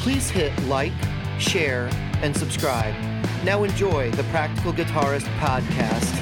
[0.00, 0.92] Please hit like,
[1.38, 1.90] share,
[2.22, 2.94] and subscribe.
[3.44, 6.19] Now enjoy the Practical Guitarist podcast.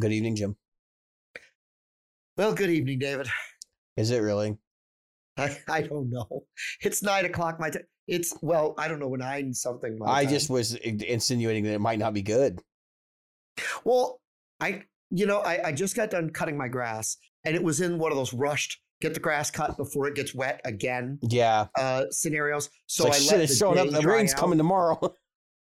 [0.00, 0.56] Good evening, Jim.
[2.36, 3.28] Well, good evening, David.
[3.96, 4.56] Is it really?
[5.36, 6.44] I, I don't know.
[6.82, 7.82] It's nine o'clock my time.
[8.06, 9.98] It's well, I don't know when nine something.
[9.98, 10.32] My I time.
[10.32, 12.60] just was insinuating that it might not be good.
[13.84, 14.20] well,
[14.60, 17.98] I you know I, I just got done cutting my grass, and it was in
[17.98, 21.66] one of those rushed get the grass cut before it gets wet again Yeah.
[21.76, 22.68] uh, scenarios.
[22.86, 23.90] So So like, I shit, let it's the showing up.
[23.90, 24.38] The rain's out.
[24.40, 24.98] coming tomorrow.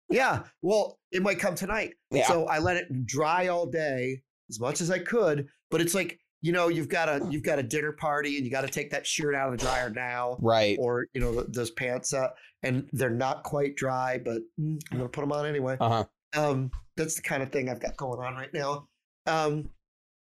[0.09, 1.93] Yeah, well, it might come tonight.
[2.11, 2.27] yeah.
[2.27, 5.47] So I let it dry all day as much as I could.
[5.71, 8.51] But it's like you know you've got a you've got a dinner party and you
[8.51, 10.37] got to take that shirt out of the dryer now.
[10.41, 10.77] right.
[10.79, 12.27] or you know those pants uh,
[12.63, 16.05] and they're not quite dry but mm, i'm gonna put them on anyway Uh huh.
[16.51, 18.87] um that's the kind of thing i've got going on right now
[19.25, 19.69] um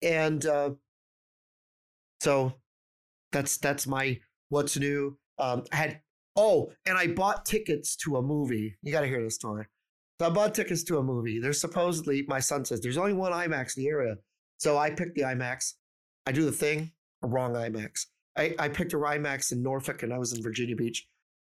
[0.02, 0.70] and uh
[2.22, 2.54] so
[3.32, 4.18] that's that's my
[4.50, 6.02] what's new um i had
[6.38, 8.78] oh and i bought tickets to a movie.
[8.82, 9.66] You got to hear this story.
[10.20, 11.40] So i bought tickets to a movie.
[11.40, 14.16] There's supposedly my son says there's only one imax in the area.
[14.60, 15.74] So i picked the imax.
[16.26, 18.06] I do the thing wrong imax.
[18.38, 21.08] I, I picked a IMAX in Norfolk and I was in Virginia Beach,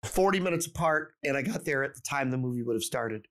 [0.05, 3.27] 40 minutes apart, and I got there at the time the movie would have started.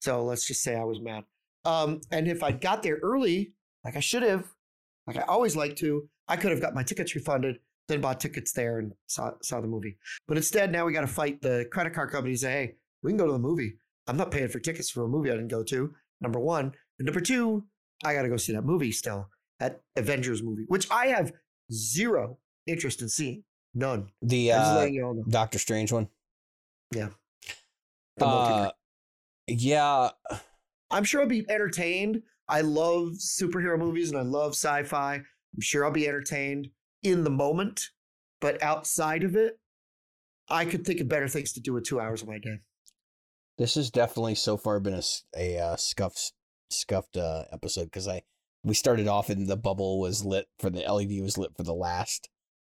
[0.00, 1.24] So let's just say I was mad.
[1.64, 3.52] Um, and if I got there early,
[3.84, 4.46] like I should have,
[5.06, 7.58] like I always like to, I could have got my tickets refunded,
[7.88, 9.96] then bought tickets there and saw, saw the movie.
[10.28, 13.10] But instead, now we got to fight the credit card company and say, hey, we
[13.10, 13.78] can go to the movie.
[14.06, 16.72] I'm not paying for tickets for a movie I didn't go to, number one.
[16.98, 17.64] And number two,
[18.04, 21.32] I got to go see that movie still, that Avengers movie, which I have
[21.72, 23.44] zero interest in seeing.
[23.74, 24.08] None.
[24.22, 24.86] The uh.
[25.28, 26.08] Doctor Strange one.
[26.90, 27.12] The.
[28.20, 28.70] Uh,
[29.46, 30.10] yeah.
[30.90, 32.22] I'm sure I'll be entertained.
[32.48, 35.14] I love superhero movies and I love sci-fi.
[35.16, 36.68] I'm sure I'll be entertained
[37.02, 37.88] in the moment,
[38.40, 39.58] but outside of it,
[40.48, 42.58] I could think of better things to do with two hours of my day.
[43.58, 45.00] This has definitely so far been
[45.36, 46.32] a uh, scuffed
[46.70, 48.22] scuffed uh, episode because I
[48.64, 51.74] we started off and the bubble was lit for the LED was lit for the
[51.74, 52.28] last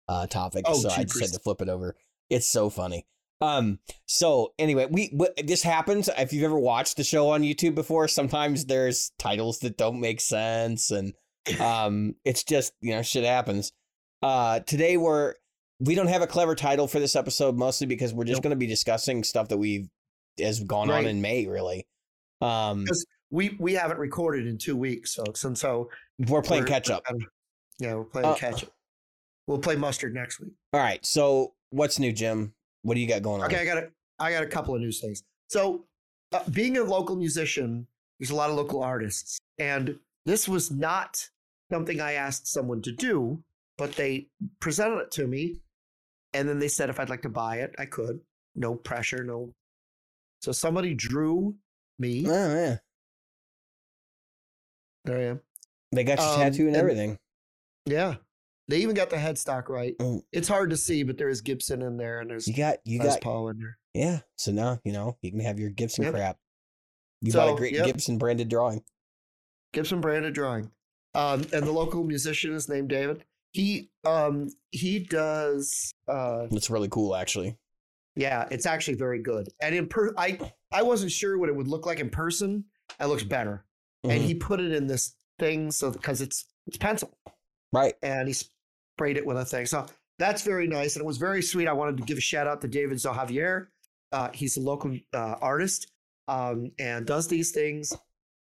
[0.08, 1.96] uh topic, Oh, so I just had to flip it over.
[2.30, 3.06] It's so funny.
[3.40, 3.80] Um.
[4.06, 8.08] So anyway, we what, this happens if you've ever watched the show on YouTube before.
[8.08, 11.14] Sometimes there's titles that don't make sense, and
[11.60, 13.72] um, it's just you know shit happens.
[14.22, 15.34] Uh, today we're
[15.80, 18.42] we don't have a clever title for this episode, mostly because we're just Nope.
[18.44, 19.88] going to be discussing stuff that we've
[20.38, 21.86] has gone on in May, really.
[22.40, 22.86] Um,
[23.30, 25.90] we we haven't recorded in two weeks, folks, and so
[26.28, 27.04] we're playing we're- catch up.
[27.06, 27.26] kinda-
[27.78, 28.70] yeah, we're playing Uh, catch up.
[29.48, 30.52] We'll play mustard next week.
[30.72, 31.04] All right.
[31.04, 32.54] So what's new, Jim?
[32.82, 33.48] What do you got going on?
[33.52, 33.90] Okay, I got a,
[34.20, 35.24] I got a couple of news things.
[35.48, 35.84] So,
[36.32, 37.86] uh, being a local musician,
[38.20, 41.28] there's a lot of local artists, and this was not
[41.72, 43.42] something I asked someone to do,
[43.82, 44.28] but they
[44.60, 45.56] presented it to me,
[46.34, 48.20] and then they said if I'd like to buy it, I could.
[48.54, 49.52] No pressure, no.
[50.40, 51.56] So somebody drew
[51.98, 52.24] me.
[52.28, 52.76] Oh yeah,
[55.04, 55.40] There I am.
[55.90, 57.18] they got your Um, tattoo and and- everything.
[57.86, 58.16] Yeah,
[58.68, 59.98] they even got the headstock right.
[59.98, 60.22] Mm.
[60.30, 63.00] It's hard to see, but there is Gibson in there, and there's You got you
[63.00, 63.78] Les got Paul in there.
[63.94, 64.20] yeah.
[64.38, 66.14] So now you know you can have your Gibson Yep.
[66.14, 66.38] crap.
[67.20, 67.86] You bought a great yep.
[67.86, 68.84] Gibson branded drawing.
[69.72, 70.70] Gibson branded drawing.
[71.14, 73.24] Um, and the local musician is named David.
[73.52, 77.56] He um he does uh It's really cool, actually.
[78.16, 79.48] yeah, it's actually very good.
[79.60, 80.38] And in per I
[80.72, 82.64] I wasn't sure what it would look like in person.
[83.00, 83.64] It looks better.
[84.04, 84.26] And Mhm.
[84.26, 87.16] he put it in this thing so because it's it's pencil
[87.72, 87.94] right.
[88.02, 89.66] and he sprayed it with a thing.
[89.66, 89.86] So
[90.18, 91.68] that's very nice and it was very sweet.
[91.68, 93.66] I wanted to give a shout out to David Zohavier.
[94.12, 95.90] Uh, he's a local uh, artist
[96.28, 97.92] um, and does these things.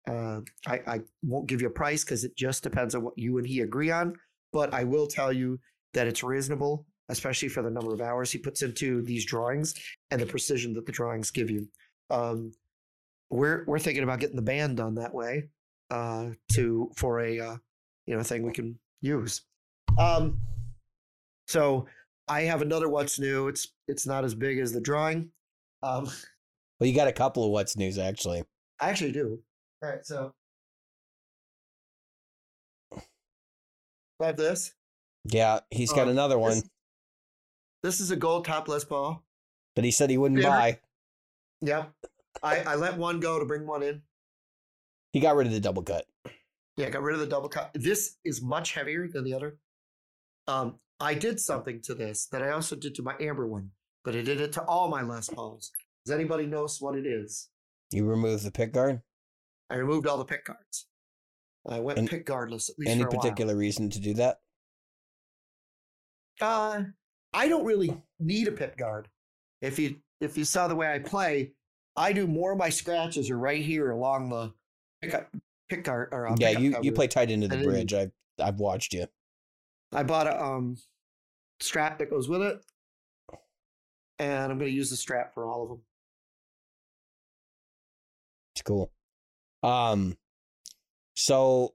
[0.06, 3.38] Uh, I, I won't give you a price because it just depends on what you
[3.38, 4.14] and he agree on.
[4.54, 5.58] But I will tell you
[5.94, 9.74] that it's reasonable, especially for the number of hours he puts into these drawings
[10.12, 11.68] and the precision that the drawings give you.
[12.08, 12.52] Um,
[13.30, 15.48] we're we're thinking about getting the band done that way
[15.90, 17.56] uh, to for a uh,
[18.06, 19.42] you know thing we can use.
[19.98, 20.38] Um,
[21.48, 21.86] so
[22.28, 23.48] I have another what's new.
[23.48, 25.30] It's it's not as big as the drawing.
[25.82, 26.08] Um,
[26.78, 28.44] Well, you got a couple of what's news actually.
[28.80, 29.40] I actually do.
[29.82, 30.32] All right, so
[34.24, 34.72] I have this.
[35.24, 36.70] Yeah, he's got Um, another one This,
[37.82, 39.22] this is a gold top Les Paul.
[39.76, 40.48] that he said he wouldn't Yeah.
[40.48, 40.80] buy.
[41.60, 41.86] Yeah.
[42.42, 44.02] I, I let one go to bring one in.
[45.12, 46.06] He got rid of the double cut.
[46.76, 47.70] Yeah, got rid of the double cut.
[47.74, 49.58] This is much heavier than the other.
[50.48, 53.70] Um, I did something to this that I also did to my amber one,
[54.04, 55.70] but I did it to all my Les Pauls.
[56.04, 57.48] Does anybody notice what it is?
[57.92, 59.02] You removed the pick guard.
[59.70, 60.86] I removed all the pick guards.
[61.68, 63.20] I went And pick guardless at least Any for a while.
[63.20, 64.40] particular reason to do that?
[66.40, 66.82] Uh,
[67.32, 69.08] I don't really need a pick guard.
[69.62, 71.52] If you if you saw the way I play,
[71.96, 74.52] I do more of my scratches are right here along the
[75.00, 75.34] pick up
[75.68, 77.94] pick guard or uh, yeah, pickup you you play tight into the bridge.
[77.94, 79.06] I've I've watched you.
[79.92, 80.76] I bought a um
[81.60, 82.60] strap that goes with it,
[84.18, 85.80] and I'm going to use the strap for all of them.
[88.54, 88.92] It's cool.
[89.62, 90.16] Um,
[91.14, 91.74] so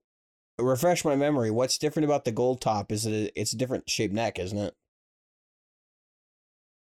[0.57, 1.51] refresh my memory.
[1.51, 2.91] What's different about the gold top?
[2.91, 4.75] Is it it's a different shaped neck, isn't it?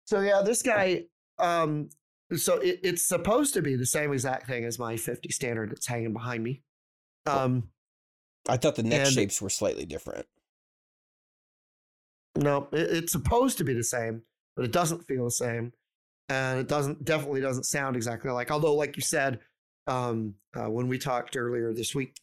[0.06, 1.04] So yeah, this guy.
[1.38, 1.88] Um,
[2.36, 5.86] so it, it's supposed to be the same exact thing as my 50 standard that's
[5.86, 6.62] hanging behind me.
[7.26, 7.68] Um,
[8.48, 10.26] I thought the neck And- shapes were slightly different.
[12.36, 14.22] no, it, it's supposed to be the same,
[14.56, 15.72] but it doesn't feel the same,
[16.28, 18.50] and it doesn't definitely doesn't sound exactly like.
[18.50, 19.40] Although, like you said,
[19.86, 22.16] um, uh, when we talked earlier this week,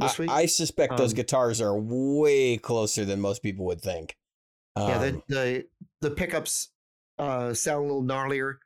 [0.00, 4.16] I, week, I suspect those Um, guitars are way closer than most people would think.
[4.76, 5.68] yeah, the Um, the
[6.02, 6.72] the pickups
[7.18, 8.56] uh, sound a little gnarlier,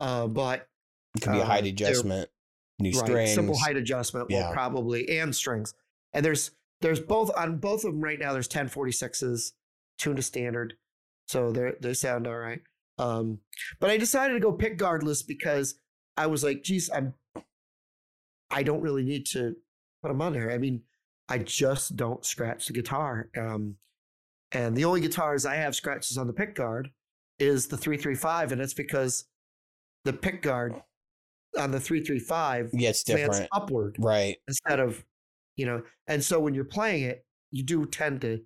[0.00, 0.66] uh, but
[1.14, 2.30] it could be a uh, height adjustment,
[2.78, 3.34] new right, strings.
[3.34, 4.50] simple height adjustment Yeah.
[4.52, 5.74] probably and strings.
[6.14, 8.32] And there's there's both on both of them right now.
[8.32, 9.52] There's 1046s
[9.98, 10.74] tuned to standard,
[11.26, 12.62] so they they sound all right.
[12.98, 13.40] Um,
[13.78, 15.78] but I decided to go pick guardless because
[16.16, 17.14] I was like, geez, I'm
[18.50, 19.56] I don't really need to
[20.02, 20.50] put them on there.
[20.50, 20.82] I mean,
[21.28, 23.28] I just don't scratch the guitar.
[23.36, 23.76] Um,
[24.52, 26.90] and the only guitars I have scratches on the pick guard
[27.38, 29.26] is the 335, and it's because
[30.04, 30.74] the pick guard
[31.58, 33.50] on the 335 yeah, it's slants different.
[33.52, 34.36] upward Right.
[34.46, 35.04] instead of,
[35.56, 38.40] you know, and so when you're playing it, you do tend to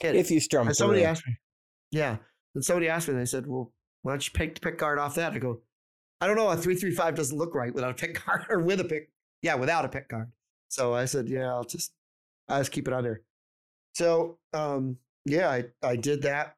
[0.00, 0.18] hit it.
[0.18, 1.36] If you strum And somebody asked me,
[1.90, 2.16] yeah,
[2.54, 3.72] and somebody asked me, they said, well,
[4.02, 5.32] why don't you pick the pick guard off that?
[5.32, 5.60] I go,
[6.20, 8.84] I don't know, a 335 doesn't look right without a pick guard or with a
[8.84, 9.10] pick,
[9.42, 10.30] yeah, without a pick guard.
[10.68, 11.92] So I said, yeah, I'll just,
[12.48, 13.22] I'll just keep it under.
[13.94, 16.56] So, um, yeah, I, I did that.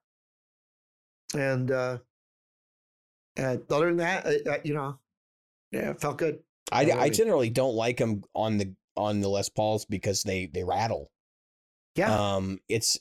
[1.34, 1.98] And, uh,
[3.36, 4.98] and other than that, I, I, you know,
[5.72, 6.40] yeah, it felt good.
[6.72, 7.10] I, I Already.
[7.10, 11.10] generally don't like them on the on the Les Pauls because they they rattle.
[11.96, 12.14] Yeah.
[12.14, 12.98] Um, it's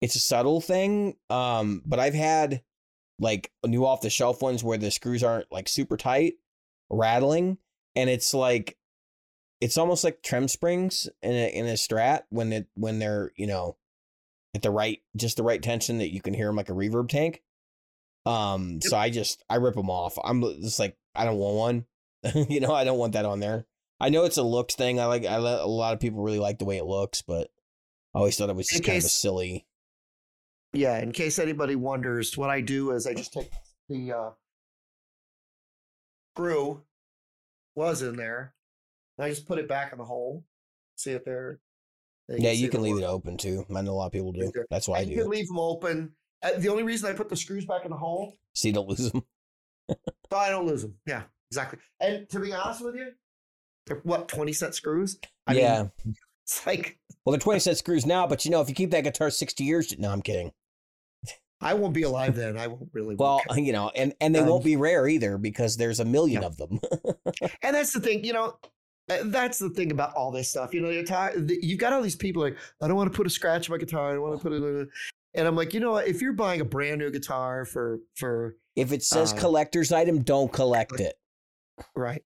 [0.00, 1.16] it's a subtle thing.
[1.28, 2.62] Um, but I've had
[3.18, 6.34] like new off the shelf ones where the screws aren't like super tight,
[6.88, 7.58] rattling,
[7.96, 8.77] and it's like
[9.60, 13.46] it's almost like trem springs in a in a strat when it when they're you
[13.46, 13.76] know
[14.54, 17.08] at the right just the right tension that you can hear them like a reverb
[17.08, 17.42] tank.
[18.26, 20.18] Um, so I just I rip them off.
[20.22, 22.46] I'm just like I don't want one.
[22.48, 23.66] you know, I don't want that on there.
[24.00, 25.00] I know it's a looks thing.
[25.00, 27.50] I like I let a lot of people really like the way it looks, but
[28.14, 29.66] I always thought it was In just kind of a silly.
[30.72, 33.50] Yeah, in case anybody wonders, what I do is I just take
[33.88, 34.30] the uh,
[36.34, 36.82] screw
[37.74, 38.52] was in there,
[39.18, 40.44] and I just put it back in the hole.
[40.96, 41.60] See it there?
[42.28, 43.04] There Yeah, see you can leave hole.
[43.04, 43.64] it open too.
[43.74, 44.52] I know a lot of people do.
[44.70, 45.22] That's why I And You do.
[45.22, 46.12] can leave them open.
[46.42, 48.88] Uh, the only reason I put the screws back in the hole So you don't
[48.88, 49.22] lose them.
[49.90, 50.94] so I don't lose them.
[51.06, 51.78] Yeah, exactly.
[52.00, 53.12] And to be honest with you,
[53.86, 55.18] they're what twenty cent screws.
[55.46, 55.82] I yeah.
[56.04, 58.90] mean, it's like well, they're twenty cent screws now, but you know, if you keep
[58.92, 60.52] that guitar sixty years, no, I'm kidding.
[61.60, 62.56] I won't be alive then.
[62.56, 63.16] I won't really.
[63.16, 63.58] Well, care.
[63.58, 66.46] you know, and and they Um, won't be rare either because there's a million yeah.
[66.48, 66.78] of them.
[67.62, 68.68] And that's the thing, you know, uh,
[69.08, 70.72] that's the thing about all this stuff.
[70.74, 73.26] You know, you're tired, you've got all these people like, I don't want to put
[73.26, 74.10] a scratch on my guitar.
[74.10, 74.88] I don't want to put it.
[75.34, 76.06] And I'm like, you know what?
[76.08, 80.22] If you're buying a brand new guitar for for if it says Uh, collector's item,
[80.22, 81.14] don't collect it.
[81.94, 82.22] right,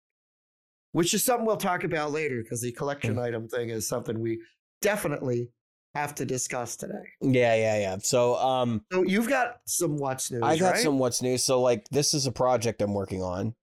[0.93, 3.23] which is something we'll talk about later because the collection Mm.
[3.23, 4.41] item thing is something we
[4.81, 5.49] definitely
[5.95, 7.05] have to discuss today.
[7.21, 7.97] Yeah, yeah, yeah.
[7.99, 10.43] So, um, So you've got some what's news.
[10.43, 10.83] I got right?
[10.83, 11.37] some what's new.
[11.39, 13.55] So like this is a project I'm working on.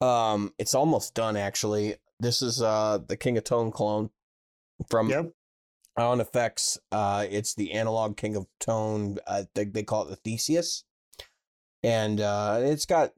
[0.00, 1.96] Um it's almost done actually.
[2.22, 4.10] This is uh the King of Tone clone
[4.88, 5.32] from Yep.
[5.96, 6.78] on effects.
[6.92, 9.18] Uh it's the analog King of Tone.
[9.26, 10.84] Uh they, they call it the Theseus.
[11.82, 13.12] And uh it's got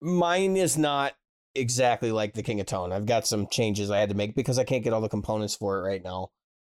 [0.00, 1.12] mine is not
[1.54, 2.92] exactly like the King of Tone.
[2.92, 5.54] I've got some changes I had to make because I can't get all the components
[5.54, 6.30] for it right now.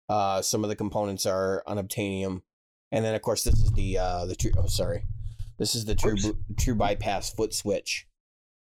[0.07, 2.43] Uh some of the components are unobtainium.
[2.93, 5.05] And then of course this is the uh the true oh sorry.
[5.59, 6.39] This is the true Oops.
[6.59, 8.07] true bypass foot switch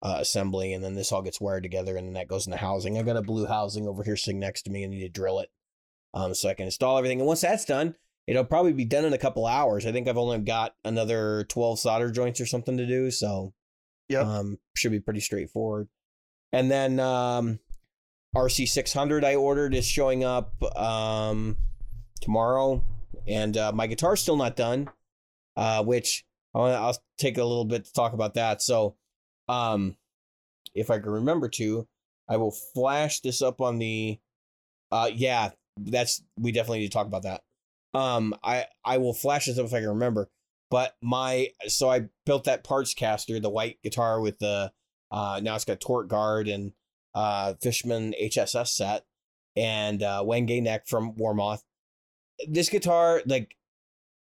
[0.03, 2.99] uh, assembly, and then this all gets wired together, and then that goes into housing.
[2.99, 4.85] I've got a blue housing over here sitting next to me.
[4.85, 5.51] I need to drill it,
[6.15, 7.21] um, so I can install everything.
[7.21, 7.95] And once that's done,
[8.27, 9.87] it'll probably be done in a couple hours.
[9.87, 13.53] I think I've only got another twelve solder joints or something to do, so
[14.09, 14.25] Yep.
[14.27, 15.89] um, should be pretty straightforward.
[16.53, 17.59] And then um,
[18.35, 21.57] RC600 I ordered is showing up um,
[22.21, 22.85] tomorrow,
[23.27, 24.89] and uh, my guitar's still not done,
[25.57, 26.25] uh, which
[26.55, 28.63] I'll, I'll take a little bit to talk about that.
[28.63, 28.97] So,
[29.49, 29.97] um,
[30.75, 31.87] if I can remember to,
[32.29, 34.19] I will flash this up on the.
[34.91, 37.43] Uh, yeah, that's we definitely need to talk about that.
[37.95, 40.31] Um, I I will flash this up if I can remember.
[40.71, 44.73] But my so I built that parts caster, the white guitar with the
[45.11, 46.73] uh now it's got torque guard and
[47.15, 49.05] uh Fishman HSS set
[49.57, 51.63] and uh Wenge neck from Warmoth.
[52.47, 53.57] This guitar like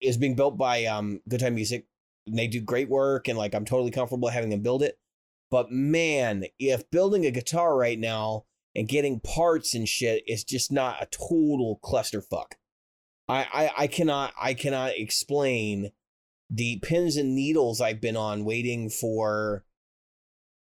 [0.01, 1.85] is being built by um Good Time Music.
[2.27, 4.97] And they do great work and like I'm totally comfortable having them build it.
[5.51, 10.71] But man, if building a guitar right now and getting parts and shit is just
[10.71, 12.53] not a total clusterfuck.
[13.27, 15.91] I, I I cannot I cannot explain
[16.49, 19.63] the pins and needles I've been on waiting for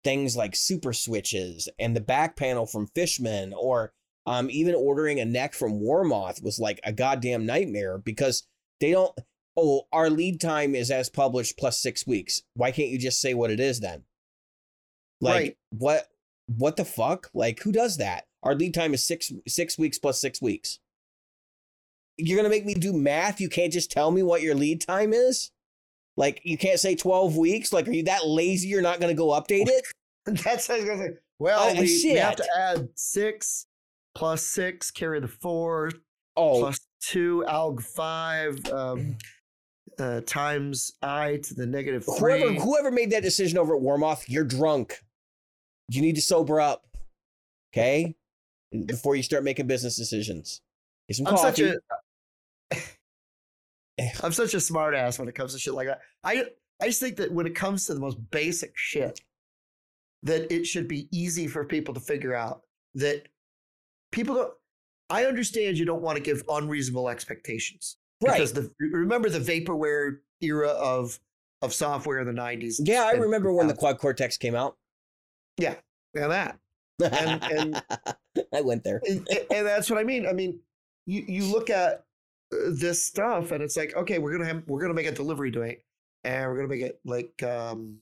[0.03, 3.93] things like super switches and the back panel from Fishman or
[4.25, 8.47] um even ordering a neck from Warmoth was like a goddamn nightmare because
[8.79, 9.17] they don't
[9.55, 12.41] oh our lead time is as published plus 6 weeks.
[12.53, 14.03] Why can't you just say what it is then?
[15.21, 15.57] Like Right.
[15.69, 16.07] what
[16.57, 17.29] what the fuck?
[17.33, 18.25] Like who does that?
[18.43, 20.79] Our lead time is 6 6 weeks plus 6 weeks.
[22.17, 23.39] You're going to make me do math?
[23.39, 25.51] You can't just tell me what your lead time is?
[26.17, 27.71] Like you can't say 12 weeks?
[27.71, 29.85] Like are you that lazy you're not going to go update it?
[30.25, 31.13] That's what I was gonna say.
[31.39, 33.65] Well, Uh, we, we have to add six
[34.13, 35.91] plus six, carry the four,
[36.37, 39.17] Oh, plus two, alg five, um,
[39.99, 42.39] uh, times i to the negative three.
[42.39, 44.99] whoever whoever made that decision over at Warmoth, you're drunk.
[45.93, 46.85] You need to sober up.
[47.73, 48.15] Okay?
[48.85, 50.61] Before you start making business decisions.
[51.07, 51.75] Get some I'm such a
[54.23, 55.99] I'm such a smart ass when it comes to shit like that.
[56.23, 56.45] I
[56.81, 59.19] I just think that when it comes to the most basic shit,
[60.23, 62.61] that it should be easy for people to figure out
[62.95, 63.27] that
[64.11, 64.53] people don't
[65.09, 67.97] I understand you don't want to give unreasonable expectations.
[68.21, 68.33] right.
[68.33, 71.19] Because the remember the vaporware era of
[71.61, 72.75] of software in the 90s.
[72.79, 74.77] Yeah, I remember when the Quad Cortex came out.
[75.57, 75.75] Yeah,
[76.13, 76.59] yeah, that.
[77.03, 77.83] And- and-
[78.53, 79.01] I went there.
[79.07, 80.25] and, and that's what I mean.
[80.25, 80.59] I mean,
[81.05, 82.05] you you look at
[82.53, 85.51] uh, this stuff and it's like, okay, we're gonna have we're gonna make a delivery
[85.51, 85.79] date,
[86.23, 87.97] and we're gonna make it like um,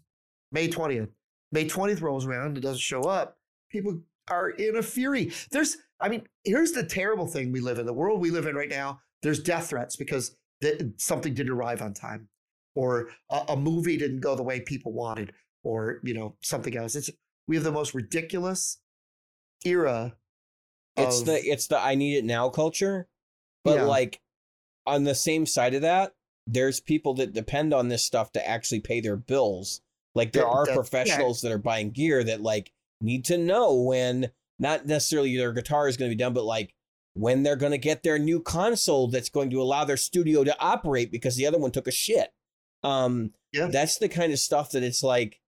[0.52, 1.10] May twentieth.
[1.52, 3.38] May twentieth rolls around, it doesn't show up.
[3.72, 5.32] People are in a fury.
[5.52, 7.88] There's, I mean, here's the terrible thing we live in.
[7.88, 9.00] The world we live in right now.
[9.24, 12.28] There's death threats because th- something didn't arrive on time,
[12.76, 16.96] or a, a movie didn't go the way people wanted, or you know something else.
[16.96, 17.10] It's
[17.50, 18.78] we have the most ridiculous
[19.66, 20.16] era
[20.96, 23.10] It's of- the it's the I need it now culture.
[23.64, 23.84] But Yeah.
[23.86, 24.22] like
[24.86, 26.14] on the same side of that,
[26.48, 29.82] there's people that depend on this stuff to actually pay their bills.
[30.16, 30.76] Like there That- are that- yeah.
[30.76, 35.88] professionals that are buying gear that like need to know when not necessarily their guitar
[35.88, 36.74] is going to be done, but like
[37.14, 40.58] when they're going to get their new console that's going to allow their studio to
[40.60, 42.32] operate because the other one took a shit.
[42.84, 43.68] Um, Yeah.
[43.68, 45.40] that's the kind of stuff that it's like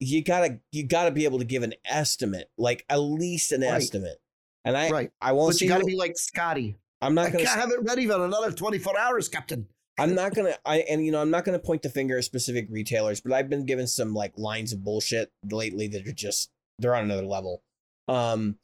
[0.00, 3.74] you gotta you gotta be able to give an estimate, like at least an Right.
[3.74, 4.18] estimate.
[4.64, 5.10] And I right.
[5.20, 6.76] I won't But you got to who- be like Scotty.
[7.02, 7.44] I'm I not gonna.
[7.44, 9.66] can't have it ready for another 24 hours, Captain.
[9.98, 10.54] I'm not gonna.
[10.66, 13.48] I and you know I'm not gonna point the finger at specific retailers, but I've
[13.48, 17.62] been given some like lines of bullshit lately that are just they're on another level.
[18.08, 18.58] Um,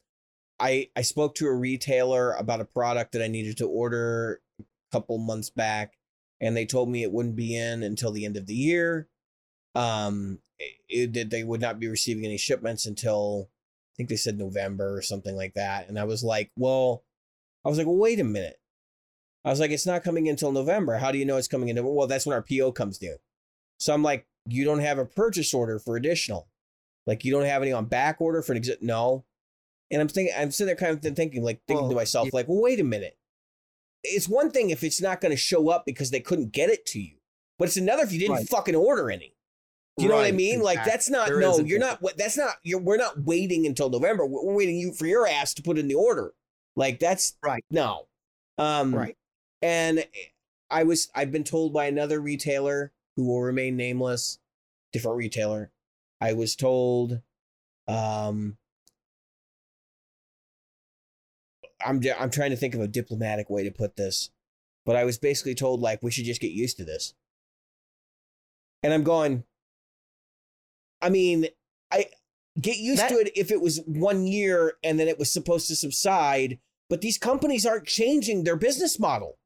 [0.59, 4.65] I I spoke to a retailer about a product that I needed to order a
[4.93, 5.95] couple months back,
[6.41, 9.09] and they told me it wouldn't be in until the end of the year.
[9.77, 10.39] Um,
[10.89, 14.97] it, that they would not be receiving any shipments until I think they said November
[14.97, 17.03] or something like that, and I was like, well,
[17.65, 18.59] I was like, well, wait a minute.
[19.45, 20.97] I was like, it's not coming until November.
[20.97, 21.85] How do you know it's coming in?
[21.85, 23.17] Well, that's when our PO comes due.
[23.79, 26.49] So I'm like, you don't have a purchase order for additional.
[27.07, 28.83] Like you don't have any on back order for an exit.
[28.83, 29.25] No.
[29.91, 32.49] And I'm thinking, I'm sitting there kind of thinking, like thinking to myself, you- like,
[32.49, 33.17] well, wait a minute.
[34.03, 36.85] It's one thing if it's not going to show up because they couldn't get it
[36.87, 37.17] to you,
[37.59, 38.49] but it's another if you didn't Right.
[38.49, 39.36] fucking order any.
[39.97, 40.61] Do you know what I Right, mean?
[40.63, 42.03] Like that's not There no, you're not.
[42.19, 42.57] That's not.
[42.63, 44.27] You're we're not waiting until November.
[44.27, 46.35] We're, we're waiting you for your ass to put in the order.
[46.77, 47.65] Like that's Right.
[47.71, 48.07] No.
[48.59, 49.17] Um, Right.
[49.63, 50.07] and
[50.71, 54.39] I was I've been told by another retailer who will remain nameless,
[54.93, 55.71] different retailer.
[56.21, 57.23] I was told
[57.89, 58.59] um
[61.85, 64.31] I'm I'm trying to think of a diplomatic way to put this,
[64.85, 67.15] but I was basically told like we should just get used to this.
[68.83, 69.45] And I'm going
[71.07, 71.47] I mean,
[71.93, 72.07] I
[72.61, 75.69] get used That- to it if it was 1 year and then it was supposed
[75.69, 76.59] to subside,
[76.91, 79.39] but these companies aren't changing their business model.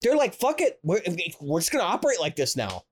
[0.00, 0.80] They're like, fuck it.
[0.82, 1.00] We're,
[1.40, 2.82] we're just going to operate like this now.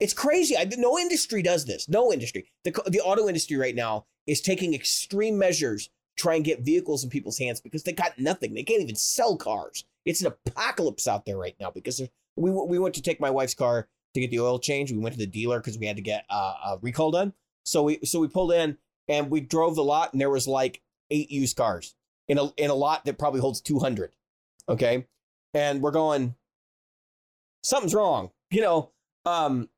[0.00, 0.54] It's crazy.
[0.54, 1.88] I, no industry does this.
[1.88, 2.52] No industry.
[2.64, 7.04] The, the auto industry right now is taking extreme measures to try and get vehicles
[7.04, 8.52] in people's hands because they got nothing.
[8.52, 9.84] They can't even sell cars.
[10.04, 12.02] It's an apocalypse out there right now because
[12.36, 14.90] we, we went to take my wife's car to get the oil change.
[14.90, 17.32] We went to the dealer because we had to get uh, a recall done.
[17.64, 18.78] So we so we pulled in
[19.08, 21.94] and we drove the lot and there was like eight used cars
[22.28, 24.12] in a in a lot that probably holds 200.
[24.68, 25.06] Okay?
[25.52, 26.34] And we're going
[27.62, 28.30] something's wrong.
[28.50, 28.90] You know,
[29.24, 29.68] um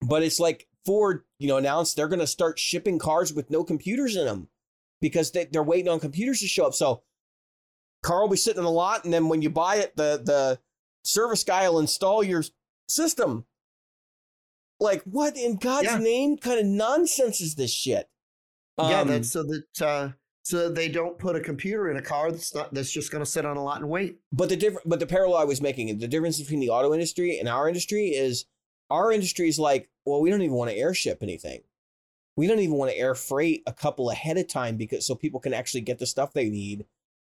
[0.00, 3.62] but it's like Ford, you know, announced they're going to start shipping cars with no
[3.62, 4.48] computers in them
[5.00, 6.74] because they, they're waiting on computers to show up.
[6.74, 7.02] So
[8.02, 10.58] car will be sitting in the lot, and then when you buy it, the the
[11.04, 12.42] service guy will install your
[12.88, 13.44] system.
[14.82, 15.98] Like, what in God's yeah.
[15.98, 18.08] name kind of nonsense is this shit?
[18.78, 20.08] Um, yeah, that's so that uh,
[20.42, 23.30] so they don't put a computer in a car that's not that's just going to
[23.30, 24.18] sit on a lot and wait.
[24.32, 27.38] But the different, but the parallel I was making, the difference between the auto industry
[27.38, 28.46] and our industry is
[28.90, 31.62] our industry is like, well, we don't even want to airship anything.
[32.36, 35.38] We don't even want to air freight a couple ahead of time because so people
[35.38, 36.86] can actually get the stuff they need.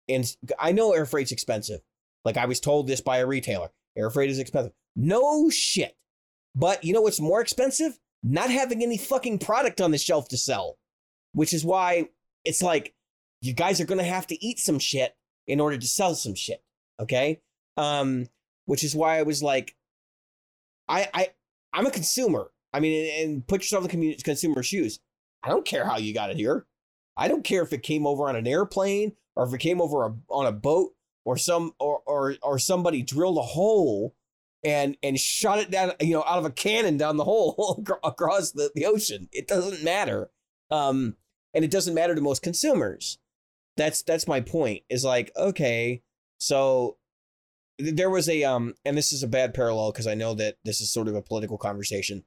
[0.08, 1.80] And I know air freight's expensive.
[2.24, 3.68] Like I was told this by a retailer.
[3.96, 4.72] Air freight is expensive.
[4.96, 5.94] No shit.
[6.54, 7.98] But you know what's more expensive?
[8.22, 10.78] Not having any fucking product on the shelf to sell.
[11.32, 12.08] Which is why
[12.44, 12.94] it's like
[13.40, 15.14] you guys are going to have to eat some shit
[15.46, 16.62] in order to sell some shit.
[17.00, 17.40] Okay?
[17.76, 18.28] Um
[18.66, 19.76] which is why I was like
[20.88, 21.28] I I
[21.72, 22.50] I'm a consumer.
[22.72, 25.00] I mean, and put yourself in the consumer shoes.
[25.42, 26.66] I don't care how you got it here.
[27.16, 30.04] I don't care if it came over on an airplane or if it came over
[30.06, 30.92] a, on a boat
[31.24, 34.14] or some or, or or somebody drilled a hole
[34.64, 38.52] and and shot it down, you know, out of a cannon down the hole across
[38.52, 39.28] the, the ocean.
[39.32, 40.30] It doesn't matter.
[40.70, 41.16] Um,
[41.52, 43.18] and it doesn't matter to most consumers.
[43.76, 44.82] That's that's my point.
[44.88, 46.02] Is like, okay,
[46.38, 46.96] so
[47.78, 50.80] there was a um and this is a bad parallel because I know that this
[50.80, 52.24] is sort of a political conversation.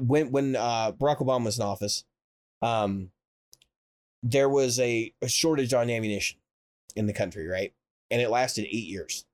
[0.00, 2.04] When when uh, Barack Obama was in office,
[2.62, 3.10] um,
[4.22, 6.38] there was a, a shortage on ammunition
[6.94, 7.74] in the country, right?
[8.10, 9.26] And it lasted eight years.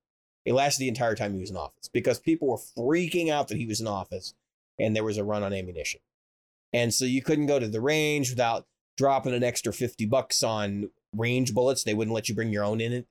[0.48, 3.58] It lasted the entire time he was in office because people were freaking out that
[3.58, 4.32] he was in office
[4.78, 6.00] and there was a run on ammunition.
[6.72, 10.88] And so you couldn't go to the range without dropping an extra 50 bucks on
[11.14, 11.84] range bullets.
[11.84, 13.06] They wouldn't let you bring your own in it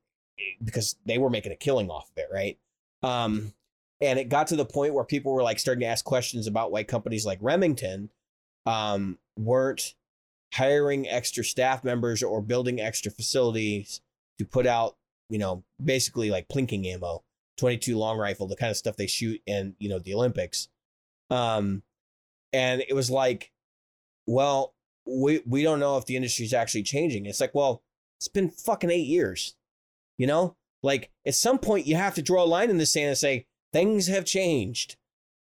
[0.63, 2.57] because they were making a killing off of it, right?
[3.03, 3.53] Um,
[4.01, 6.71] and it got to the point where people were like starting to ask questions about
[6.71, 8.09] why companies like Remington
[8.65, 9.93] um, weren't
[10.55, 14.01] hiring extra staff members or building extra facilities
[14.39, 14.95] to put out,
[15.29, 17.23] you know, basically like plinking ammo,
[17.57, 20.69] 22 long rifle, the kind of stuff they shoot in, you know, the Olympics.
[21.29, 21.83] Um,
[22.53, 23.51] and it was like,
[24.25, 24.73] well,
[25.05, 27.25] we we don't know if the industry is actually changing.
[27.25, 27.83] It's like, well,
[28.19, 29.55] it's been fucking eight years.
[30.17, 33.09] You know, like at some point you have to draw a line in the sand
[33.09, 34.95] and say things have changed.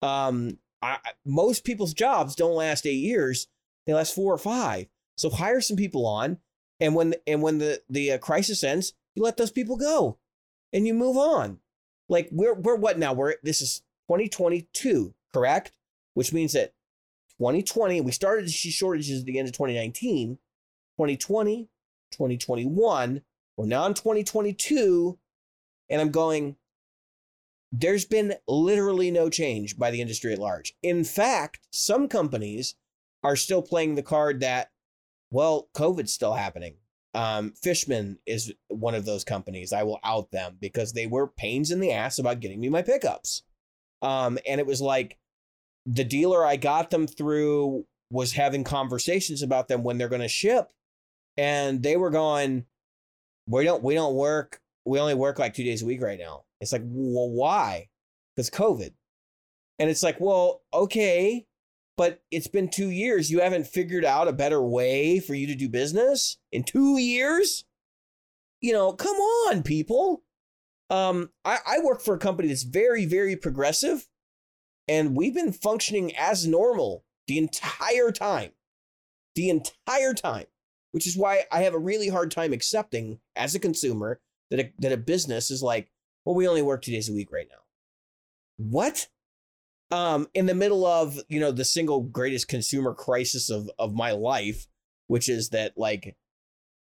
[0.02, 3.48] Um, I, most people's jobs don't last eight years;
[3.86, 4.86] they last four or five.
[5.16, 6.38] So hire some people on,
[6.80, 10.18] and when and when the the uh, crisis ends, you let those people go,
[10.72, 11.60] and you move on.
[12.08, 13.12] Like we're we're what now?
[13.12, 15.72] We're this is 2022, correct?
[16.14, 16.72] Which means that
[17.38, 20.38] 2020 we started to see shortages at the end of 2019.
[20.96, 21.68] 2020,
[22.10, 23.20] 2021,
[23.56, 25.18] we're now in 2022,
[25.90, 26.56] and I'm going,
[27.70, 30.74] there's been literally no change by the industry at large.
[30.82, 32.76] In fact, some companies
[33.22, 34.70] are still playing the card that,
[35.30, 36.76] well, COVID's still happening.
[37.16, 39.72] Um, Fishman is one of those companies.
[39.72, 42.82] I will out them because they were pains in the ass about getting me my
[42.82, 43.42] pickups.
[44.02, 45.18] Um, and it was like
[45.86, 50.28] the dealer I got them through was having conversations about them when they're going to
[50.28, 50.70] ship.
[51.38, 52.66] And they were going,
[53.48, 56.44] we don't we don't work we only work like two days a week right now
[56.60, 57.88] it's like well why
[58.34, 58.92] because covid
[59.78, 61.46] and it's like well okay
[61.96, 65.54] but it's been two years you haven't figured out a better way for you to
[65.54, 67.64] do business in two years
[68.60, 70.22] you know come on people
[70.90, 74.08] um i, I work for a company that's very very progressive
[74.88, 78.52] and we've been functioning as normal the entire time
[79.34, 80.46] the entire time
[80.96, 84.18] which is why I have a really hard time accepting as a consumer
[84.50, 85.92] that a, that a business is like,
[86.24, 87.58] well, we only work two days a week right now.
[88.56, 89.08] What?
[89.92, 94.12] Um, in the middle of you know the single greatest consumer crisis of of my
[94.12, 94.66] life,
[95.06, 96.16] which is that like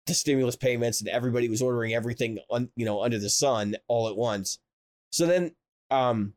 [0.06, 4.08] the stimulus payments and everybody was ordering everything on you know under the sun all
[4.08, 4.58] at once.
[5.10, 5.54] So then,
[5.90, 6.34] um,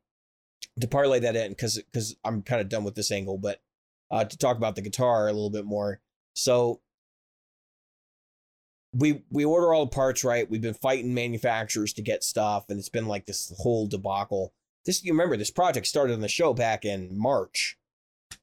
[0.79, 3.61] to parlay that in because because I'm kind of done with this angle, but
[4.11, 5.99] uh, to talk about the guitar a little bit more.
[6.35, 6.81] So
[8.93, 10.49] we we order all the parts right.
[10.49, 14.53] We've been fighting manufacturers to get stuff, and it's been like this whole debacle.
[14.85, 17.77] This you remember this project started on the show back in March,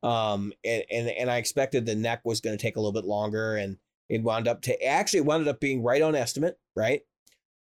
[0.02, 3.05] Um, and, and, and I expected the neck was going to take a little bit
[3.05, 3.78] longer and
[4.09, 7.02] it wound up to actually it wound up being right on estimate, right?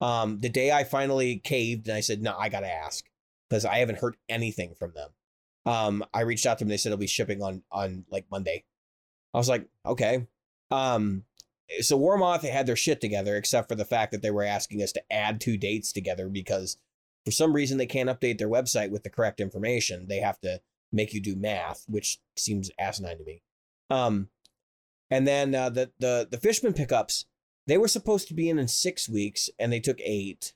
[0.00, 3.04] Um, the day I finally caved and I said, no, I got to ask
[3.48, 5.10] because I haven't heard anything from them.
[5.66, 6.70] Um, I reached out to them.
[6.70, 8.64] They said it'll be shipping on, on like Monday.
[9.34, 10.26] I was like, okay.
[10.70, 11.24] Um,
[11.80, 14.92] so Warmoth had their shit together, except for the fact that they were asking us
[14.92, 16.78] to add two dates together because
[17.28, 20.06] for some reason they can't update their website with the correct information.
[20.08, 23.42] They have to make you do math, which seems asinine to me.
[23.90, 24.30] Um,
[25.10, 27.26] and then uh, the the the Fishman pickups,
[27.66, 30.54] they were supposed to be in in six weeks, and they took eight.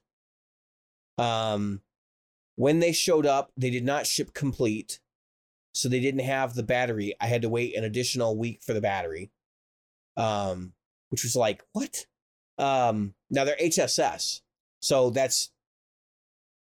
[1.19, 1.83] Um,
[2.57, 4.99] when they showed up, they did not ship complete,
[5.75, 7.15] so they didn't have the battery.
[7.21, 9.31] I had to wait an additional week for the battery.
[10.17, 10.73] Um,
[11.11, 12.07] which was like what?
[12.57, 14.41] Um, now they're HSS,
[14.81, 15.51] so that's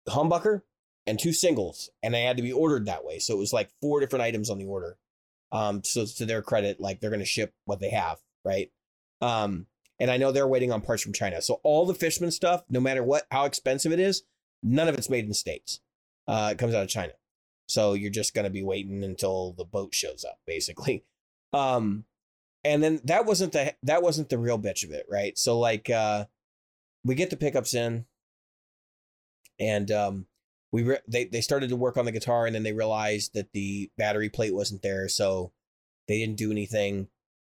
[0.07, 0.61] humbucker
[1.05, 3.19] and two singles, and they had to be ordered that way.
[3.19, 4.97] So it was like four different items on the order.
[5.51, 8.71] Um, so to their credit, like they're going to ship what they have, right?
[9.21, 9.67] Um,
[9.99, 11.41] and I know they're waiting on parts from China.
[11.41, 14.23] So all the Fishman stuff, no matter what, how expensive it is,
[14.63, 15.79] none of it's made in the States.
[16.27, 17.13] Uh, it comes out of China.
[17.67, 21.05] So you're just going to be waiting until the boat shows up, basically.
[21.55, 22.05] Um,
[22.63, 25.37] and then that wasn't the that wasn't the real bitch of it, right?
[25.37, 26.25] So like, uh,
[27.03, 28.05] we get the pickups in,
[29.59, 30.27] and um,
[30.71, 33.51] we re- they they started to work on the guitar and then they realized that
[33.53, 35.51] the battery plate wasn't there, so
[36.07, 37.07] they didn't do anything.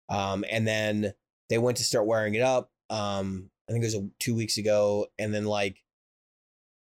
[0.10, 1.14] Um, and then
[1.50, 2.72] they went to start wiring it up.
[2.90, 5.78] Um, I think it was a, two weeks ago, and then like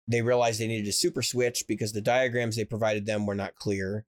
[0.08, 3.56] they realized they needed a super switch because the diagrams they provided them were not
[3.56, 4.06] clear.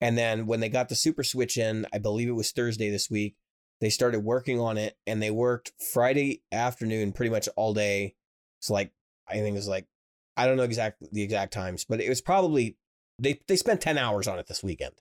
[0.00, 3.08] And then when they got the super switch in, I believe it was Thursday this
[3.08, 3.36] week,
[3.80, 8.14] they started working on it and they worked Friday afternoon pretty much all day.
[8.60, 8.92] It's like
[9.28, 9.86] I think it was like
[10.36, 12.76] I don't know exactly the exact times, but it was probably
[13.18, 14.94] they they spent 10 hours on it this weekend.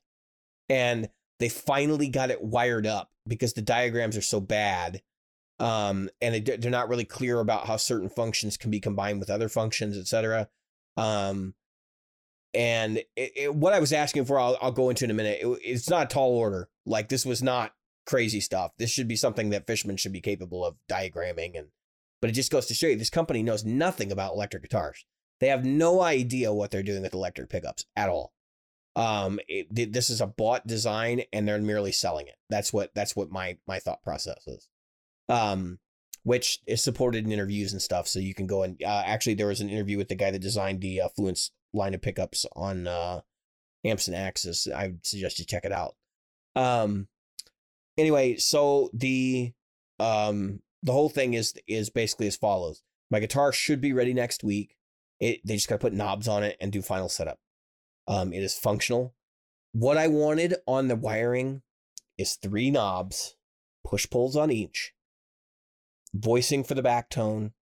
[0.69, 5.01] And they finally got it wired up because the diagrams are so bad.
[5.59, 9.29] Um, and they, they're not really clear about how certain functions can be combined with
[9.29, 10.49] other functions, etc.
[10.97, 11.55] Um,
[12.53, 15.39] and it, it, what I was asking for, I'll, I'll go into in a minute.
[15.41, 16.69] It, it's not a tall order.
[16.85, 17.73] Like this was not
[18.05, 18.71] crazy stuff.
[18.77, 21.57] This should be something that Fishman should be capable of diagramming.
[21.57, 21.67] And
[22.21, 25.05] but it just goes to show you this company knows nothing about electric guitars.
[25.41, 28.31] They have no idea what they're doing with electric pickups at all.
[28.95, 32.35] Um, it, this is a bought design, and they're merely selling it.
[32.49, 34.69] That's what that's what my my thought process is.
[35.27, 35.79] Um,
[36.23, 38.07] which is supported in interviews and stuff.
[38.07, 40.39] So you can go and uh, actually there was an interview with the guy that
[40.39, 43.21] designed the uh, Fluence line of pickups on uh,
[43.83, 44.67] Amps and Axis.
[44.67, 45.95] I would suggest you check it out.
[46.55, 47.07] Um,
[47.97, 49.53] anyway, so the
[49.99, 52.83] um the whole thing is is basically as follows.
[53.09, 54.75] My guitar should be ready next week.
[55.21, 57.37] It, they just got to put knobs on it and do final setup.
[58.07, 59.13] Um, it is functional.
[59.71, 61.61] What I wanted on the wiring
[62.17, 63.35] is three knobs,
[63.85, 64.93] push pulls on each,
[66.13, 67.53] voicing for the back tone,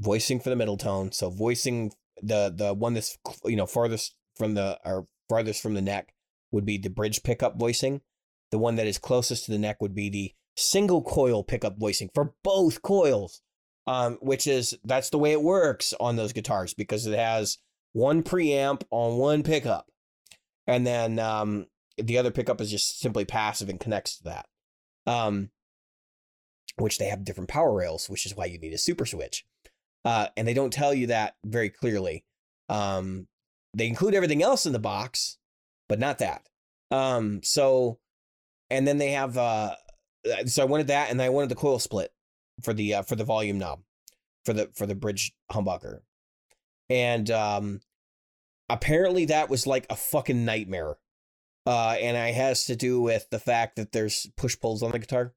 [0.00, 1.10] voicing for the middle tone.
[1.12, 5.82] So voicing the the one that's you know farthest from the or farthest from the
[5.82, 6.14] neck
[6.52, 8.00] would be the bridge pickup voicing.
[8.50, 12.08] The one that is closest to the neck would be the single coil pickup voicing
[12.14, 13.42] for both coils
[13.88, 17.56] um, which is that's the way it works on those guitars because it has
[17.94, 19.88] one preamp on one pickup,
[20.66, 24.46] and then um, the other pickup is just simply passive and connects to that.
[25.06, 25.48] Um,
[26.76, 29.46] which they have different power rails, which is why you need a super switch.
[30.04, 32.24] Uh, and they don't tell you that very clearly.
[32.68, 33.26] Um,
[33.74, 35.38] they include everything else in the box,
[35.88, 36.42] but not that.
[36.90, 37.98] Um, so,
[38.70, 39.74] and then they have, uh,
[40.46, 42.12] so I wanted that, and I wanted the coil split
[42.62, 43.80] for the uh, for the volume knob
[44.44, 46.00] for the for the bridge humbucker,
[46.88, 47.80] and um,
[48.68, 50.96] apparently that was like a fucking nightmare.
[51.66, 54.98] Uh, and it has to do with the fact that there's push pulls on the
[54.98, 55.34] guitar.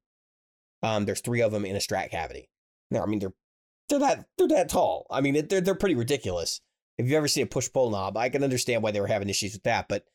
[0.81, 2.49] Um, there's three of them in a strat cavity.
[2.89, 3.33] Now, I mean, they're
[3.89, 5.07] they're that they're that tall.
[5.11, 6.61] I mean, they're they're pretty ridiculous.
[6.97, 9.29] If you ever see a push pull knob, I can understand why they were having
[9.29, 10.05] issues with that, but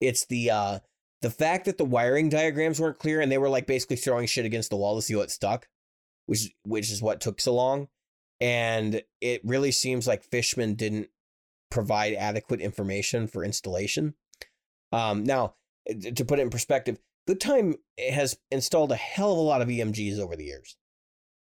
[0.00, 0.78] it's the uh
[1.22, 4.44] the fact that the wiring diagrams weren't clear and they were like basically throwing shit
[4.46, 5.68] against the wall to see what stuck
[6.26, 7.88] which which is what took so long.
[8.40, 11.08] And it really seems like Fishman didn't
[11.70, 14.14] provide adequate information for installation.
[14.92, 15.54] Um, now,
[15.88, 19.62] eh, to put it in perspective, Good Time has installed a hell of a lot
[19.62, 20.76] of EMGs over the years,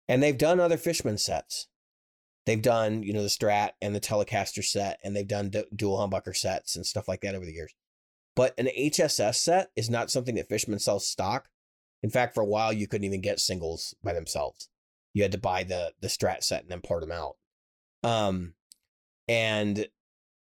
[0.07, 1.67] and they've done other Fishman sets.
[2.45, 6.35] They've done, you know, the Strat and the Telecaster set, and they've done dual humbucker
[6.35, 7.73] sets and stuff like that over the years.
[8.35, 11.49] But an HSS set is not something that Fishman sells stock.
[12.01, 14.69] In fact, for a while, you couldn't even get singles by themselves
[15.13, 17.35] you had to buy the the strat set and then part them out.
[18.03, 18.53] Um,
[19.27, 19.87] and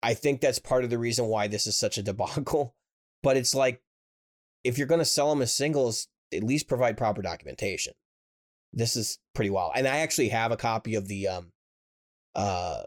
[0.03, 2.75] I think that's part of the reason why this is such a debacle.
[3.23, 3.81] But it's like
[4.63, 7.93] if you're going to sell them as singles, at least provide proper documentation.
[8.71, 9.71] This is pretty wild.
[9.75, 11.51] And I actually have a copy of the um
[12.35, 12.83] uh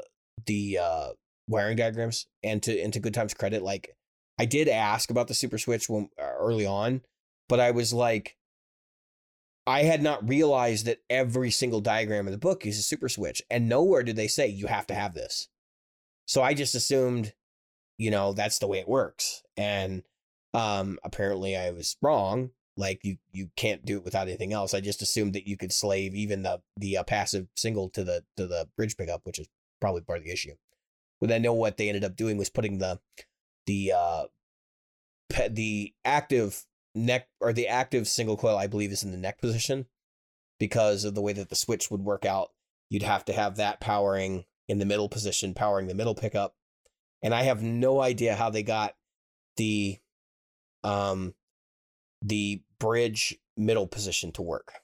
[0.46, 1.08] the uh
[1.48, 3.96] wiring diagrams and to into good times credit like
[4.38, 7.02] I did ask about the super switch when uh, early on,
[7.48, 8.36] but I was like
[9.66, 13.42] I had not realized that every single diagram in the book is a super switch
[13.50, 15.48] and nowhere did they say you have to have this.
[16.26, 17.34] So I just assumed
[17.98, 20.02] you know that's the way it works and
[20.54, 24.74] um apparently I was wrong like you you can't do it without anything else.
[24.74, 28.24] I just assumed that you could slave even the the uh, passive single to the
[28.36, 29.48] to the bridge pickup, which is
[29.80, 30.54] probably part of the issue.
[31.20, 32.98] But I know what they ended up doing was putting the
[33.66, 34.24] the uh
[35.50, 36.64] the active
[36.94, 39.86] neck or the active single coil I believe is in the neck position
[40.58, 42.50] because of the way that the switch would work out.
[42.88, 46.54] You'd have to have that powering in the middle position, powering the middle pickup.
[47.22, 48.94] And I have no idea how they got
[49.56, 49.98] the
[50.82, 51.34] um
[52.22, 54.74] the bridge middle position to work.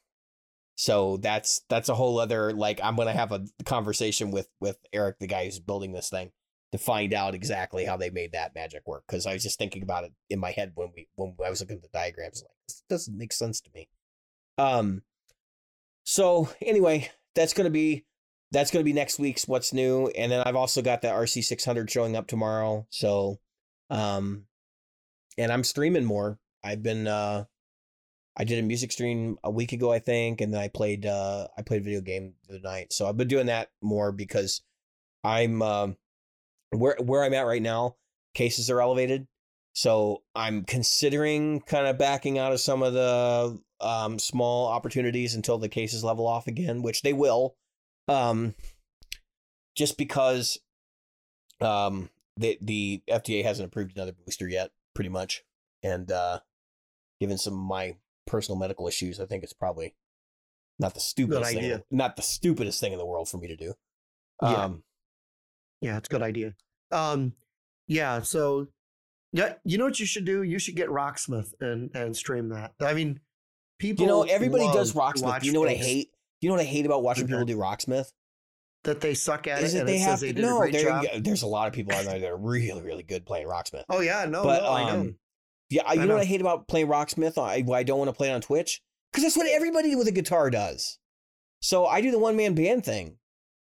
[0.76, 5.18] So that's that's a whole other like I'm gonna have a conversation with with Eric,
[5.18, 6.32] the guy who's building this thing,
[6.72, 9.04] to find out exactly how they made that magic work.
[9.06, 11.60] Because I was just thinking about it in my head when we when I was
[11.60, 13.88] looking at the diagrams, like this doesn't make sense to me.
[14.58, 15.02] Um.
[16.04, 18.04] So anyway, that's gonna be
[18.52, 21.90] that's gonna be next week's what's new, and then I've also got the RC 600
[21.90, 22.86] showing up tomorrow.
[22.90, 23.38] So,
[23.90, 24.44] um,
[25.38, 26.38] and I'm streaming more.
[26.62, 27.44] I've been uh
[28.38, 31.48] I did a music stream a week ago, I think, and then I played uh
[31.56, 32.92] I played video game the night.
[32.92, 34.62] So I've been doing that more because
[35.24, 35.88] I'm uh,
[36.70, 37.96] where where I'm at right now,
[38.34, 39.26] cases are elevated.
[39.74, 45.58] So I'm considering kind of backing out of some of the um, small opportunities until
[45.58, 47.56] the cases level off again, which they will.
[48.08, 48.54] Um,
[49.76, 50.58] just because
[51.60, 55.44] um, the the FDA hasn't approved another booster yet, pretty much,
[55.82, 56.40] and uh,
[57.20, 59.94] given some of my personal medical issues, I think it's probably
[60.78, 63.74] not the stupidest thing, not the stupidest thing in the world for me to do.
[64.42, 64.64] Yeah.
[64.64, 64.82] Um,
[65.86, 66.54] Yeah, it's a good idea.
[66.90, 67.32] Um,
[67.86, 68.66] yeah, so
[69.32, 70.42] yeah, you know what you should do?
[70.42, 72.72] You should get Rocksmith and and stream that.
[72.80, 73.20] I mean,
[73.78, 74.04] people.
[74.04, 75.44] you know, everybody does rocksmith.
[75.44, 76.10] You know what I hate?
[76.40, 78.12] You know what I hate about watching people do rocksmith?
[78.84, 80.70] That they suck at Is it, and they it have to, they did a no.
[80.70, 81.04] job.
[81.20, 83.84] there's a lot of people out there that are really, really good playing rocksmith.
[83.88, 85.00] Oh yeah, no, but no, I know.
[85.00, 85.16] um,
[85.70, 86.14] yeah, I- I you know, know.
[86.14, 87.38] what I hate about playing rocksmith?
[87.38, 88.80] I, I don't want to play it on Twitch
[89.12, 90.98] because that's what everybody with a guitar does.
[91.60, 93.16] So I do the one man band thing,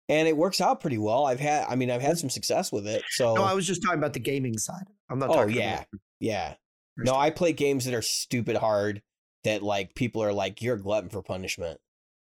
[0.09, 1.27] and it works out pretty well.
[1.27, 3.03] I've had, I mean, I've had some success with it.
[3.11, 4.87] So No, I was just talking about the gaming side.
[5.11, 5.31] I'm not.
[5.31, 5.75] Oh, talking yeah.
[5.75, 5.87] About
[6.21, 6.55] yeah,
[6.97, 9.03] no, I play games that are stupid hard.
[9.45, 11.81] That like people are like, you're a glutton for punishment.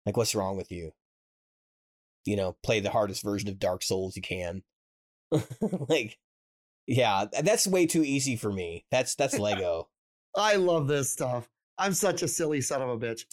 [0.06, 0.92] Like, what's wrong with you?
[2.26, 4.64] You know, play the hardest version of Dark Souls you can.
[5.90, 6.18] like,
[6.86, 8.86] yeah, that's way too easy for me.
[8.92, 9.88] That's that's Lego.
[10.36, 11.50] I love this stuff.
[11.78, 13.24] I'm such a silly son of a bitch.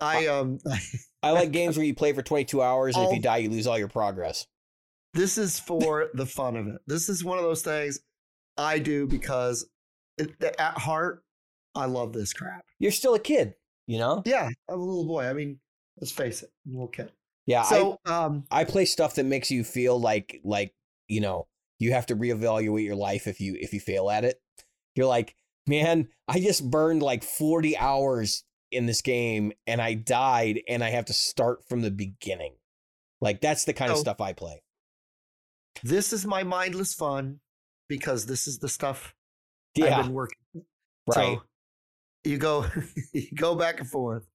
[0.00, 0.58] I um.
[1.22, 3.66] I like games where you play for 22 hours and if you die, you lose
[3.66, 4.46] all your progress.
[5.14, 6.76] this is for the fun of it.
[6.86, 7.98] This is one of those things
[8.56, 9.68] I do because
[10.18, 11.24] it, at heart,
[11.74, 12.64] I love this crap.
[12.78, 13.54] You're still a kid,
[13.86, 14.22] you know?
[14.24, 15.24] Yeah, I'm a little boy.
[15.24, 15.58] I mean,
[16.00, 17.10] let's face it, I'm a little kid.
[17.46, 20.74] Yeah, So, um, I, I play stuff that makes you feel like like,
[21.08, 24.40] you know, you have to reevaluate your life if you if you fail at it.
[24.94, 25.34] You're like,
[25.66, 30.90] man, I just burned like 40 hours in this game and I died and I
[30.90, 32.54] have to start from the beginning.
[33.20, 34.62] Like that's the kind of stuff I play.
[35.82, 37.40] this is my mindless fun
[37.88, 39.14] because this is the stuff
[39.78, 40.38] I've been working.
[41.06, 41.42] right, So
[42.24, 42.66] you go,
[43.12, 44.26] you go back and forth.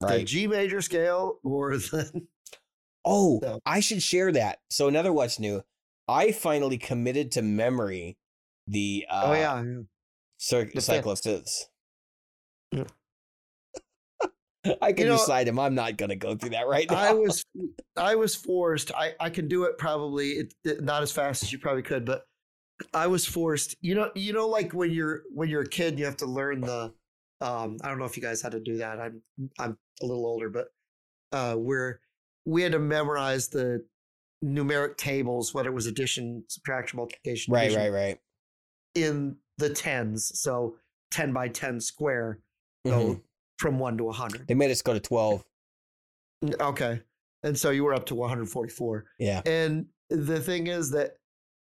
[0.00, 0.24] The.
[0.24, 2.26] G major scale or the
[3.04, 4.58] Oh, So- I should share that.
[4.70, 5.62] So another what's new.
[6.08, 8.16] I finally committed to memory
[8.68, 9.80] the uh oh yeah, yeah.
[10.38, 10.70] cir-.
[12.72, 12.84] Yeah.
[14.82, 15.58] I can know- decide him.
[15.58, 16.96] I'm not gonna go through that right now.
[16.96, 17.44] I was
[17.96, 18.92] I was forced.
[18.94, 22.04] I I can do it probably it, it- not as fast as you probably could,
[22.04, 22.24] but
[22.92, 23.74] I was forced.
[23.80, 26.60] You know, you know, like when you're when you're a kid, you have to learn
[26.60, 26.92] the.
[27.40, 28.98] Um, I don't know if you guys had to do that.
[29.00, 29.22] I'm
[29.58, 30.68] I'm a little older, but
[31.32, 32.00] uh, where
[32.46, 33.84] we had to memorize the
[34.44, 38.18] numeric tables, whether it was addition, subtraction, multiplication, right, division, right, right.
[38.94, 40.38] in the tens.
[40.38, 40.76] So
[41.10, 42.40] ten by ten square,
[42.86, 43.20] so Mhm.
[43.58, 44.46] From one to a hundred.
[44.48, 45.42] They made us go to 12.
[46.60, 47.00] Okay,
[47.42, 49.04] and so you were up to 144.
[49.18, 49.40] Yeah.
[49.46, 51.12] And the thing is that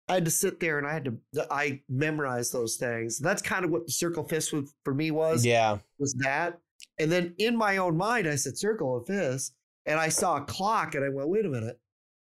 [0.09, 1.19] I had to sit there and I had to
[1.51, 3.19] I memorized those things.
[3.19, 5.79] That's kind of what the circle fifths was, for me was Yeah.
[5.99, 6.59] was that.
[6.99, 9.53] And then in my own mind, I said circle of fifths,
[9.87, 11.79] and I saw a clock, and I went, wait a minute,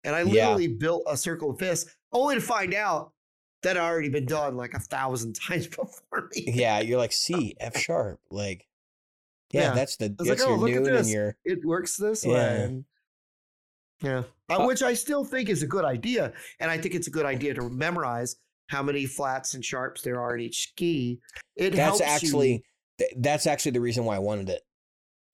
[0.03, 0.49] and I Yeah.
[0.55, 3.13] literally built a circle of fifths, only to find out
[3.63, 6.43] that had already been done like a thousand times before me.
[6.53, 8.67] Yeah, you're like C F sharp, like
[9.51, 9.73] yeah, Yeah.
[9.73, 12.31] that's the that's like, "Oh, look at this." your It works this Yeah.
[12.33, 12.83] way.
[14.01, 14.23] yeah.
[14.49, 16.33] Uh, which I still think is a good idea.
[16.59, 18.35] And I think it's a good idea to memorize
[18.69, 21.19] how many flats and sharps there are in each key.
[21.55, 22.63] It that's helps you- actually
[22.99, 24.61] th- that's actually the reason why I wanted it.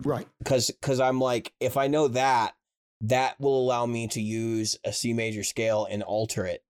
[0.04, 0.28] right.
[0.40, 2.54] because because I'm like, if I know that,
[3.02, 6.64] that will allow me to use a C major scale and alter it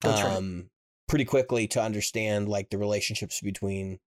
[0.00, 0.36] That's right.
[0.36, 0.70] um,
[1.08, 3.98] pretty quickly to understand like the relationships between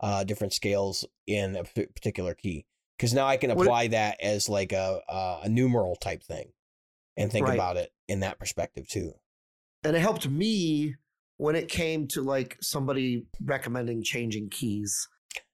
[0.00, 2.66] uh, different scales in a p- particular key.
[2.96, 6.52] Because now I can What- apply that as like a a, a numeral type thing,
[7.16, 7.54] and think Right.
[7.54, 9.14] about it in that perspective too.
[9.84, 10.96] and it helped me
[11.36, 15.06] when it came to like somebody recommending changing keys.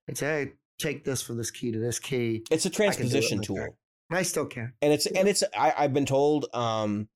[0.09, 2.43] I'd say, hey, take this from this key to this key.
[2.51, 3.57] It's a it transposition tool.
[3.57, 3.71] that.
[4.11, 4.73] I still can.
[4.81, 5.21] and it's Yeah.
[5.21, 7.09] and it's I, I've been told um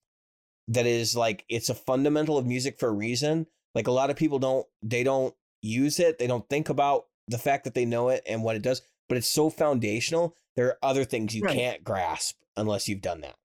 [0.69, 3.47] that is like it's a fundamental of music for a reason.
[3.75, 7.39] Like a lot of people don't they don't use it, they don't think about the
[7.39, 10.37] fact that they know it and what it does, but it's so foundational.
[10.57, 11.55] There are other things you Right.
[11.57, 13.37] can't grasp unless you've done that.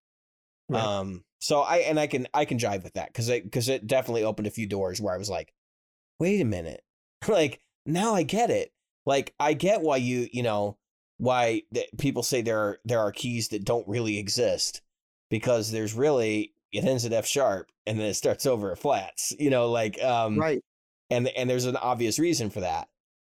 [0.70, 0.84] Right.
[0.84, 3.86] Um so I and I can I can jive with that because it because it
[3.86, 5.54] definitely opened a few doors where I was like,
[6.20, 6.84] wait a minute.
[7.28, 8.72] like now I get it.
[9.06, 10.78] Like I get why you, you know,
[11.18, 14.82] why that people say there are there are keys that don't really exist
[15.30, 19.34] because there's really it ends at F sharp and then it starts over at flats.
[19.38, 20.62] You know, like um right.
[21.10, 22.88] and and there's an obvious reason for that.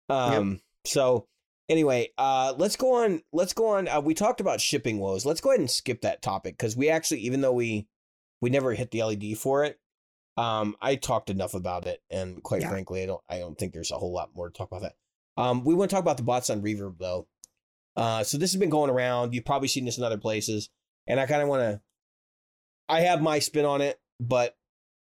[0.09, 1.27] Um so
[1.69, 5.27] anyway, uh let's go on let's go on uh, we talked about shipping woes.
[5.27, 7.89] Let's go ahead and skip that topic cuz we actually even though we
[8.41, 9.81] we never hit the LED for it,
[10.37, 12.69] um I talked enough about it and quite Yeah.
[12.71, 14.97] frankly I don't I don't think there's a whole lot more to talk about that.
[15.37, 17.27] Um we want to talk about the bots on Reverb though.
[17.97, 19.35] Uh so this has been going around.
[19.35, 20.71] You've probably seen this in other places
[21.07, 21.81] and I kind of want to
[22.89, 24.57] I have my spin on it, but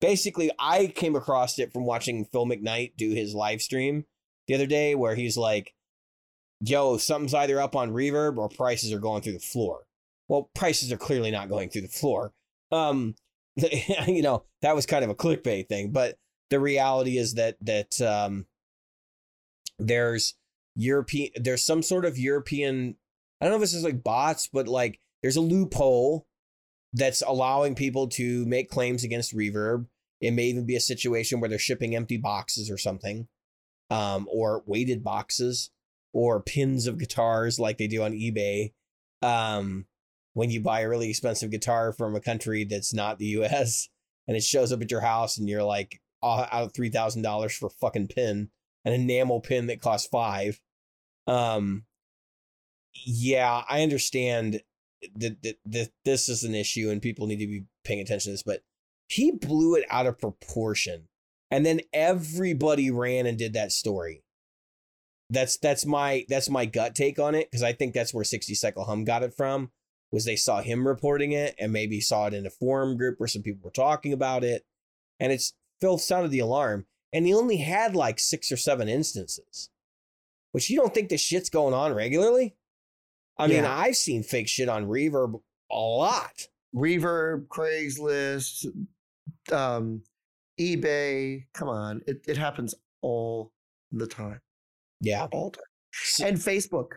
[0.00, 4.04] basically I came across it from watching Phil McKnight do his live stream
[4.52, 5.74] the other day where he's like,
[6.60, 9.86] yo, something's either up on reverb or prices are going through the floor.
[10.28, 12.32] Well, prices are clearly not going through the floor.
[12.70, 13.14] Um,
[13.56, 16.18] you know, that was kind of a clickbait thing, but
[16.50, 18.44] the reality is that that um
[19.78, 20.34] there's
[20.74, 22.96] European there's some sort of European
[23.40, 26.26] I don't know if this is like bots, but like there's a loophole
[26.92, 29.86] that's allowing people to make claims against reverb.
[30.20, 33.28] It may even be a situation where they're shipping empty boxes or something,
[33.92, 35.70] um, or weighted boxes,
[36.12, 38.72] or pins of guitars like they do on eBay.
[39.22, 39.86] Um,
[40.34, 43.88] when you buy a really expensive guitar from a country that's not the U.S.
[44.28, 47.54] and it shows up at your house and you're like out of three thousand dollars
[47.54, 48.50] for a fucking pin,
[48.84, 50.60] an enamel pin that costs five.
[51.26, 51.84] Um,
[53.04, 54.62] yeah, I understand
[55.16, 58.34] that, that, that this is an issue and people need to be paying attention to
[58.34, 58.62] this, but
[59.08, 61.08] he blew it out of proportion.
[61.52, 64.24] And then everybody ran and did that story.
[65.28, 68.54] That's that's my that's my gut take on it because I think that's where 60
[68.54, 69.70] Cycle Hum got it from.
[70.10, 73.28] Was they saw him reporting it and maybe saw it in a forum group where
[73.28, 74.64] some people were talking about it,
[75.20, 79.68] and it's Phil sounded the alarm, and he only had like six or seven instances,
[80.52, 82.56] which you don't think this shit's going on regularly.
[83.38, 83.76] I mean, Yeah.
[83.76, 86.48] I've seen fake shit on Reverb a lot.
[86.74, 88.66] Reverb, Craigslist,
[89.50, 90.02] um,
[90.58, 91.44] eBay.
[91.54, 92.02] Come on.
[92.06, 93.52] It, it happens all
[93.90, 94.40] the time.
[95.00, 95.26] Yeah.
[95.32, 96.28] All the time.
[96.28, 96.88] And Facebook.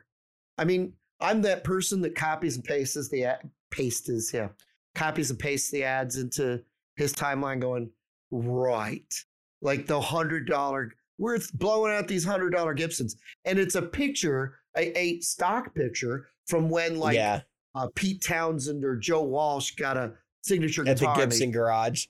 [0.58, 4.50] I mean, I'm that person that copies and pastes the ad, pastes, yeah,
[4.94, 6.62] copies and pastes the ads into
[6.96, 7.90] his timeline going,
[8.32, 9.14] right.
[9.62, 13.18] Like the hundred dollar, we're blowing out these hundred dollar Gibsons.
[13.46, 17.42] And it's a picture, a, a stock picture from when like yeah.
[17.74, 20.14] uh, Pete Townshend or Joe Walsh got a
[20.44, 21.14] signature At the guitar.
[21.14, 22.06] and they- Gibson garage.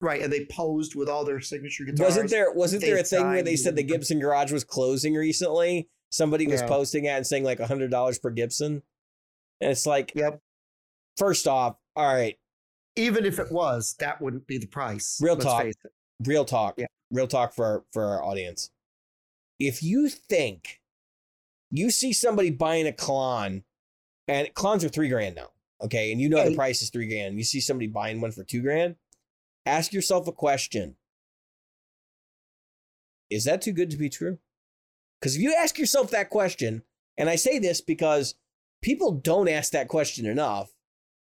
[0.00, 2.00] Right, and they posed with all their signature guitars.
[2.00, 5.88] Wasn't there wasn't there a thing where they said the Gibson garage was closing recently?
[6.10, 6.68] Somebody was Yeah.
[6.68, 8.82] posting it and saying like hundred dollars per Gibson.
[9.60, 10.40] And it's like, Yep.
[11.18, 12.36] first off, all right,
[12.96, 15.18] Even if it was, that wouldn't be the price.
[15.22, 15.66] Real talk.
[16.26, 16.74] real talk.
[16.78, 16.86] Yeah.
[17.10, 18.70] Real talk for our, for our audience.
[19.58, 20.80] If you think
[21.70, 23.62] you see somebody buying a Klon,
[24.26, 25.50] and Klons are three grand now,
[25.82, 28.42] okay, and you know the price is three grand, you see somebody buying one for
[28.42, 28.96] two grand,
[29.70, 30.96] ask yourself a question:
[33.30, 34.38] Is that too good to be true?
[35.20, 36.82] Because if you ask yourself that question,
[37.18, 38.34] and I say this because
[38.82, 40.72] people don't ask that question enough,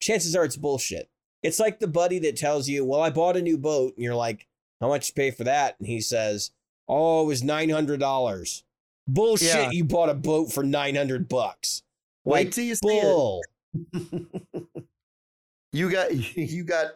[0.00, 1.08] chances are it's bullshit.
[1.42, 4.14] It's like the buddy that tells you, "Well, I bought a new boat," and you're
[4.14, 4.46] like,
[4.80, 6.50] "How much you pay for that?" And he says,
[6.88, 8.64] "Oh, it was nine hundred dollars."
[9.06, 9.48] Bullshit!
[9.48, 9.70] Yeah.
[9.70, 11.82] You bought a boat for nine hundred bucks.
[12.24, 13.42] Wait Like till you see bull.
[13.72, 14.66] it.
[15.72, 16.86] you got you got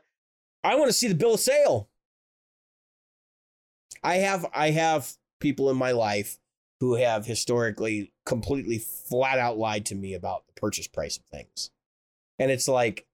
[0.64, 1.88] I want to see the bill of sale.
[4.02, 6.38] I have I have people in my life
[6.80, 11.70] who have historically completely flat out lied to me about the purchase price of things.
[12.38, 13.06] And it's like,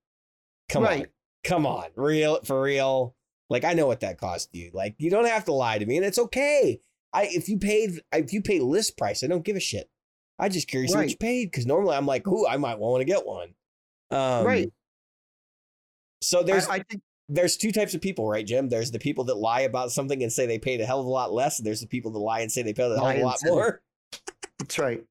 [0.70, 1.00] come Right.
[1.02, 1.06] on,
[1.44, 3.14] come on, real for real.
[3.50, 4.70] Like I know what that cost you.
[4.72, 6.80] Like you don't have to lie to me, and it's okay.
[7.12, 9.90] I if you paid if you pay list price, I don't give a shit.
[10.38, 13.04] I just curious what you paid because normally I'm like, ooh, I might want to
[13.04, 13.54] get one.
[14.10, 14.72] Um, Right.
[16.22, 18.68] So there's I, I think there's two types of people, right, Jim?
[18.68, 21.10] There's the people that lie about something and say they paid a hell of a
[21.10, 23.16] lot less, and there's the people that lie and say they paid a hell of
[23.16, 23.82] a lot more.
[24.58, 25.04] that's right.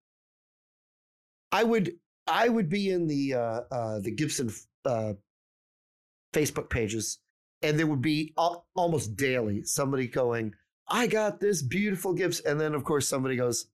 [1.51, 1.93] I would
[2.27, 4.51] I would be in the uh, uh, the Gibson
[4.85, 5.13] uh,
[6.33, 7.19] Facebook pages,
[7.61, 10.53] and there would be al- almost daily somebody going,
[10.87, 13.67] "I got this beautiful Gibson," and then of course somebody goes,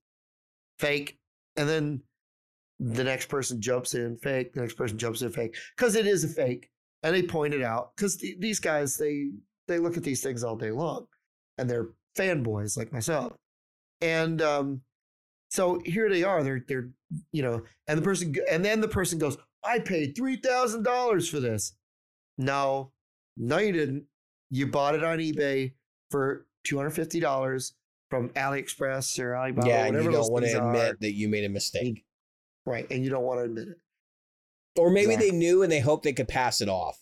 [0.78, 1.18] "Fake,"
[1.56, 2.02] and then
[2.78, 4.52] the next person jumps in, fake.
[4.52, 6.70] The next person jumps in, fake, because it is a fake,
[7.04, 9.28] and they point it out because these guys they
[9.68, 11.06] they look at these things all day long,
[11.58, 13.34] and they're fanboys like myself,
[14.00, 14.80] and um,
[15.50, 16.42] so here they are.
[16.42, 16.88] They're they're
[17.30, 21.28] you know, and the person and then the person goes, "I paid three thousand dollars
[21.28, 21.76] for this."
[22.38, 22.90] No,
[23.36, 24.04] no, you didn't.
[24.50, 25.74] You bought it on eBay
[26.10, 27.74] for two hundred fifty dollars
[28.10, 29.68] from AliExpress or Alibaba.
[29.68, 30.96] yeah, and whatever you don't want to admit are.
[31.00, 32.04] that you made a mistake.
[32.64, 32.86] right?
[32.90, 33.76] And you don't want to admit it.
[34.76, 35.30] Or maybe Exactly.
[35.30, 37.00] they knew and they hoped they could pass it off.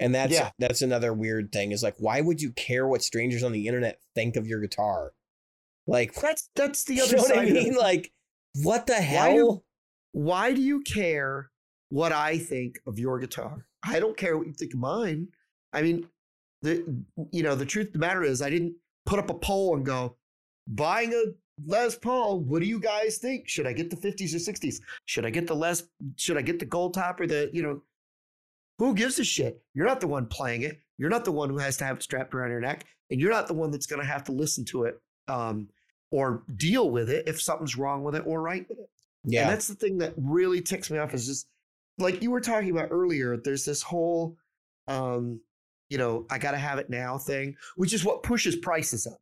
[0.00, 0.50] And that's Yeah.
[0.58, 4.00] that's another weird thing is like, why would you care what strangers on the internet
[4.14, 5.12] think of your guitar?
[5.86, 7.38] Like, That's that's the other you know what side.
[7.38, 7.74] I of mean?
[7.76, 8.12] Like,
[8.62, 9.64] what the Why do- hell?
[10.12, 11.50] Why do you care
[11.90, 13.66] what I think of your guitar?
[13.84, 15.28] I don't care what you think of mine.
[15.72, 16.08] I mean,
[16.62, 19.76] the you know the truth of the matter is, I didn't put up a poll
[19.76, 20.16] and go
[20.66, 21.22] buying a
[21.64, 22.40] Les Paul.
[22.40, 23.48] What do you guys think?
[23.48, 24.80] Should I get the 50s or 60s?
[25.06, 25.82] Should I get the Les?
[26.16, 27.82] Should I get the gold top or the you know?
[28.78, 29.62] Who gives a shit?
[29.72, 30.80] You're not the one playing it.
[30.98, 33.30] You're not the one who has to have it strapped around your neck, and you're
[33.30, 35.68] not the one that's going to have to listen to it um,
[36.10, 38.90] or deal with it if something's wrong with it or right with it.
[39.24, 39.42] Yeah.
[39.42, 41.46] And that's the thing that really ticks me off is just
[41.98, 44.36] like you were talking about earlier, there's this whole
[44.88, 45.40] um,
[45.88, 49.20] you know, I gotta have it now thing, which is what pushes prices up.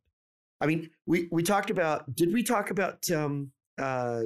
[0.63, 4.21] I mean, we we talked about did we talk about um uh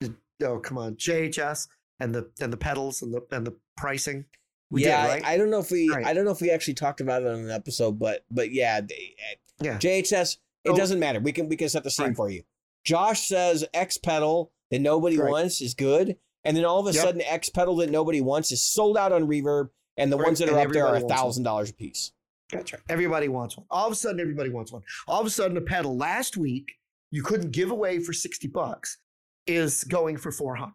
[0.00, 1.68] the- oh come on, JHS
[2.00, 4.24] and the and the pedals and the and the pricing?
[4.70, 5.24] We yeah, did, I- right?
[5.26, 6.04] I, don't know if we Right.
[6.04, 8.80] I don't know if we actually talked about it on an episode, but but yeah,
[8.80, 9.14] they-
[9.62, 9.78] yeah.
[9.78, 11.20] JHS, it So- doesn't matter.
[11.20, 12.16] We can we can set the scene Right.
[12.16, 12.42] for you.
[12.84, 17.04] Josh says X pedal that nobody wants is good, and then all of a Yep.
[17.04, 20.48] sudden X pedal that nobody wants is sold out on Reverb, and the ones that
[20.48, 22.12] and are up there are a thousand dollars a piece.
[22.50, 22.82] That's right.
[22.88, 23.66] Everybody wants one.
[23.70, 24.82] All of a sudden, everybody wants one.
[25.08, 26.72] All of a sudden, a pedal last week
[27.10, 28.98] you couldn't give away for 60 bucks
[29.46, 30.72] is going for 400.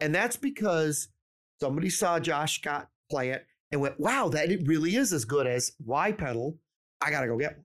[0.00, 1.08] And that's because
[1.60, 5.46] somebody saw Josh Scott play it and went, wow, that it really is as good
[5.46, 6.58] as Y pedal.
[7.00, 7.64] I got to go get one.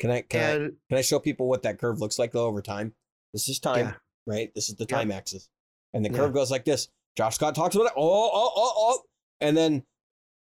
[0.00, 0.54] Can I can I
[0.88, 2.92] can I show people what that curve looks like though over time?
[3.32, 3.94] This is time, Yeah.
[4.26, 4.52] right?
[4.54, 4.96] This is the Yeah.
[4.98, 5.48] time axis,
[5.94, 6.16] and the Yeah.
[6.16, 6.88] curve goes like this.
[7.16, 7.92] Josh Scott talks about it.
[7.96, 9.02] Oh oh oh oh,
[9.40, 9.84] and then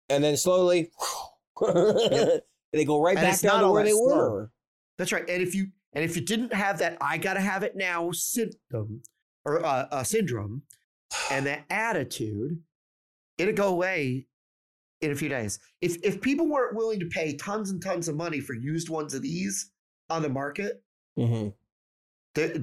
[0.09, 0.91] and then slowly.
[2.73, 4.31] They go right And back down to where they slow.
[4.31, 4.51] were.
[4.97, 5.29] that's right.
[5.29, 8.11] And if you and if you didn't have that, I got to have it now
[8.13, 9.03] symptom
[9.45, 10.63] or uh, uh, syndrome
[11.31, 12.59] and that attitude,
[13.37, 14.27] it'd go away
[15.03, 15.59] in a few days.
[15.83, 19.13] If if people weren't willing to pay tons and tons of money for used ones
[19.13, 19.71] of these
[20.09, 20.83] on the market,
[21.17, 21.49] hmm
[22.35, 22.55] there,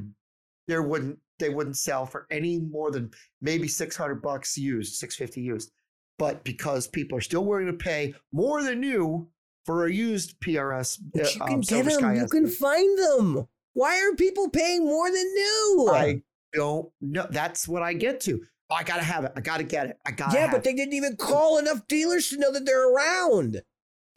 [0.67, 3.11] there wouldn't they wouldn't sell for any more than
[3.41, 5.71] maybe 600 bucks used 650 used
[6.19, 9.27] but because people are still willing to pay more than new
[9.65, 11.93] for a used prs But you uh, can um, get them.
[11.93, 12.53] Sky You can S3.
[12.55, 13.47] find them.
[13.73, 15.89] Why are people paying more than new?
[15.93, 16.21] i
[16.53, 18.41] don't know that's what i get to
[18.71, 20.63] Oh, i gotta have it i gotta get it i gotta yeah, but it.
[20.63, 23.61] they didn't even call enough dealers to know that they're around.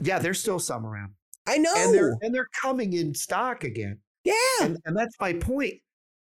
[0.03, 1.13] yeah there's still some around
[1.47, 1.73] I know.
[1.77, 5.75] and they're and they're coming in stock again yeah, and, and that's my point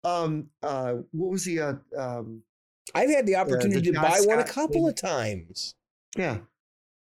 [0.04, 2.42] um uh what was the uh um
[2.94, 5.74] I've had the opportunity to Josh buy one a couple of times.
[6.16, 6.38] Yeah.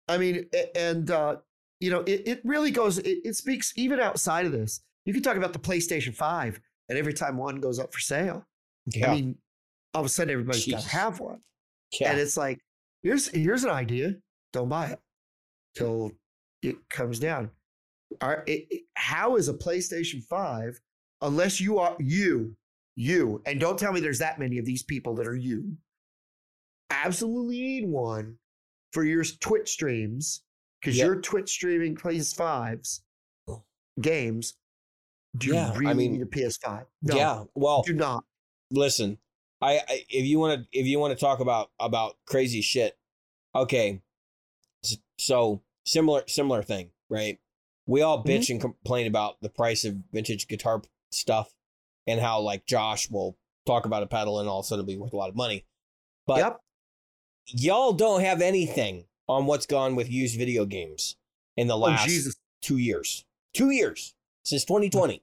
[0.08, 1.38] I mean, and, uh,
[1.80, 4.82] you know, it, it really goes, it, it speaks even outside of this.
[5.06, 8.46] You can talk about the PlayStation 5, and every time one goes up for sale,
[8.88, 9.38] Yeah, I mean,
[9.94, 11.42] all of a sudden everybody's got to have one.
[12.00, 12.12] yeah.
[12.12, 12.60] And it's like,
[13.04, 14.16] here's here's an idea.
[14.54, 15.00] Don't buy it
[15.76, 16.12] till
[16.62, 17.50] it comes down.
[18.22, 20.80] Are, it, it- how is a PlayStation 5,
[21.22, 22.56] unless you are you,
[22.96, 25.78] you, and don't tell me there's that many of these people that are you,
[26.90, 28.38] absolutely need one
[28.92, 30.44] for your Twitch streams
[30.80, 31.06] because Yep.
[31.06, 33.02] you're Twitch streaming PS5s
[34.00, 34.56] games.
[35.38, 36.86] Do you Yeah, I mean, need a PS5?
[37.02, 37.44] No, yeah.
[37.56, 38.26] Well, do not.
[38.70, 39.18] listen,
[39.62, 42.98] I, I if you want to if you want to talk about about crazy shit,
[43.56, 44.02] okay.
[45.18, 47.40] So similar similar thing, right?
[47.88, 48.28] we all Mhm.
[48.28, 50.82] bitch and complain about the price of vintage guitar
[51.12, 51.52] stuff
[52.08, 54.88] and how like Josh will talk about a pedal and all of a sudden it'll
[54.88, 55.66] be worth a lot of money.
[56.28, 56.60] But yep.
[57.48, 61.16] y'all don't have anything on what's gone with used video games
[61.58, 62.36] in the Oh last Jesus.
[62.62, 63.26] two years.
[63.54, 65.16] Two years since 2020.
[65.16, 65.20] Hmm.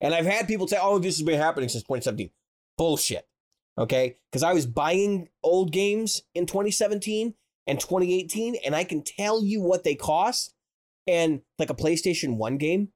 [0.00, 2.30] And I've had people say, oh, this has been happening since 2017.
[2.76, 3.26] Bullshit.
[3.76, 4.16] Okay.
[4.30, 7.34] Because I was buying old games in 2017
[7.66, 10.54] and 2018, and I can tell you what they cost.
[11.06, 12.90] And like a PlayStation 1 game,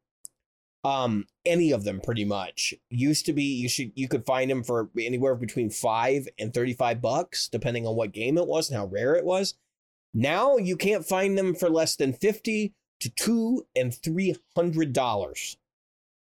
[0.85, 4.65] um, any of them pretty much used to be you should you could find them
[4.65, 8.87] for anywhere between five and 35 bucks, depending on what game it was and how
[8.87, 9.55] rare it was.
[10.13, 15.57] Now you can't find them for less than 50 to two and three hundred dollars.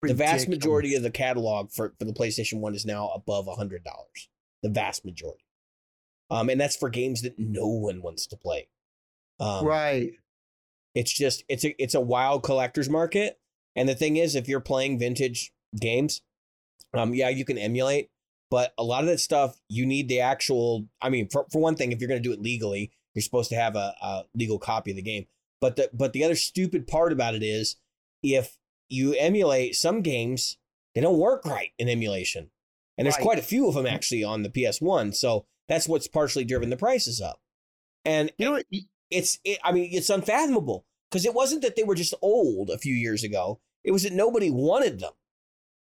[0.03, 3.55] The vast majority of the catalog for, for the PlayStation 1 is now above a
[3.55, 4.29] hundred dollars.
[4.63, 5.45] The vast majority.
[6.31, 8.69] Um, and that's for games that no one wants to play.
[9.41, 10.13] Um, right.
[10.95, 13.39] it's just it's a it's a wild collector's market.
[13.79, 16.21] And the thing is, if you're playing vintage games,
[16.95, 18.09] um, yeah, you can emulate,
[18.51, 20.89] but a lot of that stuff you need the actual.
[21.01, 23.51] I mean, for, for one thing, if you're going to do it legally, you're supposed
[23.51, 25.27] to have a, a legal copy of the game.
[25.61, 27.77] But the but the other stupid part about it is,
[28.23, 28.59] if
[28.89, 30.59] you emulate some games,
[30.95, 32.51] they don't work right in emulation,
[32.97, 33.23] and there's Right.
[33.23, 35.15] quite a few of them actually on the PS1.
[35.15, 37.41] So that's what's partially driven the prices up.
[38.05, 38.67] And You know what?
[39.11, 42.79] It's it, I mean it's unfathomable because it wasn't that they were just old a
[42.79, 43.61] few years ago.
[43.89, 45.13] It was that nobody wanted them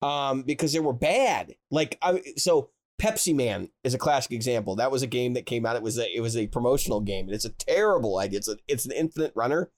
[0.01, 1.55] um, because they were bad.
[1.69, 2.69] Like I so
[3.01, 4.77] Pepsi Man is a classic example.
[4.77, 5.75] That was a game that came out.
[5.75, 8.37] It was a it was a promotional game, and it's a terrible idea.
[8.37, 9.69] It's a, it's an infinite runner,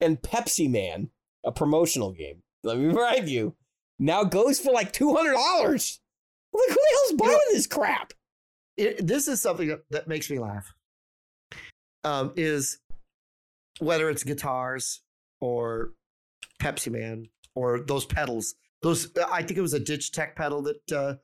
[0.00, 1.10] and Pepsi Man,
[1.44, 2.42] a promotional game.
[2.64, 3.54] Let me remind you,
[4.00, 6.00] now goes for like two hundred dollars.
[6.52, 8.12] Like who the hell's buying this crap?
[8.76, 10.74] it, this is something that, that makes me laugh.
[12.04, 12.80] Um, is
[13.78, 15.02] whether it's guitars
[15.40, 15.92] or
[16.60, 18.54] Pepsi Man or those pedals.
[18.82, 21.14] Those I think it was a Digitech pedal that uh,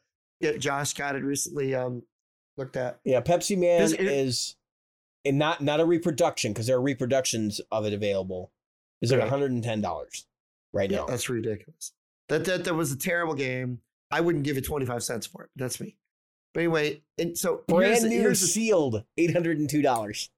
[0.41, 2.03] that Josh got it recently um,
[2.57, 3.01] looked at.
[3.05, 4.57] Yeah, Pepsi Man Is it- is,
[5.24, 8.53] and not not a reproduction because there are reproductions of it available.
[9.01, 9.24] Is like Right.
[9.24, 10.26] one hundred and ten dollars
[10.72, 11.07] right Yeah, now.
[11.07, 11.93] that's ridiculous.
[12.29, 13.81] That that that was a terrible game.
[14.11, 15.51] I wouldn't give it twenty five cents for it.
[15.57, 15.97] That's me.
[16.55, 20.31] But anyway, and so Brand the- new here's sealed eight hundred and two dollars.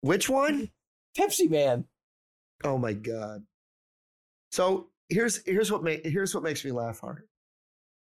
[0.00, 0.70] which one?
[1.16, 1.86] Pepsi Man.
[2.64, 3.44] Oh my god.
[4.50, 7.24] So here's here's what ma- here's what makes me laugh hard.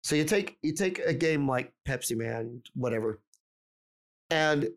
[0.03, 3.21] So you take you take a game like Pepsi Man, whatever,
[4.31, 4.69] and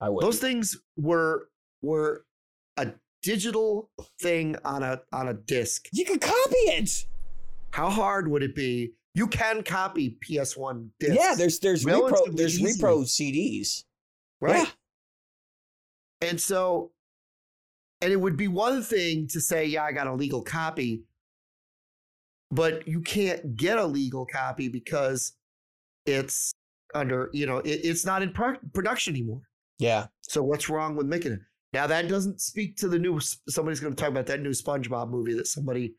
[0.00, 0.22] I would.
[0.22, 1.48] those things were
[1.82, 2.24] were
[2.76, 2.92] a
[3.22, 3.90] digital
[4.20, 5.88] thing on a on a disc.
[5.92, 7.06] you can copy it.
[7.72, 8.92] How hard would it be?
[9.14, 11.16] You can copy PS1 discs.
[11.16, 12.80] Yeah, there's there's repro there's easy.
[12.80, 13.84] repro CDs.
[14.40, 14.56] right.
[14.56, 14.66] Yeah.
[16.28, 16.91] And so,
[18.02, 21.04] and it would be one thing to say, yeah, I got a legal copy,
[22.50, 25.32] but you can't get a legal copy because
[26.04, 26.52] it's
[26.94, 29.42] under, you know, it, it's not in pro- production anymore.
[29.78, 30.06] Yeah.
[30.22, 31.40] So what's wrong with making it?
[31.72, 33.18] Now that doesn't speak to the new.
[33.48, 35.94] Somebody's going to talk about that new SpongeBob movie that somebody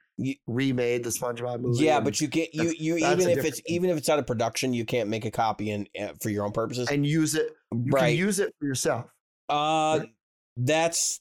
[0.46, 1.84] remade the SpongeBob movie.
[1.84, 3.76] Yeah, but you can't you you even if it's thing.
[3.76, 6.46] even if it's out of production, you can't make a copy and uh, for your
[6.46, 6.90] own purposes.
[6.92, 7.54] and use it.
[7.72, 8.10] You right.
[8.10, 9.06] can use it for yourself.
[9.50, 10.10] Uh, Right.
[10.58, 11.20] that's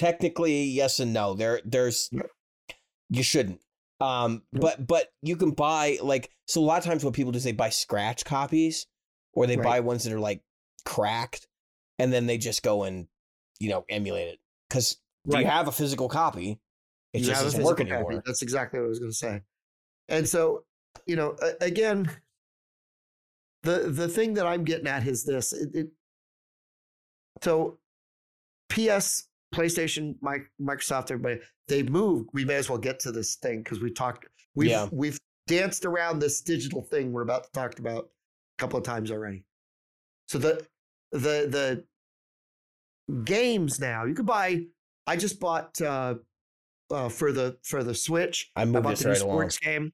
[0.00, 1.34] technically yes and no.
[1.34, 2.08] There, there's
[3.10, 3.60] you shouldn't.
[4.00, 6.60] Um, but but you can buy like so.
[6.60, 8.86] A lot of times, what people do is they buy scratch copies,
[9.34, 9.64] or they Right.
[9.64, 10.42] buy ones that are like
[10.86, 11.46] cracked,
[11.98, 13.08] and then they just go and
[13.58, 14.38] you know emulate it.
[14.68, 14.96] Because
[15.26, 15.40] Right.
[15.40, 16.60] you have a physical copy?
[17.12, 18.06] It You just doesn't work physical copy.
[18.14, 18.22] anymore.
[18.24, 19.42] That's exactly what I was going to say.
[20.08, 20.64] And so,
[21.06, 22.10] you know, again,
[23.64, 25.52] the the thing that I'm getting at is this.
[25.52, 25.86] It, it,
[27.42, 27.78] so,
[28.70, 30.14] PS, PlayStation,
[30.60, 32.30] Microsoft, everybody, they moved.
[32.32, 34.26] We may as well get to this thing because we talked.
[34.54, 34.88] We've Yeah.
[34.92, 39.10] we've danced around this digital thing we're about to talk about a couple of times
[39.10, 39.44] already.
[40.28, 40.66] So the
[41.12, 41.84] the
[43.08, 44.66] the games now you could buy.
[45.06, 46.14] I just bought uh,
[46.90, 48.50] uh, for the for the Switch.
[48.54, 49.36] I I moved bought this the new right along.
[49.36, 49.92] sports game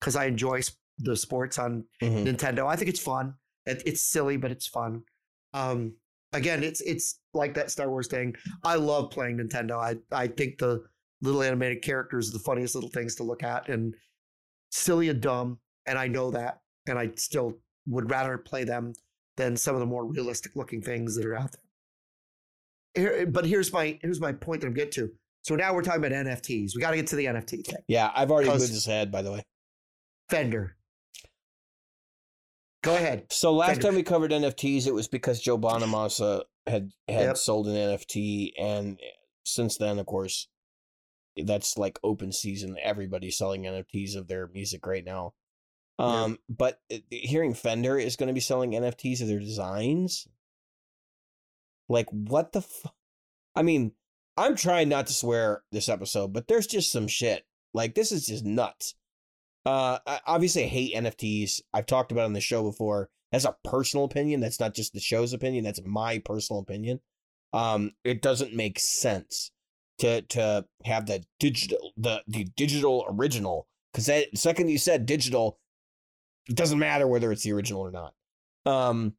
[0.00, 0.62] because I enjoy
[0.98, 2.24] the sports on Mhm.
[2.26, 2.66] Nintendo.
[2.66, 3.34] I think it's fun.
[3.66, 5.02] It, it's silly, but it's fun.
[5.52, 5.96] Um,
[6.36, 8.34] again, it's it's like that Star Wars thing.
[8.64, 9.78] I love playing Nintendo.
[9.78, 10.82] I I think the
[11.22, 13.94] little animated characters are the funniest little things to look at, and
[14.70, 15.58] silly and dumb.
[15.86, 17.54] And I know that, and I still
[17.86, 18.92] would rather play them
[19.36, 21.52] than some of the more realistic looking things that are out
[22.94, 23.04] there.
[23.04, 25.10] Here, but here's my here's my point that I'm getting to.
[25.42, 26.72] So now we're talking about NFTs.
[26.74, 27.76] We got to get to the NFT thing.
[27.86, 29.12] Yeah, I've already moved this ahead.
[29.12, 29.42] By the way.
[30.28, 30.76] Fender.
[32.86, 33.26] Go ahead.
[33.32, 37.36] So last time we covered NFTs, it was because Joe Bonamassa had had Yep.
[37.36, 39.00] sold an NFT, and
[39.44, 40.46] since then, of course,
[41.36, 42.76] that's like open season.
[42.80, 45.34] Everybody's selling NFTs of their music right now.
[45.98, 46.22] Yeah.
[46.22, 50.28] Um, but uh, hearing Fender is going to be selling NFTs of their designs,
[51.88, 52.62] like what the?
[52.62, 52.90] Fu-
[53.56, 53.92] I mean,
[54.36, 57.46] I'm trying not to swear this episode, but there's just some shit.
[57.74, 58.94] Like this is just nuts.
[59.66, 61.60] Uh, I obviously hate NFTs.
[61.74, 63.10] I've talked about on the show before.
[63.32, 64.38] That's a personal opinion.
[64.38, 65.64] That's not just the show's opinion.
[65.64, 67.00] That's my personal opinion.
[67.52, 69.50] Um, it doesn't make sense
[69.98, 75.58] to to have the digital the the digital original because that second you said digital,
[76.48, 78.14] it doesn't matter whether it's the original or not.
[78.66, 79.14] Um,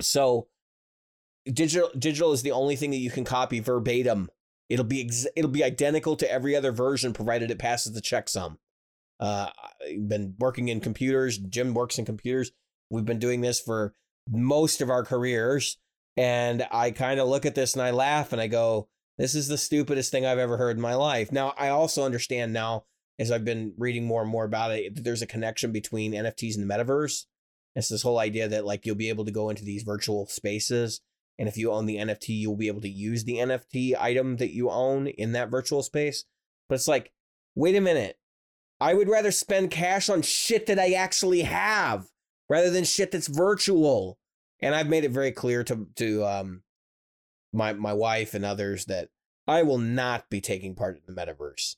[0.00, 0.48] so
[1.44, 4.30] digital digital is the only thing that you can copy verbatim.
[4.68, 8.56] It'll be ex- it'll be identical to every other version provided it passes the checksum.
[9.22, 9.50] Uh,
[9.88, 11.38] I've been working in computers.
[11.38, 12.50] Jim works in computers.
[12.90, 13.94] We've been doing this for
[14.28, 15.78] most of our careers,
[16.16, 19.46] and I kind of look at this and I laugh and I go, "This is
[19.46, 22.84] the stupidest thing I've ever heard in my life." Now I also understand now
[23.20, 26.56] as I've been reading more and more about it that there's a connection between NFTs
[26.56, 27.26] and the metaverse.
[27.76, 31.00] It's this whole idea that like you'll be able to go into these virtual spaces
[31.38, 34.52] and if you own the NFT, you'll be able to use the NFT item that
[34.52, 36.24] you own in that virtual space.
[36.68, 37.12] But it's like,
[37.54, 38.18] wait a minute.
[38.82, 42.06] I would rather spend cash on shit that I actually have
[42.48, 44.18] rather than shit that's virtual.
[44.60, 46.62] And I've made it very clear to to um
[47.52, 49.08] my my wife and others that
[49.46, 51.76] I will not be taking part in the metaverse.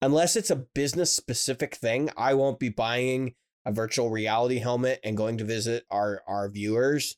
[0.00, 3.34] Unless it's a business specific thing, I won't be buying
[3.64, 7.16] a virtual reality helmet and going to visit our our viewers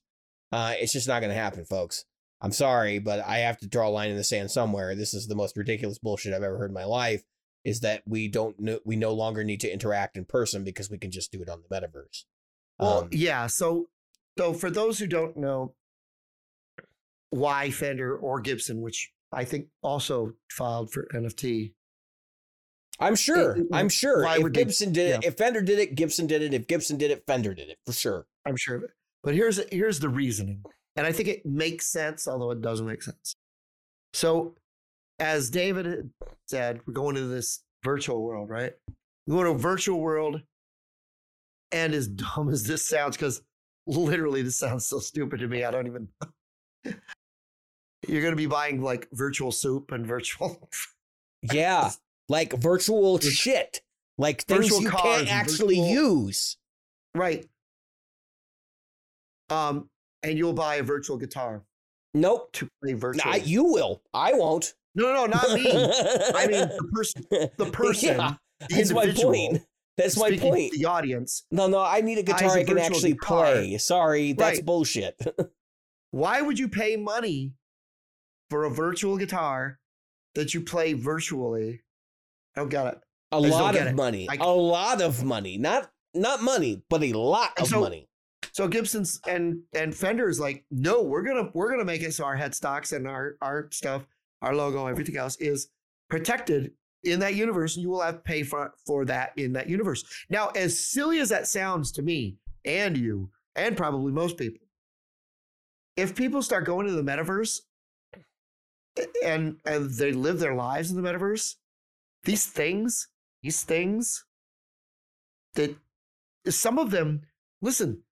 [0.52, 2.04] uh, it's just not going to happen, folks.
[2.40, 4.94] I'm sorry, but I have to draw a line in the sand somewhere.
[4.94, 7.22] This is the most ridiculous bullshit I've ever heard in my life.
[7.66, 10.98] Is that we don't know, we no longer need to interact in person because we
[10.98, 12.24] can just do it on the metaverse.
[12.78, 13.48] Well, Um, yeah.
[13.48, 13.88] So,
[14.38, 15.74] so for those who don't know
[17.30, 21.72] why Fender or Gibson, which I think also filed for NFT,
[23.00, 23.56] I'm sure.
[23.56, 24.22] it- I'm sure.
[24.22, 25.28] why If would they- Gibson did it, yeah.
[25.28, 26.54] if Fender did it, Gibson did it.
[26.54, 28.26] If Gibson did it, Fender did it for sure.
[28.44, 28.90] I'm sure of it.
[29.24, 30.62] But here's here's the reasoning,
[30.94, 33.34] and I think it makes sense, although it doesn't make sense.
[34.14, 34.54] So,
[35.18, 36.10] as David
[36.48, 38.72] said, we're going into this virtual world, right?
[39.26, 40.40] We go to a virtual world,
[41.72, 43.42] and as dumb as this sounds, because
[43.86, 46.08] literally this sounds so stupid to me, I don't even.
[48.08, 50.68] You're going to be buying like virtual soup and virtual.
[51.52, 51.90] Yeah,
[52.28, 53.80] like virtual shit,
[54.18, 56.56] like things virtual you can't actually virtual- use.
[57.14, 57.46] right.
[59.50, 59.88] Um,
[60.24, 61.62] and you'll buy a virtual guitar
[62.14, 62.50] Nope.
[62.54, 63.30] to play virtual.
[63.30, 64.02] I, you will.
[64.12, 64.74] I won't.
[64.96, 65.70] No, no, not me.
[65.70, 69.62] I mean the person, the person, Yeah, the that's my point.
[69.96, 70.72] That's my point.
[70.72, 71.44] The audience.
[71.50, 73.44] No, no, I need a guitar I can actually guitar.
[73.52, 73.78] play.
[73.78, 74.66] Sorry, that's Right.
[74.66, 75.20] bullshit.
[76.10, 77.52] Why would you pay money
[78.50, 79.78] for a virtual guitar
[80.34, 81.82] that you play virtually?
[82.56, 83.00] I don't got it.
[83.32, 84.28] a lot of money.
[84.30, 85.58] I- a lot of money.
[85.58, 88.08] Not not money, but a lot of so- money.
[88.52, 92.36] So Gibson's and and Fender's like, no, we're gonna we're gonna make it so our
[92.36, 94.06] headstocks and our our stuff,
[94.42, 95.68] our logo, everything else is
[96.08, 96.72] protected
[97.02, 100.04] in that universe, and you will have to pay for for that in that universe.
[100.28, 104.66] Now, as silly as that sounds to me and you, and probably most people,
[105.96, 107.60] if people start going to the metaverse
[109.24, 111.54] and and they live their lives in the metaverse,
[112.24, 113.08] these things,
[113.42, 114.24] these things
[115.54, 115.76] that
[116.48, 117.22] some of them,
[117.62, 118.02] listen,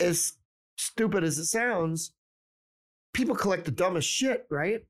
[0.00, 0.34] as
[0.76, 2.12] stupid as it sounds,
[3.12, 4.82] people collect the dumbest shit, right?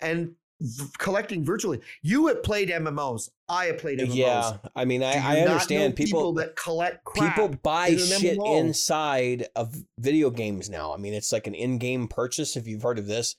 [0.00, 1.80] And v- collecting virtually.
[2.02, 3.30] You have played MMOs.
[3.48, 4.14] I have played MMOs.
[4.14, 6.32] Yeah, I mean, I, I understand people.
[6.34, 7.34] that collect crap.
[7.34, 8.60] People buy in shit MMO.
[8.60, 10.92] inside of video games now.
[10.94, 12.56] I mean, it's like an in-game purchase.
[12.56, 13.36] If you've heard of this,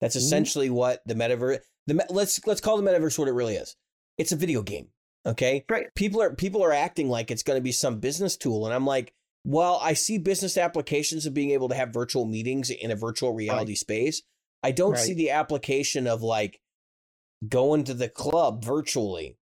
[0.00, 0.20] that's Mhm.
[0.20, 1.58] essentially what the metaverse.
[1.86, 3.76] The let's let's call the metaverse what it really is.
[4.18, 4.88] It's a video game.
[5.26, 5.86] Okay, Right.
[5.94, 8.84] People are people are acting like it's going to be some business tool, and I'm
[8.86, 12.94] like, well, I see business applications of being able to have virtual meetings in a
[12.96, 14.22] virtual reality space.
[14.64, 16.60] I don't see the application of like
[17.48, 19.38] going to the club virtually.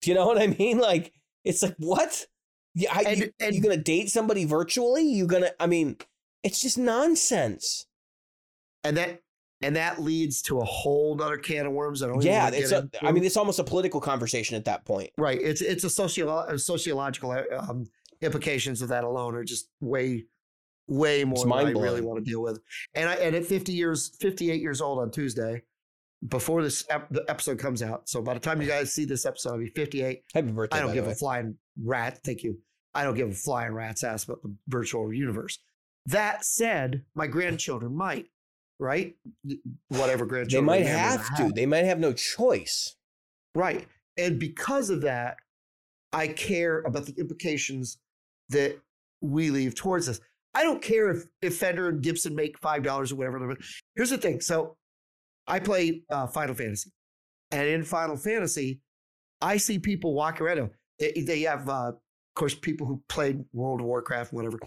[0.00, 0.78] Do you know what I mean?
[0.90, 1.12] Like,
[1.44, 2.26] it's like what?
[2.74, 5.02] Yeah, I, And- you, and- you gonna date somebody virtually?
[5.04, 5.50] You gonna?
[5.60, 5.96] I mean,
[6.42, 7.86] it's just nonsense.
[8.84, 9.20] and that
[9.60, 12.02] and that leads to a whole other can of worms.
[12.02, 12.22] I don't.
[12.22, 12.70] Yeah, it's.
[12.70, 15.10] get A, I mean, it's almost a political conversation at that point.
[15.18, 15.38] right.
[15.40, 17.86] It's it's a sociolo- sociological um,
[18.20, 20.24] implications of that alone are just way
[20.92, 22.60] way more than I really want to deal with.
[22.94, 25.62] And I and at 50 years, 58 years old on Tuesday,
[26.28, 28.08] before this ep- the episode comes out.
[28.08, 30.22] So by the time you guys see this episode, I'll be 58.
[30.32, 30.78] Happy birthday!
[30.78, 32.18] I don't give a flying rat.
[32.24, 32.58] Thank you.
[32.94, 35.58] I don't give a flying rat's ass about the virtual universe.
[36.06, 38.26] That said, my grandchildren might,
[38.78, 39.14] right?
[39.88, 41.52] Whatever grandchildren They might may or may have to.
[41.54, 42.96] They might have no choice.
[43.54, 43.86] Right.
[44.18, 45.36] And because of that,
[46.12, 47.98] I care about the implications
[48.50, 48.78] that
[49.22, 50.20] we leave towards us.
[50.54, 53.56] I don't care if, if Fender and Gibson make five dollars or whatever.
[53.96, 54.40] Here's the thing.
[54.40, 54.76] So
[55.46, 56.90] I play uh, Final Fantasy,
[57.50, 58.80] and in Final Fantasy,
[59.40, 60.70] I see people walk around.
[60.98, 64.58] They, they have, uh, of course, people who played World of Warcraft, whatever.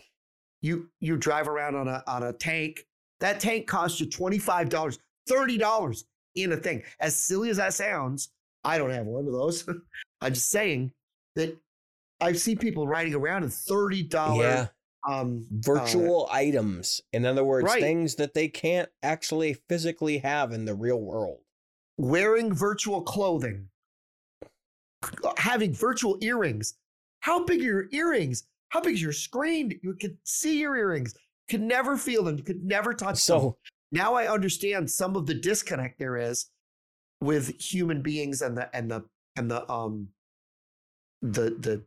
[0.61, 2.85] You you drive around on a on a tank.
[3.19, 6.05] That tank costs you twenty five dollars, thirty dollars
[6.35, 6.83] in a thing.
[6.99, 8.31] As silly as that sounds,
[8.63, 9.67] I don't have one of those.
[10.21, 10.91] I'm just saying
[11.35, 11.55] that
[12.19, 14.67] I see people riding around in thirty dollar Yeah.
[15.07, 17.01] Um, uh, Virtual items.
[17.13, 17.81] In other words, right.
[17.81, 21.39] things that they can't actually physically have in the real world.
[21.97, 23.69] wearing virtual clothing,
[25.37, 26.75] having virtual earrings.
[27.21, 28.43] How big are your earrings?
[28.69, 29.79] How big is your screen?
[29.81, 31.15] You could see your earrings.
[31.49, 32.37] Could never feel them.
[32.37, 33.39] You could never touch them.
[33.39, 33.57] So
[33.91, 36.47] now I understand some of the disconnect there is
[37.21, 39.05] with human beings and the and the
[39.37, 40.09] and the um
[41.21, 41.83] the the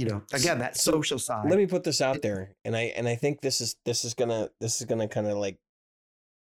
[0.00, 1.48] you know again that social side.
[1.48, 4.14] let me put this out there, and I and I think this is this is
[4.14, 5.58] gonna this is gonna kind of like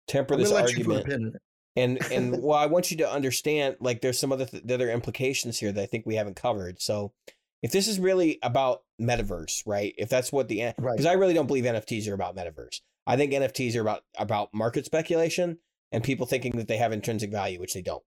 [0.07, 1.05] temper this gonna let you put a argument.
[1.05, 1.21] pin
[1.75, 2.01] in it.
[2.11, 4.89] and and well, I want you to understand like there's some other th- the other
[4.89, 6.81] implications here that I think we haven't covered.
[6.81, 7.13] So
[7.61, 9.93] if this is really about metaverse, right?
[9.97, 10.75] If that's what the Right.
[10.77, 12.81] because I really don't believe NFTs are about metaverse.
[13.05, 15.57] I think NFTs are about about market speculation
[15.91, 18.03] and people thinking that they have intrinsic value, which they don't.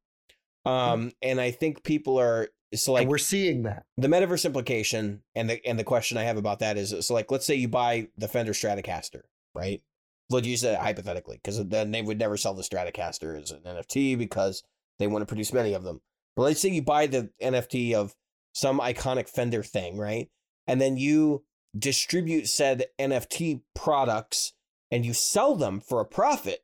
[0.64, 3.85] Um, and I think people are so like and we're seeing that.
[3.97, 7.31] the metaverse implication and the and the question I have about that is so like
[7.31, 9.23] let's say you buy the Fender Stratocaster,
[9.55, 9.83] right?
[10.31, 14.16] We'll use that hypothetically because then they would never sell the Stratocaster as an NFT
[14.16, 14.62] because
[14.99, 16.01] they want to produce many of them.
[16.37, 18.14] But let's say you buy the NFT of
[18.55, 20.29] some iconic Fender thing, right?
[20.66, 21.45] And then you
[21.77, 24.55] distribute said NFT products
[24.91, 26.61] and you sell them for a profit.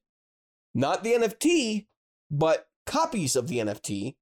[0.74, 1.86] Not the NFT,
[2.30, 4.16] but copies of the NFT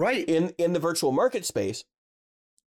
[0.00, 0.26] Right.
[0.28, 1.84] in in the virtual market space,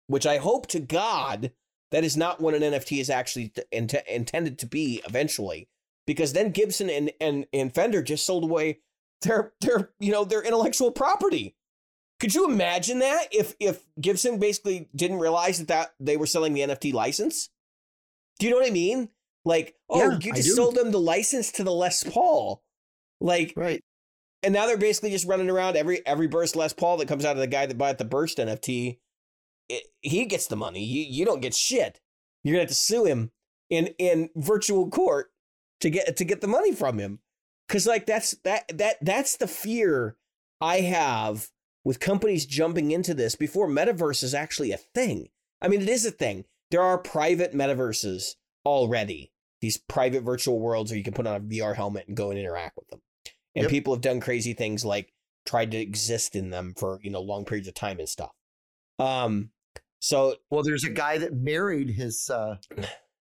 [0.07, 1.51] which I hope to God
[1.91, 5.69] that is not what an NFT is actually t- int- intended to be eventually,
[6.05, 8.79] because then Gibson and, and and Fender just sold away
[9.21, 11.55] their their you know their intellectual property.
[12.19, 16.53] Could you imagine that if if Gibson basically didn't realize that, that they were selling
[16.53, 17.49] the NFT license?
[18.39, 19.09] Do you know what I mean?
[19.45, 22.63] Like, oh, Yeah, you just sold them the license to the Les Paul.
[23.21, 23.83] Like, Right.
[24.43, 27.35] And now they're basically just running around every every burst Les Paul that comes out
[27.35, 28.99] of the guy that bought the burst NFT.
[29.67, 30.83] It, he gets the money.
[30.83, 31.99] You you don't get shit.
[32.43, 33.31] You're gonna have to sue him
[33.69, 35.31] in in virtual court
[35.81, 37.19] to get to get the money from him.
[37.67, 40.17] Cause like that's that that that's the fear
[40.61, 41.49] I have
[41.83, 45.29] with companies jumping into this before metaverse is actually a thing.
[45.61, 46.45] I mean, it is a thing.
[46.71, 48.35] There are private metaverses
[48.65, 49.31] already.
[49.61, 52.39] These private virtual worlds where you can put on a VR helmet and go and
[52.39, 53.01] interact with them
[53.55, 53.71] and Yep.
[53.71, 55.13] people have done crazy things like
[55.45, 58.31] tried to exist in them for you know long periods of time and stuff
[58.99, 59.49] um
[60.01, 62.55] so Well, there's a guy that married his uh,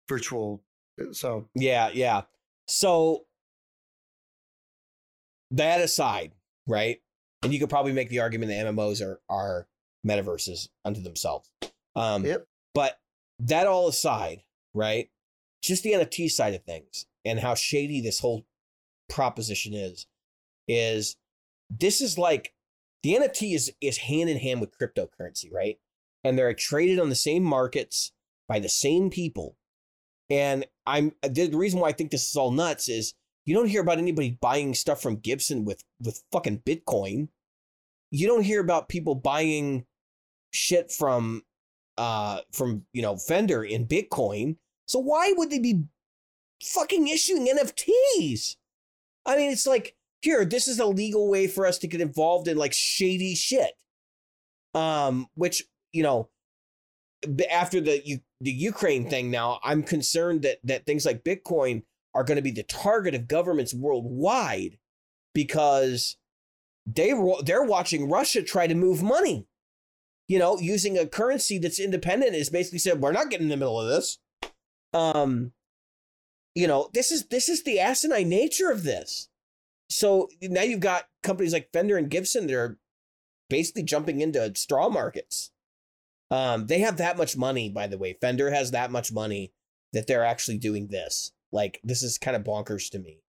[0.08, 0.62] virtual.
[1.12, 2.22] So yeah yeah
[2.66, 3.26] so
[5.52, 6.32] that aside
[6.66, 7.00] right
[7.42, 9.68] and you could probably make the argument that mmos are are
[10.06, 11.48] metaverses unto themselves
[11.94, 12.46] um Yep.
[12.74, 12.98] but
[13.40, 14.42] that all aside
[14.74, 15.10] right
[15.62, 18.46] just the nft side of things and how shady this whole
[19.08, 20.06] proposition is
[20.68, 21.16] is
[21.70, 22.52] this is like
[23.02, 25.78] the NFT is is hand in hand with cryptocurrency, right?
[26.24, 28.12] And they're traded on the same markets
[28.48, 29.56] by the same people.
[30.28, 33.14] And I'm the reason why I think this is all nuts is
[33.44, 37.28] you don't hear about anybody buying stuff from Gibson with with fucking Bitcoin.
[38.10, 39.86] You don't hear about people buying
[40.52, 41.42] shit from
[41.98, 44.56] uh from you know Fender in Bitcoin.
[44.86, 45.84] So why would they be
[46.62, 48.56] fucking issuing NFTs?
[49.24, 52.48] I mean, it's like here, this is a legal way for us to get involved
[52.48, 53.72] in like shady shit.
[54.74, 55.62] Um, which
[55.92, 56.28] you know,
[57.50, 61.82] after the U- the Ukraine thing, now I'm concerned that that things like Bitcoin
[62.14, 64.78] are going to be the target of governments worldwide
[65.34, 66.16] because
[66.86, 67.12] they
[67.44, 69.46] they're watching Russia try to move money.
[70.28, 73.56] You know, using a currency that's independent is basically said we're not getting in the
[73.56, 74.18] middle of this.
[74.92, 75.52] Um,
[76.54, 79.28] you know, this is this is the asinine nature of this.
[79.88, 82.78] So now you've got companies like Fender and Gibson that are
[83.48, 85.50] basically jumping into straw markets.
[86.30, 88.16] Um, they have that much money, by the way.
[88.20, 89.52] Fender has that much money
[89.92, 91.32] that they're actually doing this.
[91.52, 93.22] Like this is kind of bonkers to me.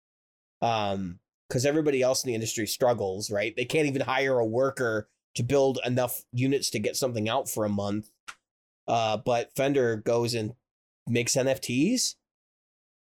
[0.62, 3.56] Um, because everybody else in the industry struggles, right?
[3.56, 7.66] They can't even hire a worker to build enough units to get something out for
[7.66, 8.10] a month.
[8.88, 10.54] Uh, but Fender goes and
[11.08, 12.16] makes NFTs.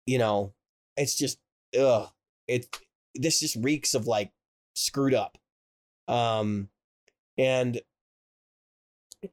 [0.07, 0.55] You know,
[0.97, 1.38] it's just
[1.78, 2.11] ugh.
[2.47, 2.66] It
[3.14, 4.32] this just reeks of like
[4.74, 5.38] screwed up.
[6.08, 6.68] Um,
[7.38, 7.80] and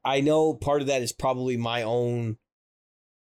[0.04, 2.36] I know part of that is probably my own,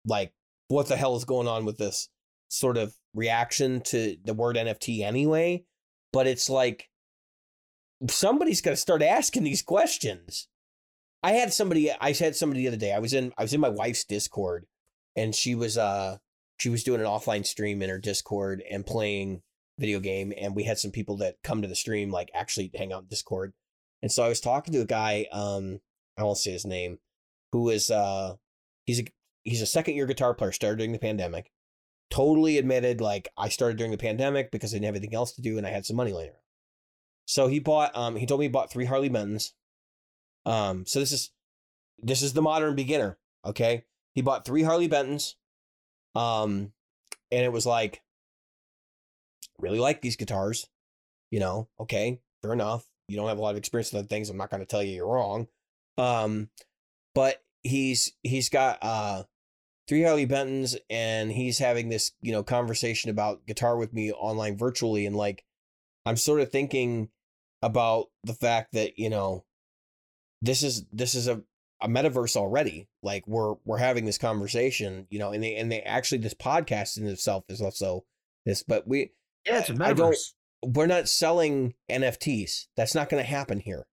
[0.07, 0.33] like,
[0.69, 2.09] what the hell is going on with this
[2.49, 5.65] sort of reaction to the word NFT anyway.
[6.13, 6.89] But it's like
[8.09, 10.49] somebody's got to start asking these questions.
[11.23, 11.91] I had somebody.
[11.91, 12.93] I had somebody the other day.
[12.93, 13.33] I was in.
[13.39, 14.67] I was in my wife's Discord,
[15.17, 16.19] and she was uh
[16.59, 19.43] she was doing an offline stream in her Discord and playing
[19.79, 20.33] video game.
[20.37, 23.09] And we had some people that come to the stream like actually hang out in
[23.09, 23.53] Discord.
[24.03, 25.27] And so I was talking to a guy.
[25.33, 25.81] Um,
[26.19, 26.99] I won't say his name,
[27.53, 28.35] who is uh
[28.85, 29.05] he's a
[29.43, 30.53] he's a second year guitar player.
[30.53, 31.51] Started during the pandemic.
[32.11, 35.43] Totally admitted like I started during the pandemic because I didn't have anything else to
[35.43, 36.39] do and I had some money laying around.
[37.27, 39.53] So he bought um he told me he bought three Harley Bentons.
[40.47, 41.31] Um so this is
[42.03, 43.85] this is the modern beginner, okay?
[44.15, 45.35] He bought three Harley Bentons.
[46.15, 46.73] Um
[47.33, 48.03] and it was like
[49.59, 50.69] really like these guitars.
[51.31, 52.87] You know, okay, fair enough.
[53.09, 54.31] You don't have a lot of experience with other things.
[54.31, 55.49] I'm not going to tell you you're wrong.
[55.99, 56.49] Um
[57.15, 59.25] but he's he's got uh
[59.87, 64.57] three Harley Bentons and he's having this, you know, conversation about guitar with me online
[64.57, 65.45] virtually and like
[66.07, 67.11] I'm sort of thinking
[67.63, 69.45] about the fact that you know
[70.43, 71.43] this is this is a,
[71.81, 75.81] a metaverse already like we're we're having this conversation you know and they and they
[75.81, 78.05] actually this podcast in itself is also
[78.45, 79.13] this but we
[79.47, 80.33] Yeah, it's a metaverse.
[80.63, 83.87] we're not selling nfts that's not going to happen here.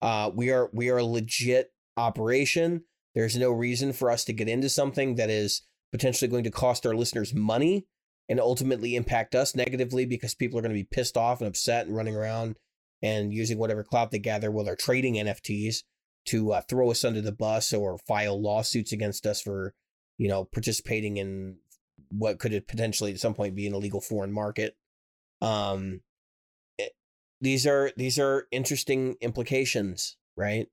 [0.00, 2.84] Uh we are we are a legit operation.
[3.14, 5.62] There's no reason for us to get into something that is
[5.92, 7.86] potentially going to cost our listeners money
[8.28, 11.86] and ultimately impact us negatively because people are going to be pissed off and upset
[11.86, 12.56] and running around
[13.02, 15.82] and using whatever clout they gather while they're trading NFTs
[16.26, 19.74] to uh, throw us under the bus or file lawsuits against us for,
[20.18, 21.56] you know, participating in
[22.16, 24.76] what could it potentially at some point be an illegal foreign market.
[25.40, 26.02] Um,
[26.78, 26.94] it-
[27.40, 30.68] these are these are interesting implications, right?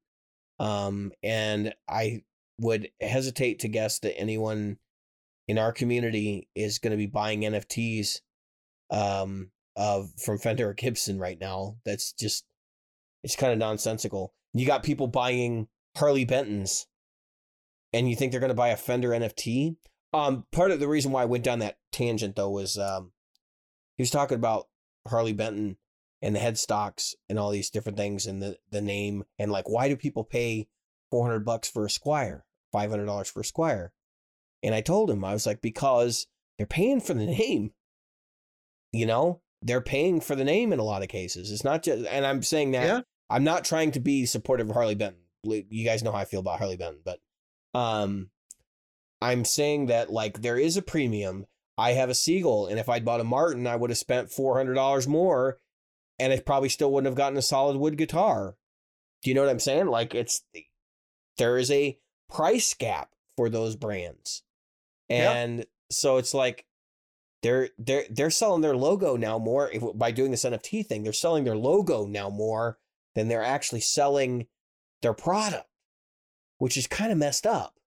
[0.60, 2.24] Um, and I
[2.60, 4.78] would hesitate to guess that anyone
[5.48, 8.20] in our community is going to be buying NFTs
[8.92, 11.78] um, of from Fender or Gibson right now.
[11.86, 12.46] That's just
[13.24, 14.34] it's kind of nonsensical.
[14.54, 15.68] You got people buying
[15.98, 16.86] Harley Bentons,
[17.94, 19.76] and you think they're going to buy a Fender NFT.
[20.14, 23.12] Um, part of the reason why I went down that tangent though was um,
[23.96, 24.68] he was talking about
[25.08, 25.78] Harley Benton
[26.22, 29.88] and the headstocks and all these different things and the the name and like why
[29.88, 30.68] do people pay
[31.12, 32.42] four hundred bucks for a Squier,
[32.72, 33.90] five hundred dollars for a Squier?
[34.64, 37.72] And I told him I was like because they're paying for the name.
[38.92, 41.52] You know, they're paying for the name in a lot of cases.
[41.52, 43.02] It's not just, and I'm saying that Yeah.
[43.30, 45.22] I'm not trying to be supportive of Harley Benton.
[45.44, 47.20] You guys know how I feel about Harley Benton, but
[47.74, 48.32] um,
[49.22, 51.46] I'm saying that like there is a premium.
[51.78, 54.58] I have a Seagull, and if I'd bought a Martin, I would have spent four
[54.58, 55.60] hundred dollars more,
[56.20, 58.56] and I probably still wouldn't have gotten a solid wood guitar.
[59.24, 59.88] Do you know what I'm saying?
[59.88, 60.44] Like it's
[61.38, 61.98] there is a
[62.30, 64.44] price gap for those brands,
[65.10, 66.66] and so it's like
[67.42, 71.04] they're they're they're selling their logo now more if- by doing this NFT thing.
[71.04, 72.78] They're selling their logo now more
[73.16, 74.48] than they're actually selling
[75.02, 75.70] their product,
[76.58, 77.79] which is kind of messed up.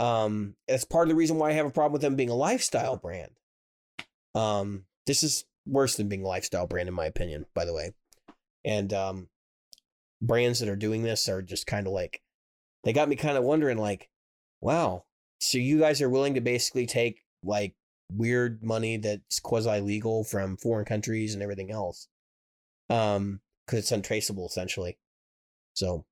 [0.00, 2.34] Um, it's part of the reason why I have a problem with them being a
[2.34, 3.32] lifestyle brand.
[4.34, 7.92] Um, this is worse than being a lifestyle brand, in my opinion, by the way.
[8.64, 9.28] And um,
[10.22, 12.22] brands that are doing this are just kind of like,
[12.82, 14.08] they got me kind of wondering, like,
[14.62, 15.04] wow,
[15.38, 17.74] so you guys are willing to basically take like
[18.12, 22.08] weird money that's quasi legal from foreign countries and everything else,
[22.88, 24.98] um, because it's untraceable essentially.
[25.74, 26.04] So,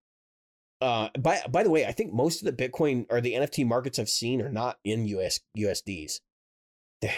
[0.80, 3.98] uh, by by the way, I think most of the Bitcoin or the NFT markets
[3.98, 6.20] I've seen are not in US USDs.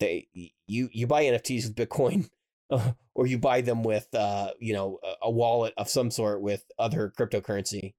[0.00, 2.28] They, they you you buy NFTs with Bitcoin,
[2.70, 6.42] uh, or you buy them with uh you know a, a wallet of some sort
[6.42, 7.94] with other cryptocurrency,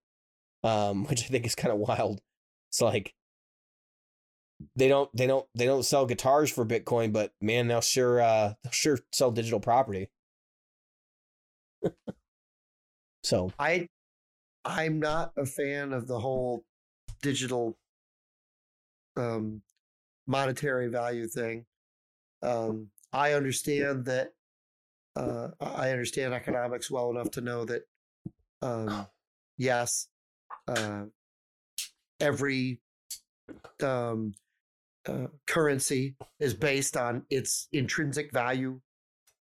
[0.64, 2.22] um, which I think is kind of wild.
[2.70, 3.14] It's like
[4.76, 8.54] they don't they don't they don't sell guitars for Bitcoin, but man, they'll sure uh
[8.64, 10.10] they'll sure sell digital property.
[13.24, 13.88] so I
[14.66, 16.64] I'm not a fan of the whole
[17.22, 17.78] digital
[19.16, 19.62] um
[20.28, 21.66] monetary value thing.
[22.42, 24.30] Um I understand that
[25.16, 27.84] uh I understand economics well enough to know that
[28.62, 29.08] um
[29.58, 30.08] yes
[30.68, 31.04] uh
[32.20, 32.80] every
[33.82, 34.34] um
[35.06, 38.80] uh, currency is based on its intrinsic value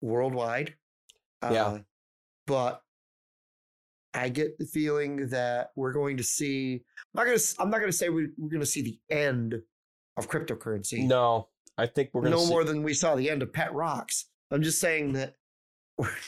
[0.01, 0.75] worldwide.
[1.43, 1.65] Yeah.
[1.65, 1.79] Uh,
[2.47, 2.81] but
[4.13, 6.83] I get the feeling that we're going to see.
[7.15, 7.55] I'm not going to.
[7.59, 9.55] I'm not going to say we, we're going to see the end
[10.17, 11.05] of cryptocurrency.
[11.07, 11.47] no,
[11.77, 14.25] I think we're no see- more than we saw the end of pet rocks.
[14.51, 15.35] I'm just saying that.
[15.97, 16.23] or think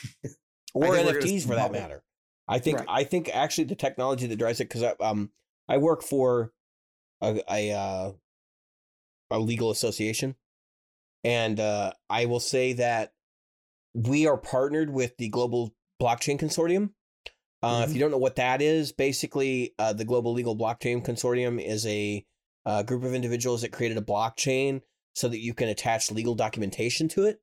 [0.74, 2.02] we're gonna NFTs for that matter.
[2.48, 2.88] I think Right.
[2.88, 5.30] I think actually the technology that drives it because I um
[5.68, 6.52] I work for
[7.20, 8.12] a a, uh,
[9.30, 10.36] a legal association,
[11.22, 13.12] and uh, I will say that
[13.94, 16.90] we are partnered with the Global Blockchain Consortium.
[17.64, 17.94] Uh, If Mhm.
[17.94, 22.26] you don't know what that is, basically uh, the Global Legal Blockchain Consortium is a
[22.66, 24.82] uh, group of individuals that created a blockchain
[25.14, 27.42] so that you can attach legal documentation to it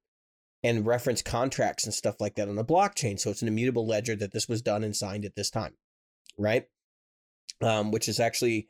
[0.63, 3.19] and reference contracts and stuff like that on the blockchain.
[3.19, 5.77] So it's an immutable ledger that this was done and signed at this time,
[6.37, 6.67] right?
[7.61, 8.69] Um, which is actually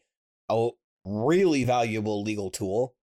[0.50, 0.70] a
[1.06, 2.96] really valuable legal tool.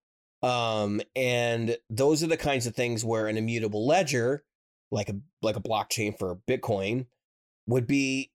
[0.42, 4.44] Um, and those are the kinds of things where an immutable ledger,
[4.90, 7.06] like a like a blockchain for Bitcoin,
[7.66, 8.30] would be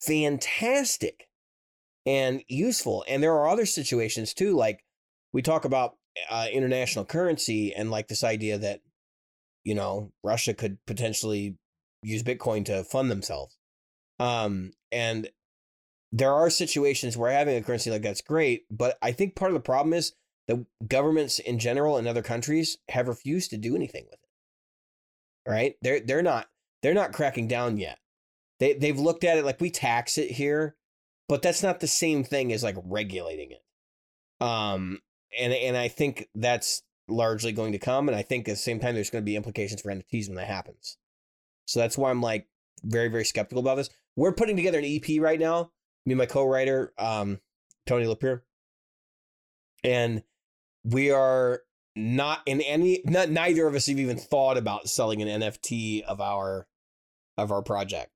[0.00, 1.28] fantastic
[2.06, 3.04] and useful.
[3.08, 4.84] And there are other situations too, like
[5.32, 5.96] we talk about
[6.30, 8.80] uh, international currency and like this idea that
[9.64, 11.56] you know Russia could potentially
[12.02, 13.56] use Bitcoin to fund themselves.
[14.18, 15.28] Um, and
[16.12, 19.54] there are situations where having a currency like that's great, but I think part of
[19.54, 20.12] the problem is
[20.46, 25.50] that governments in general in other countries have refused to do anything with it.
[25.50, 25.76] Right?
[25.82, 26.48] They're they're not
[26.82, 27.98] they're not cracking down yet.
[28.60, 30.76] They they've looked at it like we tax it here,
[31.28, 34.44] but that's not the same thing as like regulating it.
[34.44, 35.00] Um,
[35.38, 38.80] and and I think that's largely going to come, and I think at the same
[38.80, 40.96] time there's going to be implications for NFTs when that happens.
[41.66, 42.48] So that's why I'm like
[42.82, 43.90] very very skeptical about this.
[44.16, 45.70] We're putting together an EP right now.
[46.04, 47.40] Me and my co-writer, um,
[47.86, 48.42] Tony Lapierre,
[49.84, 50.22] and
[50.84, 51.60] we are
[51.94, 53.02] not in any.
[53.04, 56.66] Not neither of us have even thought about selling an NFT of our
[57.36, 58.10] of our project.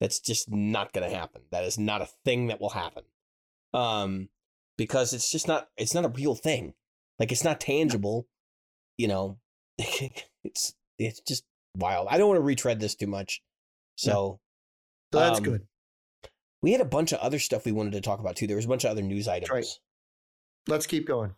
[0.00, 1.42] That's just not going to happen.
[1.50, 3.04] That is not a thing that will happen.
[3.72, 4.28] Um,
[4.76, 5.68] because it's just not.
[5.76, 6.74] It's not a real thing.
[7.18, 8.26] Like it's not tangible.
[8.98, 9.38] You know,
[9.78, 11.44] it's it's just
[11.76, 12.08] wild.
[12.10, 13.42] I don't want to retread this too much.
[13.96, 14.40] So
[15.12, 15.66] So that's Um, good.
[16.62, 18.46] we had a bunch of other stuff we wanted to talk about too.
[18.46, 19.50] There was a bunch of other news items.
[19.50, 19.66] right.
[20.66, 21.34] Let's keep going.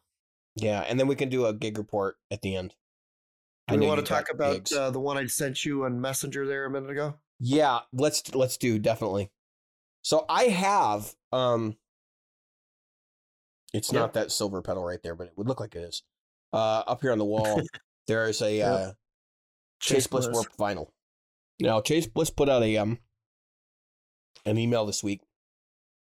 [0.54, 2.74] Yeah, and then we can do a gig report at the end.
[3.68, 6.46] I Do we want to talk about uh, the one I sent you on Messenger
[6.46, 7.18] there a minute ago?
[7.38, 9.30] Yeah, let's let's do definitely.
[10.02, 11.76] So I have um
[13.74, 14.00] it's Yep.
[14.00, 16.02] not that silver pedal right there, but it would look like it is.
[16.52, 17.62] Uh up here on the wall
[18.06, 18.74] there is a Yep.
[18.74, 18.92] uh
[19.80, 20.88] Chase Bliss Warp vinyl.
[21.60, 22.98] Now Chase Bliss put out a um
[24.44, 25.20] an email this week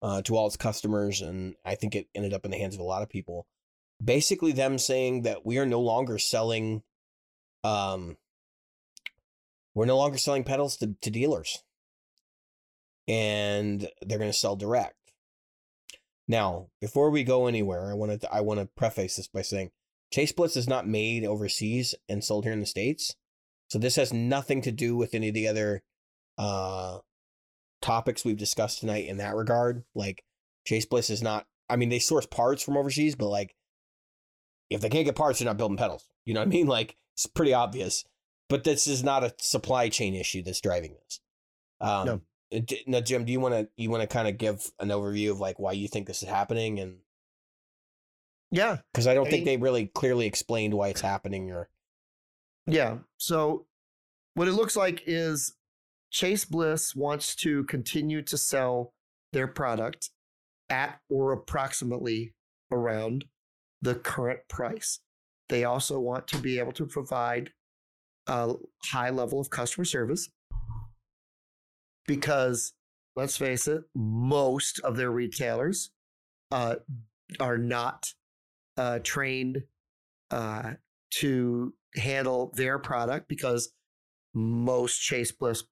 [0.03, 2.81] uh to all its customers and I think it ended up in the hands of
[2.81, 3.47] a lot of people.
[4.03, 6.83] Basically them saying that we are no longer selling
[7.64, 8.16] um
[9.75, 11.62] we're no longer selling pedals to, to dealers.
[13.09, 14.95] And they're going to sell direct.
[16.29, 19.73] Now before we go anywhere i want to i want to preface this by saying
[20.12, 23.16] chase bliss is not made overseas and sold here in the states.
[23.68, 25.83] So this has nothing to do with any of the other
[26.39, 26.99] uh
[27.83, 29.83] topics we've discussed tonight in that regard.
[29.93, 30.23] Like
[30.64, 33.57] chase bliss is not i mean they source parts from overseas but like
[34.68, 36.09] if they can't get parts they're not building pedals.
[36.25, 36.66] You know what i mean?
[36.68, 38.05] Like it's pretty obvious
[38.51, 41.20] but this is not a supply chain issue that's driving this.
[41.80, 42.20] Um, No.
[42.61, 45.30] d- Now, Jim, do you want to you want to kind of give an overview
[45.30, 46.98] of like why you think this is happening, and
[48.51, 48.78] Yeah.
[48.92, 51.70] because I don't I think mean- they really clearly explained why it's happening, or
[52.66, 52.98] Yeah.
[53.16, 53.66] So
[54.34, 55.57] what it looks like is
[56.11, 58.92] Chase Bliss wants to continue to sell
[59.32, 60.11] their product
[60.68, 62.34] at or approximately
[62.70, 63.28] around
[63.80, 65.01] the current price.
[65.48, 67.53] They also want to be able to provide
[68.31, 68.55] a
[68.85, 70.31] high level of customer service
[72.07, 72.72] because
[73.16, 75.91] let's face it, most of their retailers
[76.51, 76.76] uh,
[77.39, 78.12] are not
[78.76, 79.62] uh, trained
[80.31, 80.72] uh,
[81.11, 83.72] to handle their product because
[84.35, 85.64] most Chase Bliss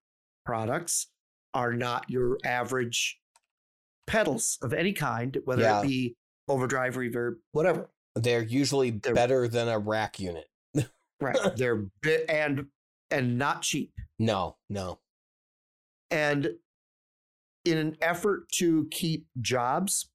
[0.44, 1.06] products
[1.54, 3.20] are not your average
[4.06, 5.80] pedals of any kind, whether Yeah.
[5.80, 6.16] it be
[6.48, 7.88] overdrive, reverb, whatever.
[8.16, 10.47] they're usually They're- better than a rack unit.
[11.20, 11.36] Right.
[11.56, 12.66] They're bit and
[13.10, 13.92] and not cheap.
[14.18, 14.98] No, no,
[16.10, 16.48] And
[17.64, 20.10] in an effort to keep jobs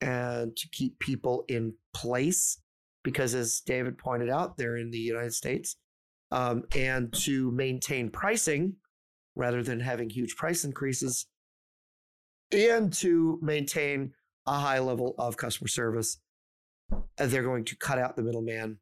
[0.00, 2.60] and to keep people in place,
[3.04, 5.76] because as David pointed out, they're in the United States,
[6.30, 8.76] um, and to maintain pricing
[9.36, 11.26] rather than having huge price increases,
[12.52, 14.12] and to maintain
[14.46, 16.18] a high level of customer service,
[16.92, 18.78] uh, they're going to cut out the middleman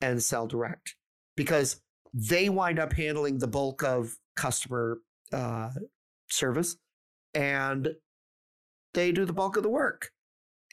[0.00, 0.96] and sell direct
[1.36, 1.80] because
[2.12, 4.98] they wind up handling the bulk of customer
[5.32, 5.70] uh,
[6.28, 6.76] service
[7.34, 7.94] and
[8.94, 10.10] they do the bulk of the work.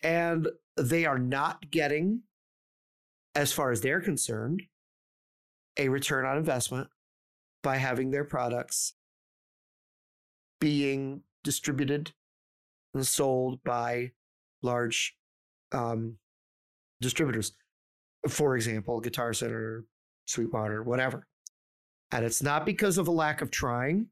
[0.04, 0.48] And
[0.78, 2.22] they are not getting,
[3.36, 4.64] as far as they're concerned,
[5.78, 6.90] a return on investment
[7.64, 8.94] by having their products
[10.60, 12.14] being distributed
[12.94, 14.12] and sold by
[14.62, 15.16] large
[15.72, 16.18] um,
[17.00, 17.54] distributors.
[18.30, 19.86] For example, Guitar Center,
[20.26, 21.26] Sweetwater, whatever.
[22.12, 24.08] And it's not because of a lack of trying.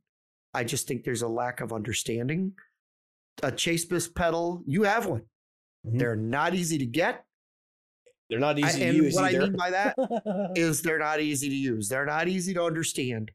[0.53, 2.53] I just think there's a lack of understanding.
[3.43, 5.23] A Chase pedal, you have one.
[5.85, 5.99] Mhm.
[5.99, 7.25] They're not easy to get.
[8.29, 9.41] They're not I- easy to and use what either.
[9.41, 9.95] I mean by that
[10.55, 11.87] is they're not easy to use.
[11.89, 13.31] They're not easy to understand.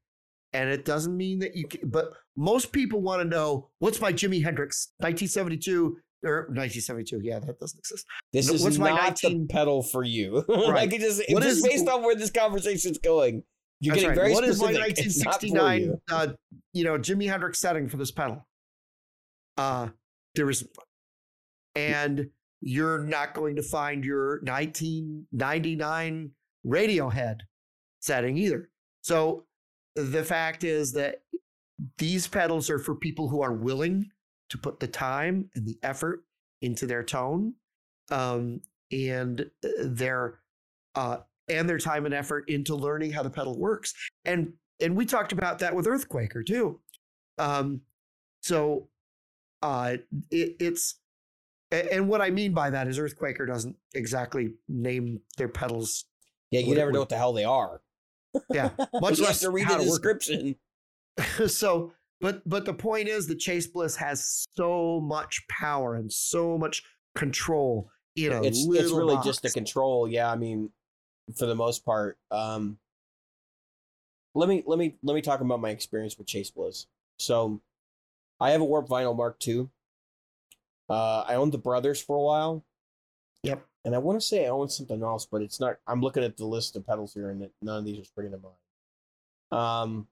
[0.53, 4.13] And it doesn't mean that you can, but most people want to know what's my
[4.13, 7.21] Jimi Hendrix 1972 or 1972.
[7.23, 8.07] Yeah, that doesn't exist.
[8.33, 10.45] this No, is what's my not 19 the pedal for you.
[10.49, 10.69] Right.
[10.91, 13.43] like it just, What just is- based on where this conversation's going.
[13.81, 14.17] You're getting right.
[14.17, 15.07] very What is my specific.
[15.07, 16.01] It's not for 1969, you.
[16.11, 16.29] uh,
[16.73, 18.47] you know, Jimi Hendrix setting for this pedal?
[19.59, 19.89] Uh,
[20.35, 20.57] there one.
[21.77, 26.31] And you're not going to find your 1999
[26.67, 27.37] Radiohead
[28.01, 28.71] setting either.
[29.03, 29.45] So
[29.97, 31.17] the fact is that
[31.99, 34.07] these pedals are for people who are willing
[34.55, 36.23] to put the time and the effort
[36.63, 37.55] into their tone
[38.13, 38.61] um,
[38.93, 40.39] and uh, their
[40.95, 41.17] uh,
[41.49, 43.93] and their time and effort into learning how the pedal works.
[44.25, 46.79] And and we talked about that with Earthquaker too.
[47.37, 47.81] Um,
[48.43, 48.91] so
[49.61, 49.97] uh,
[50.31, 51.01] it, it's
[51.73, 56.05] and what I mean by that is Earthquaker doesn't exactly name their pedals.
[56.53, 57.81] Yeah, you never know what- the hell they are.
[58.53, 60.55] Yeah, much less to read the description.
[61.49, 66.57] so but but the point is that Chase Bliss has so much power and so
[66.57, 66.83] much
[67.15, 70.09] control in a It's little it's really just the control.
[70.09, 70.71] Yeah, I mean,
[71.37, 72.19] for the most part.
[72.31, 72.79] Um,
[74.35, 76.87] let me let me let me talk about my experience with Chase Bliss.
[77.19, 77.61] So,
[78.41, 79.69] I have a Warp Vinyl Mark II.
[80.89, 82.65] Uh, I owned the Brothers for a while.
[83.45, 83.65] Yep.
[83.85, 85.77] And I want to say I own something else, but it's not.
[85.87, 88.39] I'm looking at the list of pedals here, and none of these are springing to
[88.39, 89.63] mind.
[89.63, 90.09] Um.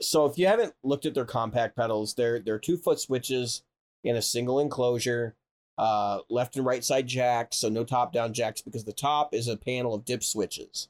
[0.00, 3.62] So if you haven't looked at their compact pedals, they're they're two foot switches
[4.04, 5.34] in a single enclosure,
[5.76, 9.48] uh, left and right side jacks, so no top down jacks because the top is
[9.48, 10.88] a panel of dip switches,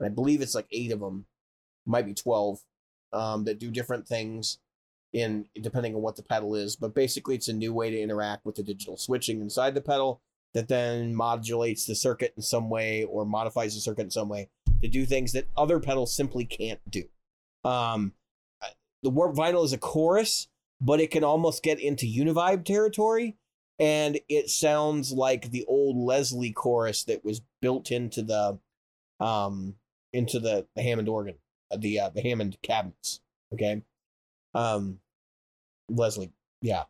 [0.00, 1.26] and I believe it's like eight of them,
[1.84, 2.60] might be twelve,
[3.12, 4.58] um, that do different things
[5.12, 6.74] in depending on what the pedal is.
[6.74, 10.22] But basically, it's a new way to interact with the digital switching inside the pedal
[10.54, 14.48] that then modulates the circuit in some way or modifies the circuit in some way
[14.80, 17.04] to do things that other pedals simply can't do.
[17.64, 18.14] Um,
[19.02, 20.48] the Warp Vinyl is a chorus,
[20.80, 23.36] but it can almost get into Univibe territory,
[23.78, 28.58] and it sounds like the old Leslie chorus that was built into the,
[29.20, 29.74] um,
[30.12, 31.36] into the, the Hammond organ,
[31.70, 33.20] uh, the uh, the Hammond cabinets.
[33.52, 33.82] Okay,
[34.54, 35.00] um,
[35.88, 36.84] Leslie, yeah,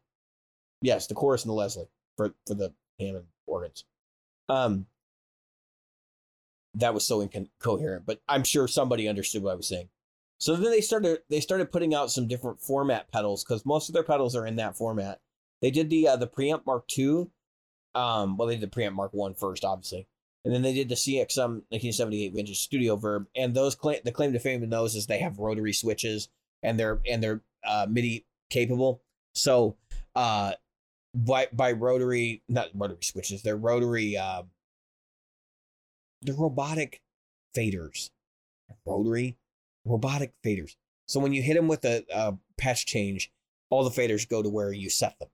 [0.82, 3.84] yes, the chorus and the Leslie for for the Hammond organs.
[4.48, 4.86] Um,
[6.74, 9.88] that was so incoherent, but I'm sure somebody understood what I was saying.
[10.38, 13.92] So then they started they started putting out some different format pedals because most of
[13.92, 15.20] their pedals are in that format.
[15.60, 17.26] They did the uh, the preamp Mark II.
[17.94, 20.06] Um, well, they did the preamp Mark One first, obviously,
[20.44, 23.26] and then they did the CXM 1978 vintage Studio Verb.
[23.34, 26.28] And those claim the claim to fame in those is they have rotary switches
[26.62, 29.02] and they're and they're uh, MIDI capable.
[29.34, 29.76] So
[30.14, 30.52] uh,
[31.14, 34.16] by by rotary not rotary switches, they're rotary.
[34.16, 34.42] Uh,
[36.22, 37.02] they're robotic
[37.56, 38.10] faders.
[38.84, 39.36] Rotary
[39.88, 40.76] robotic faders.
[41.06, 43.32] So when you hit them with a, a patch change,
[43.70, 45.28] all the faders go to where you set them,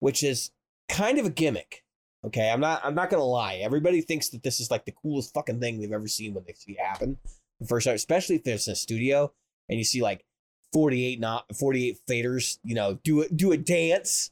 [0.00, 0.50] which is
[0.88, 1.82] kind of a gimmick.
[2.24, 2.80] Okay, I'm not.
[2.84, 3.56] I'm not gonna lie.
[3.56, 6.54] Everybody thinks that this is like the coolest fucking thing they've ever seen when they
[6.54, 7.18] see it happen
[7.60, 9.32] the first time, especially if there's a studio
[9.68, 10.24] and you see like
[10.72, 12.58] 48 not 48 faders.
[12.64, 13.36] You know, do it.
[13.36, 14.30] Do a dance.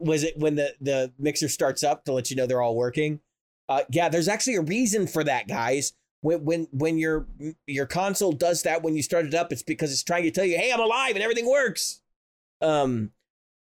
[0.00, 3.20] Was it when the the mixer starts up to let you know they're all working?
[3.68, 5.92] Uh, yeah, there's actually a reason for that, guys
[6.26, 7.26] when when when your
[7.66, 10.44] your console does that when you start it up, it's because it's trying to tell
[10.44, 12.00] you, "Hey, I'm alive and everything works."
[12.60, 13.12] Um,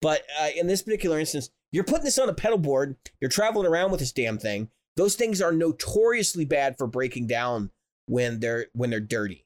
[0.01, 2.97] but uh, in this particular instance, you're putting this on a pedal board.
[3.21, 4.71] You're traveling around with this damn thing.
[4.97, 7.71] Those things are notoriously bad for breaking down
[8.07, 9.45] when they're when they're dirty.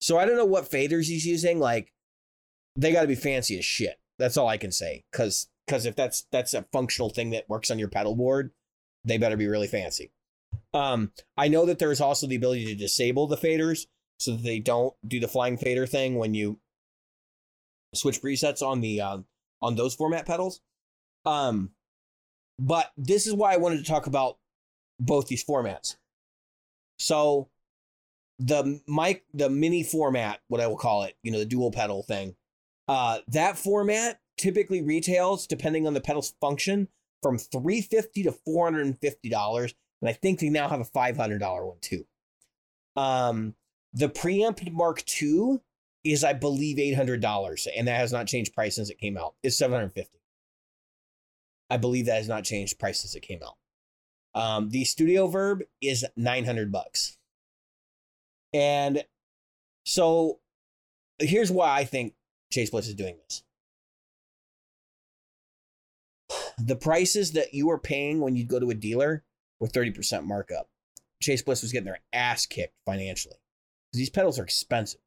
[0.00, 1.58] So I don't know what faders he's using.
[1.58, 1.92] Like,
[2.76, 3.98] they got to be fancy as shit.
[4.18, 5.04] That's all I can say.
[5.12, 8.52] Because because if that's that's a functional thing that works on your pedal board,
[9.04, 10.12] they better be really fancy.
[10.76, 13.86] Um, I know that there's also the ability to disable the faders
[14.18, 16.58] so that they don't do the flying fader thing when you
[17.94, 19.24] switch presets on the um,
[19.62, 20.60] on those format pedals.
[21.24, 21.70] Um,
[22.58, 24.36] but this is why I wanted to talk about
[25.00, 25.96] both these formats.
[26.98, 27.48] So
[28.38, 32.02] the mic, the mini format, what I will call it, you know, the dual pedal
[32.02, 32.36] thing.
[32.86, 36.88] Uh, that format typically retails, depending on the pedal's function,
[37.22, 38.98] from three fifty to four hundred
[40.00, 42.04] and I think they now have a $500 one too.
[42.96, 43.54] Um,
[43.94, 45.58] The preamp Mark II
[46.04, 49.16] is, I believe, eight hundred dollars, and that has not changed price since it came
[49.18, 49.34] out.
[49.42, 50.20] It's seven hundred fifty.
[51.68, 53.56] I believe that has not changed price since it came out.
[54.40, 57.18] Um, the Studio Verb is nine hundred bucks,
[58.52, 59.04] and
[59.84, 60.38] so
[61.18, 62.14] here's why I think
[62.52, 63.42] Chase Bliss is doing this.
[66.58, 69.24] The prices that you are paying when you go to a dealer
[69.60, 70.68] were 30% markup.
[71.22, 73.36] Chase Bliss was getting their ass kicked financially.
[73.92, 75.00] These pedals are expensive.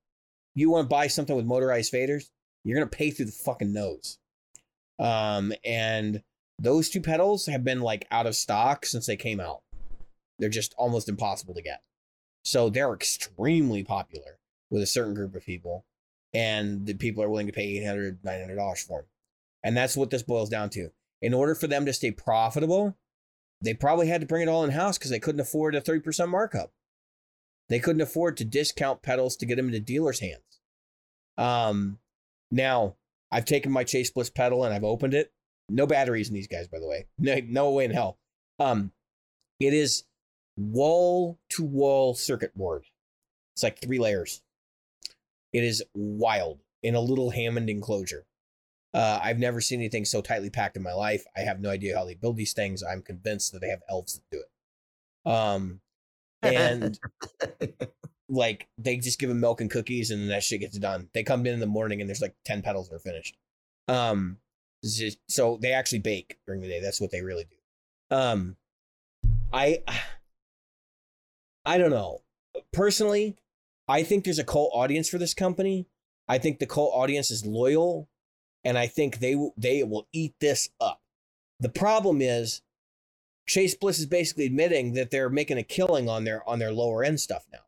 [0.55, 2.29] You want to buy something with motorized faders,
[2.63, 4.17] you're going to pay through the fucking nose.
[4.97, 6.23] Um, and
[6.57, 9.61] those two pedals have been like out of stock since they came out.
[10.39, 11.81] They're just almost impossible to get.
[12.43, 14.39] So they're extremely popular
[14.69, 15.85] with a certain group of people.
[16.33, 19.09] And the people are willing to pay $800, $900 for them.
[19.63, 20.89] And that's what this boils down to.
[21.21, 22.95] In order for them to stay profitable,
[23.61, 26.29] they probably had to bring it all in house because they couldn't afford a 30%
[26.29, 26.71] markup.
[27.67, 30.61] They couldn't afford to discount pedals to get them into dealers' hands.
[31.37, 31.99] Um,
[32.51, 32.95] now,
[33.31, 35.31] I've taken my Chase Bliss pedal and I've opened it.
[35.69, 37.05] No batteries in these guys, by the way.
[37.19, 38.17] No, no way in hell.
[38.57, 38.91] Um,
[39.59, 40.03] it is
[40.57, 42.85] wall to wall circuit board.
[43.55, 44.41] It's like three layers.
[45.53, 48.25] It is wild in a little Hammond enclosure.
[48.93, 51.23] Uh, I've never seen anything so tightly packed in my life.
[51.37, 52.83] I have no idea how they build these things.
[52.83, 55.29] I'm convinced that they have elves that do it.
[55.31, 55.81] Um,
[56.41, 56.99] and
[58.29, 61.09] like they just give them milk and cookies, and then that shit gets done.
[61.13, 63.37] They come in in the morning, and there's like ten pedals that are finished.
[63.87, 64.37] Um,
[65.27, 66.79] so they actually bake during the day.
[66.79, 68.15] That's what they really do.
[68.15, 68.55] Um,
[69.51, 69.83] I,
[71.65, 72.21] I don't know.
[72.71, 73.35] Personally,
[73.87, 75.87] I think there's a cult audience for this company.
[76.27, 78.07] I think the cult audience is loyal
[78.63, 81.01] and I think they they will eat this up.
[81.59, 82.61] The problem is
[83.47, 87.03] Chase Bliss is basically admitting that they're making a killing on their on their lower
[87.03, 87.59] end stuff now.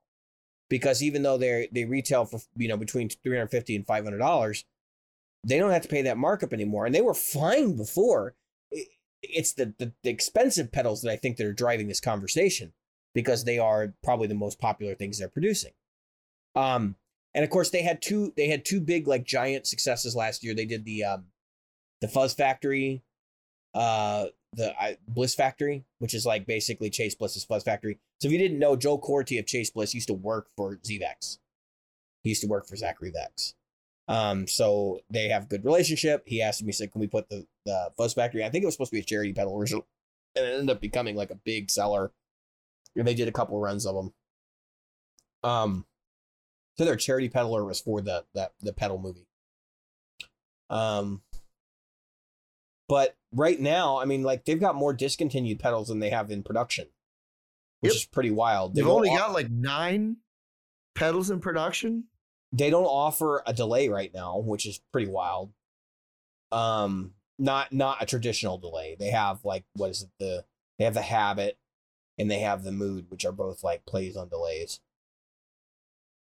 [0.69, 4.65] Because even though they they retail for you know between 350 and 500 dollars,
[5.43, 8.35] they don't have to pay that markup anymore and they were fine before.
[9.23, 12.73] It's the, the the expensive pedals that I think that are driving this conversation
[13.13, 15.73] because they are probably the most popular things they're producing.
[16.55, 16.95] Um
[17.33, 20.53] and of course they had two they had two big like giant successes last year.
[20.53, 21.25] They did the um
[22.01, 23.03] the Fuzz Factory,
[23.73, 27.99] uh the uh, Bliss Factory, which is like basically Chase Bliss's Fuzz Factory.
[28.19, 31.37] So if you didn't know, Joel Korte of Chase Bliss used to work for Zvex.
[32.23, 33.55] He used to work for Zachary Vex.
[34.07, 36.23] Um, so they have good relationship.
[36.25, 38.73] He asked me, said, "Can we put the the Fuzz Factory?" I think it was
[38.75, 39.87] supposed to be a charity pedal original,
[40.35, 42.11] and it ended up becoming like a big seller.
[42.95, 44.13] And they did a couple runs of them.
[45.43, 45.85] Um,
[46.77, 49.27] so their charity peddler was for the that the pedal movie.
[50.69, 51.21] Um,
[52.87, 56.43] but right now, I mean, like they've got more discontinued pedals than they have in
[56.43, 56.87] production,
[57.81, 57.97] which yep.
[57.97, 58.73] is pretty wild.
[58.73, 60.17] They've, they've only got like nine
[60.95, 62.05] pedals in production.
[62.53, 65.53] They don't offer a delay right now, which is pretty wild.
[66.51, 68.95] Um, not not a traditional delay.
[68.99, 70.45] They have like what is it the
[70.77, 71.57] they have the habit
[72.17, 74.79] and they have the mood, which are both like plays on delays.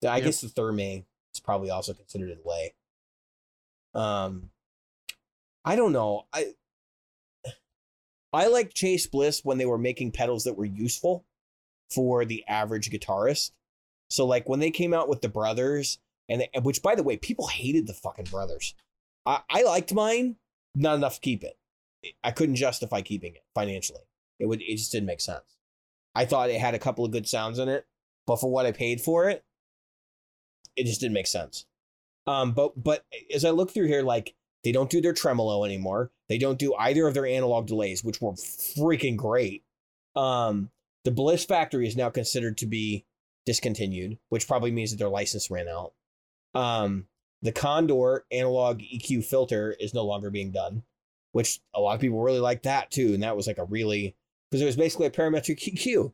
[0.03, 0.25] I yep.
[0.25, 2.73] guess the Thermae is probably also considered a delay.
[3.93, 4.51] Um,
[5.65, 6.25] I don't know.
[6.33, 6.53] I
[8.31, 11.25] I like Chase Bliss when they were making pedals that were useful
[11.89, 13.51] for the average guitarist.
[14.09, 15.99] So like when they came out with the brothers,
[16.29, 18.75] and they, which by the way, people hated the fucking brothers.
[19.25, 20.37] I, I liked mine,
[20.75, 21.57] not enough to keep it.
[22.23, 24.01] I couldn't justify keeping it financially.
[24.39, 25.57] It would it just didn't make sense.
[26.15, 27.85] I thought it had a couple of good sounds in it,
[28.25, 29.43] but for what I paid for it,
[30.79, 31.65] it just didn't make sense.
[32.25, 36.11] Um, but but as I look through here, like they don't do their tremolo anymore.
[36.27, 39.63] They don't do either of their analog delays, which were freaking great.
[40.15, 40.69] Um,
[41.05, 43.05] the Bliss Factory is now considered to be
[43.45, 45.93] discontinued, which probably means that their license ran out.
[46.53, 47.07] Um,
[47.41, 50.83] the Condor analog EQ filter is no longer being done,
[51.31, 53.13] which a lot of people really like that too.
[53.13, 54.15] And that was like a really
[54.49, 56.13] because it was basically a parametric EQ.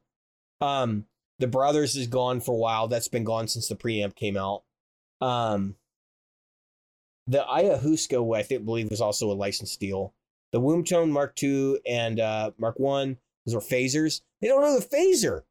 [0.62, 1.06] Um,
[1.40, 2.88] the Brothers is gone for a while.
[2.88, 4.64] That's been gone since the preamp came out.
[5.22, 5.76] Um,
[7.28, 10.14] the Ayahuasca, I think, believe, was also a licensed deal.
[10.52, 14.22] The Wombtone Mark II and uh, Mark One, those were phasers.
[14.42, 15.42] They don't know the phaser.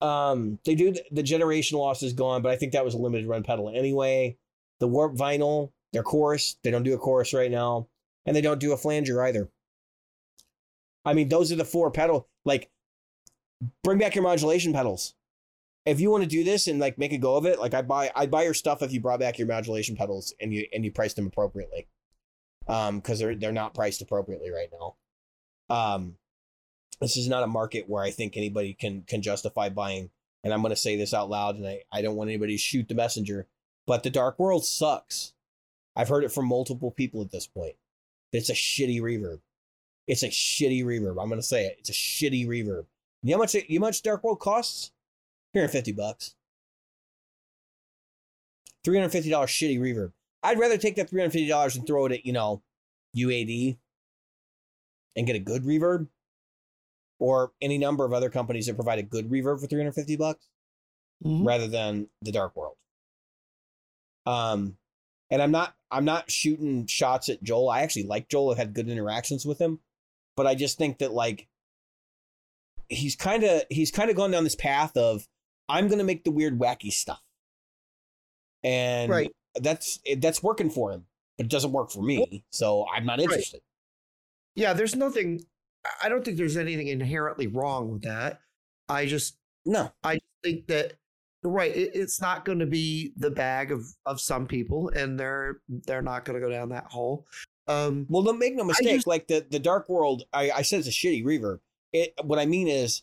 [0.00, 3.26] Um, they do the generation loss is gone, but I think that was a limited
[3.26, 4.36] run pedal anyway.
[4.78, 7.88] The Warp Vinyl, their chorus, they don't do a chorus right now,
[8.24, 9.48] and they don't do a flanger either.
[11.04, 12.28] I mean, those are the four pedal.
[12.44, 12.70] Like
[13.82, 15.14] bring back your modulation pedals.
[15.86, 17.82] If you want to do this and like make a go of it, like I
[17.82, 20.84] buy I buy your stuff if you brought back your modulation pedals and you and
[20.84, 21.88] you priced them appropriately.
[22.66, 24.96] Um, because they're they're not priced appropriately right now.
[25.74, 26.16] Um,
[27.00, 30.10] this is not a market where I think anybody can can justify buying
[30.44, 32.62] and I'm going to say this out loud, and I, I don't want anybody to
[32.62, 33.46] shoot the messenger,
[33.86, 35.32] but the Dark World sucks.
[35.96, 37.74] I've heard it from multiple people at this point.
[38.32, 39.40] It's a shitty reverb.
[40.06, 41.20] It's a shitty reverb.
[41.20, 41.76] I'm going to say it.
[41.80, 42.86] It's a shitty reverb.
[43.22, 44.92] You know how much, you know how much Dark World costs?
[45.54, 46.34] 350 bucks.
[48.86, 50.12] $350 shitty reverb.
[50.42, 52.62] I'd rather take that $350 and throw it at, you know,
[53.16, 53.76] UAD
[55.16, 56.08] and get a good reverb
[57.18, 60.46] or any number of other companies that provide a good reverb for 350 bucks
[61.24, 61.44] Mhm.
[61.44, 62.76] rather than the dark world.
[64.26, 64.78] Um
[65.30, 67.70] and I'm not I'm not shooting shots at Joel.
[67.70, 68.52] I actually like Joel.
[68.52, 69.80] I've had good interactions with him,
[70.36, 71.48] but I just think that like
[72.88, 75.26] he's kind of he's kind of gone down this path of
[75.68, 77.20] I'm going to make the weird wacky stuff.
[78.64, 79.30] And Right.
[79.54, 81.06] that's that's working for him,
[81.36, 82.44] but it doesn't work for me.
[82.50, 83.60] So I'm not interested.
[84.54, 85.44] Yeah, there's nothing.
[85.84, 88.40] I- I don't think there's anything inherently wrong with that.
[88.88, 89.92] I just No.
[90.02, 90.94] I think that
[91.44, 95.60] right, it, it's not going to be the bag of of some people, and they're
[95.68, 97.26] they're not going to go down that hole.
[97.68, 98.88] Um, Well, don't make no mistake.
[98.88, 101.60] just- like the the Dark World, I, I said it's a shitty reverb.
[101.92, 103.02] It what I mean is,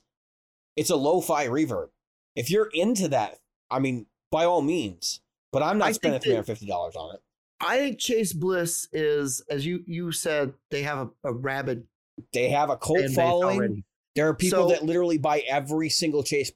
[0.76, 1.90] it's a lo-fi reverb.
[2.36, 3.40] If you're into that,
[3.72, 5.22] I mean, by all means.
[5.52, 7.22] But I'm not I spending three hundred fifty dollars on it.
[7.62, 11.88] I think Chase Bliss is, as you you said, they have a, a rabid
[12.34, 13.58] They have a cult following.
[13.58, 13.84] already.
[14.16, 16.52] There are people So- that literally buy every single Chase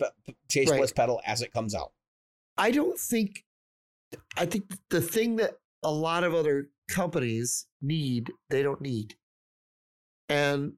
[0.50, 0.78] Chase Right.
[0.80, 1.94] Bliss pedal as it comes out.
[2.58, 3.44] I don't think.
[4.36, 5.52] I think the thing that
[5.84, 9.16] a lot of other companies need, they don't need,
[10.28, 10.74] and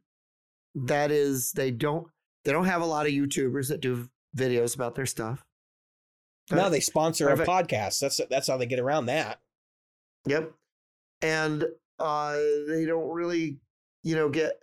[0.76, 2.08] that is they don't
[2.46, 5.44] they don't have a lot of YouTubers that do videos about their stuff.
[6.50, 8.00] Now Uh, they sponsor a podcast.
[8.00, 9.40] That's that's how they get around that.
[10.28, 10.52] Yep.
[11.22, 11.66] And
[12.00, 12.38] uh
[12.68, 13.58] they don't really,
[14.04, 14.54] you know, get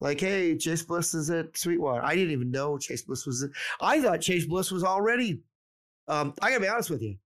[0.00, 2.04] like, hey, Chase Bliss is at Sweetwater.
[2.04, 3.46] I didn't even know Chase Bliss was.
[3.80, 5.40] I thought Chase Bliss was already.
[6.08, 7.16] Um, I gotta be honest with you.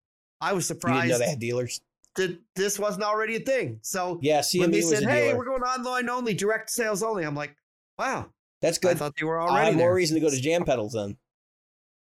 [0.41, 1.81] I was You didn't surprised know they had dealers.
[2.15, 3.81] that this wasn't already a thing.
[3.83, 5.39] So Yeah, when CME they said, "Hey, dealer.
[5.39, 7.57] we're going online only, direct sales only," I'm like,
[7.99, 8.31] "Wow,
[8.61, 8.93] That's good.
[8.93, 9.55] I thought they were all right.
[9.55, 11.16] I already have more reason to go to Jam Pedals then,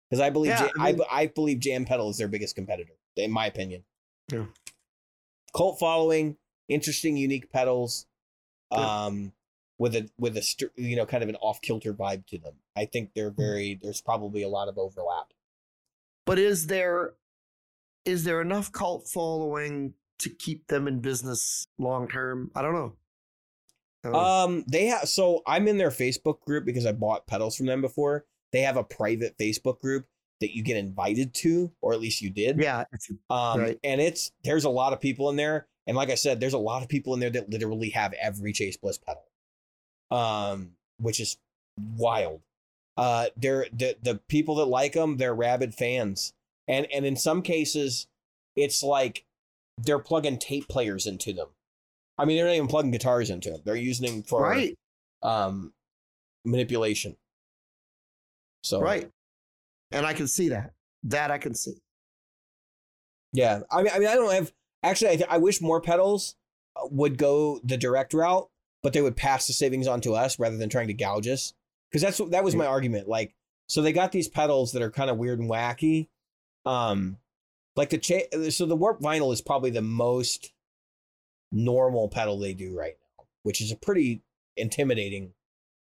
[0.10, 2.56] because I believe Yeah, Jam, I I, mean- I believe Jam Pedal is their biggest
[2.56, 3.84] competitor, in my opinion.
[4.32, 4.46] Yeah.
[5.56, 6.38] Cult following,
[6.68, 8.08] interesting, unique pedals,
[8.72, 9.06] Yeah.
[9.06, 9.34] um,
[9.80, 12.56] with a with a you know kind of an off kilter vibe to them.
[12.76, 13.42] I think they're Mm-hmm.
[13.42, 13.80] very.
[13.82, 15.34] There's probably a lot of overlap.
[16.26, 17.14] But is there
[18.06, 22.52] is there enough cult following to keep them in business long term?
[22.56, 22.94] I don't know.
[24.04, 25.08] Um, Um, they have.
[25.08, 28.26] So I'm in their Facebook group because I bought pedals from them before.
[28.52, 30.06] They have a private Facebook group
[30.42, 32.60] that you get invited to, or at least you did.
[32.62, 32.84] yeah,
[33.30, 33.80] Um, Right.
[33.84, 36.58] and it's there's a lot of people in there, and like I said, there's a
[36.60, 39.24] lot of people in there that literally have every Chase Bliss pedal,
[40.12, 41.38] um, which is
[41.98, 42.42] wild.
[42.98, 46.34] Uh, they're the the people that like them, they're rabid fans,
[46.68, 48.08] and and in some cases,
[48.56, 49.26] it's like
[49.78, 51.48] they're plugging tape players into them.
[52.18, 54.78] I mean, they're not even plugging guitars into them; they're using them for right,
[55.22, 55.74] um
[56.46, 57.16] manipulation.
[58.64, 59.10] So right,
[59.92, 60.74] and I can see that.
[61.04, 61.76] That I can see.
[63.34, 64.52] Yeah, I mean, I mean, I don't have
[64.84, 65.12] actually.
[65.12, 66.36] I, th- I wish more pedals
[66.76, 68.48] uh, would go the direct route,
[68.82, 71.54] but they would pass the savings on to us rather than trying to gouge us.
[71.90, 73.08] Because that's what that was my argument.
[73.08, 73.36] Like,
[73.68, 76.08] so they got these pedals that are kind of weird and wacky.
[76.66, 77.18] Um,
[77.76, 80.53] like the cha- so the warp vinyl is probably the most
[81.54, 84.22] normal pedal they do right now, which is a pretty
[84.58, 85.34] intimidating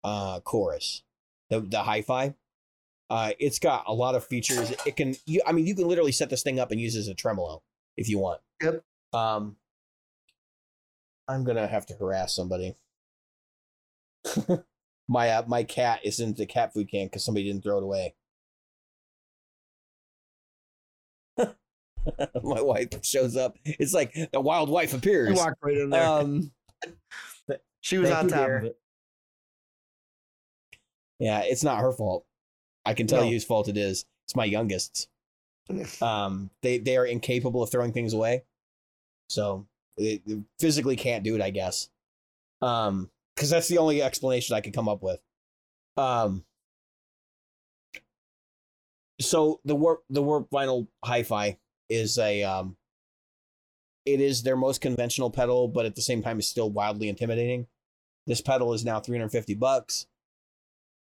[0.03, 1.03] uh chorus.
[1.49, 2.34] The the hi-fi.
[3.11, 4.72] Uh, it's got a lot of features.
[4.86, 6.99] It can, you, I mean, you can literally set this thing up and use it
[6.99, 7.64] as a tremolo
[7.98, 8.40] if you want.
[8.61, 8.84] Yep.
[9.14, 9.56] Um,
[11.27, 12.76] I'm gonna have to harass somebody.
[15.07, 17.84] my uh, my cat is in the cat food can because somebody didn't throw it
[17.84, 18.15] away.
[22.44, 23.58] my wife shows up.
[23.66, 25.38] It's like the wild wife I appears.
[25.38, 26.08] walked right in there.
[26.08, 26.52] Um,
[27.82, 28.58] she was on top dear.
[28.58, 28.80] of it.
[31.20, 32.26] Yeah, it's not her fault.
[32.86, 33.26] I can tell No.
[33.28, 34.06] you whose fault it is.
[34.26, 35.08] It's my youngest's.
[36.02, 38.42] um they they are incapable of throwing things away
[39.30, 39.68] so
[40.00, 41.92] they, they physically can't do it i guess
[42.64, 45.20] um because that's the only explanation i could come up with
[45.96, 46.44] um
[49.22, 51.56] so the warp the warp vinyl hi-fi
[51.90, 52.76] is a um
[54.06, 57.68] it is their most conventional pedal but at the same time is still wildly intimidating
[58.28, 60.07] this pedal is now 350 bucks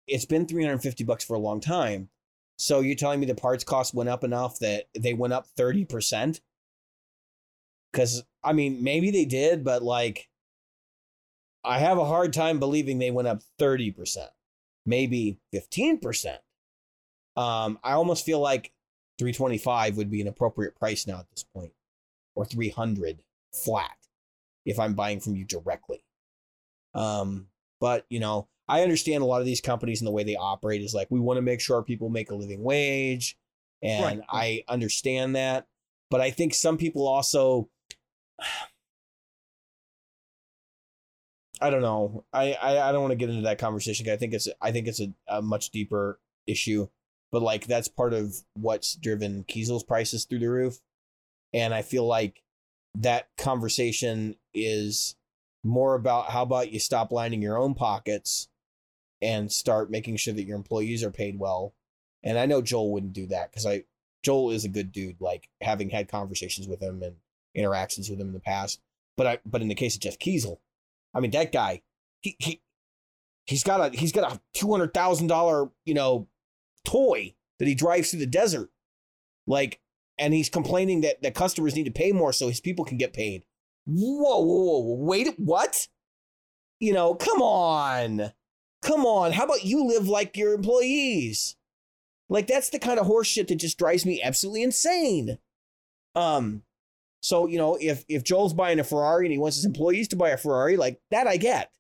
[0.07, 2.09] it's been 350 bucks for a long time
[2.59, 6.41] so you're telling me the parts cost went up enough that they went up 30%?
[7.93, 10.29] Cuz I mean, maybe they did, but like
[11.65, 14.29] I have a hard time believing they went up 30%.
[14.87, 16.39] Maybe 15%.
[17.37, 18.73] Um, I almost feel like
[19.19, 21.73] 325 would be an appropriate price now at this point,
[22.35, 23.23] or 300
[23.53, 23.97] flat
[24.65, 26.03] if I'm buying from you directly.
[26.95, 27.49] Um,
[27.81, 30.83] but you know, I understand a lot of these companies and the way they operate
[30.83, 33.39] is like we want to make sure people make a living wage,
[33.83, 34.65] and Right.
[34.69, 35.67] I understand that.
[36.11, 37.69] But I think some people also,
[41.61, 42.25] I don't know.
[42.33, 44.09] I I, I don't want to get into that conversation.
[44.11, 46.89] I think it's I think it's a, a much deeper issue.
[47.33, 50.81] But like that's part of what's driven Kiesel's prices through the roof,
[51.53, 52.43] and I feel like
[52.95, 55.17] that conversation is
[55.65, 58.49] more about how about you stop lining your own pockets
[59.21, 61.75] and start making sure that your employees are paid well.
[62.23, 63.85] And I know Joel wouldn't do that because I
[64.23, 67.17] Joel is a good dude, like having had conversations with him and
[67.55, 68.81] interactions with him in the past.
[69.17, 70.59] But I but in the case of Jeff Kiesel,
[71.15, 71.83] I mean that guy,
[72.21, 72.61] he he
[73.47, 76.29] he's got a he's got a two hundred thousand dollar, you know,
[76.87, 78.71] toy that he drives through the desert.
[79.47, 79.81] Like
[80.19, 83.13] and he's complaining that that customers need to pay more so his people can get
[83.13, 83.45] paid.
[83.87, 85.89] Whoa, whoa, whoa, wait, what?
[86.81, 88.33] You know, come on.
[88.83, 89.33] Come on.
[89.33, 91.57] How about you live like your employees?
[92.29, 95.39] Like that's the kind of horseshit that just drives me absolutely insane.
[96.15, 96.63] Um,
[97.23, 100.17] so you know, if if Joel's buying a Ferrari and he wants his employees to
[100.17, 101.71] buy a Ferrari, like that I get.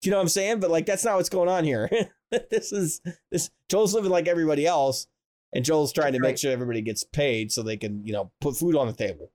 [0.00, 0.60] Do you know what I'm saying?
[0.60, 1.90] But like that's not what's going on here.
[2.50, 3.00] this is
[3.30, 5.06] this Joel's living like everybody else,
[5.52, 8.56] and Joel's trying to make sure everybody gets paid so they can, you know, put
[8.56, 9.30] food on the table.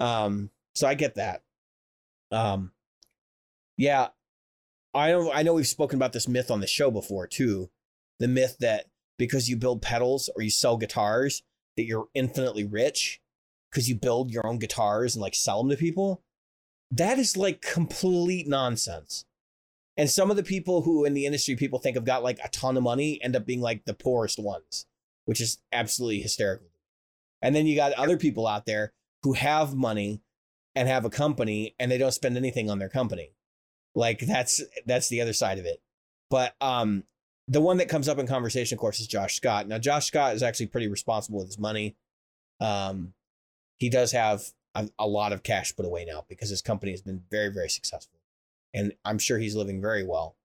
[0.00, 1.42] Um, so I get that.
[2.30, 2.72] Um,
[3.76, 4.08] yeah,
[4.94, 5.32] I know.
[5.32, 7.70] I know we've spoken about this myth on the show before too.
[8.18, 8.86] The myth that
[9.18, 11.42] because you build pedals or you sell guitars,
[11.76, 13.20] that you're infinitely rich
[13.70, 16.22] because you build your own guitars and like sell them to people.
[16.90, 19.24] That is like complete nonsense.
[19.98, 22.48] And some of the people who in the industry people think have got like a
[22.48, 24.86] ton of money end up being like the poorest ones,
[25.24, 26.68] which is absolutely hysterical.
[27.42, 28.92] And then you got other people out there
[29.24, 30.22] who have money
[30.76, 33.32] and have a company and they don't spend anything on their company.
[33.96, 35.82] Like that's that's the other side of it.
[36.30, 37.02] But um
[37.48, 39.66] the one that comes up in conversation of course is Josh Scott.
[39.66, 41.96] Now Josh Scott is actually pretty responsible with his money.
[42.60, 43.14] Um
[43.78, 44.44] he does have
[44.76, 47.68] a, a lot of cash put away now because his company has been very very
[47.68, 48.17] successful.
[48.74, 50.36] And I'm sure he's living very well.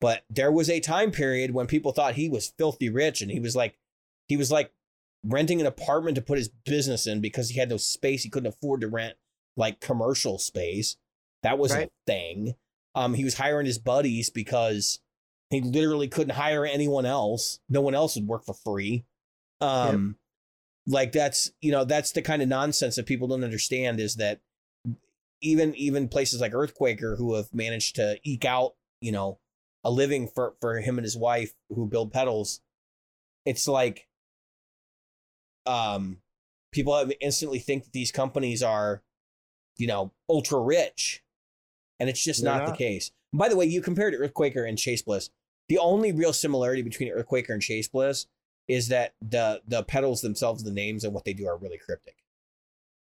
[0.00, 3.38] But there was a time period when people thought he was filthy rich and he
[3.40, 3.78] was like
[4.28, 4.72] he was like
[5.24, 8.22] renting an apartment to put his business in because he had no space.
[8.24, 9.14] He couldn't afford to rent
[9.56, 10.96] like commercial space.
[11.42, 11.88] That wasn't Right.
[11.88, 12.54] a thing.
[12.94, 15.00] Um, he was hiring his buddies because
[15.50, 17.60] he literally couldn't hire anyone else.
[17.68, 19.04] No one else would work for free.
[19.60, 20.16] Um,
[20.86, 24.40] like that's you know that's the kind of nonsense that people don't understand is that
[25.42, 29.38] even even places like Earthquaker who have managed to eke out you know
[29.84, 32.60] a living for for him and his wife who build pedals,
[33.44, 34.08] it's like
[35.66, 36.18] um
[36.72, 39.02] people have instantly think that these companies are
[39.76, 41.22] you know ultra rich
[42.00, 42.78] and it's just They're not, the not.
[42.78, 45.30] case by the way you compared earthquaker and chase bliss
[45.68, 48.26] the only real similarity between earthquaker and chase bliss
[48.66, 52.16] is that the the pedals themselves the names and what they do are really cryptic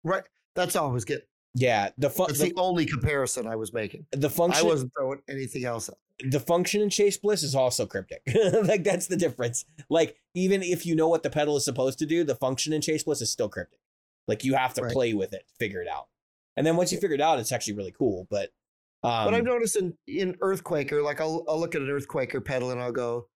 [0.04, 0.24] Right.
[0.56, 1.26] That's all I was getting.
[1.56, 4.06] Yeah the fun That's the, the only comparison I was making.
[4.12, 4.66] the function.
[4.66, 5.98] I wasn't throwing anything else out.
[6.30, 8.22] the function in Chase Bliss is also cryptic.
[8.64, 9.66] like that's the difference.
[9.90, 12.82] Like even if you know what the pedal is supposed to do, the function in
[12.82, 13.80] Chase Bliss is still cryptic.
[14.28, 14.94] Like you have to Right.
[14.94, 16.08] play with it, figure it out.
[16.56, 18.28] And then once you figure it out, it's actually really cool.
[18.30, 18.52] But
[19.04, 22.70] um, but I've noticed in, in Earthquaker, like I'll, I'll look at an Earthquaker pedal
[22.70, 23.28] and I'll go,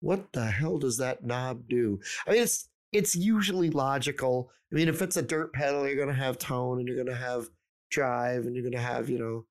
[0.00, 1.98] what the hell does that knob do?
[2.26, 4.50] I mean, it's it's usually logical.
[4.70, 7.08] I mean, if it's a dirt pedal, you're going to have tone and you're going
[7.08, 7.48] to have
[7.94, 9.44] drive and you're going to have, you know,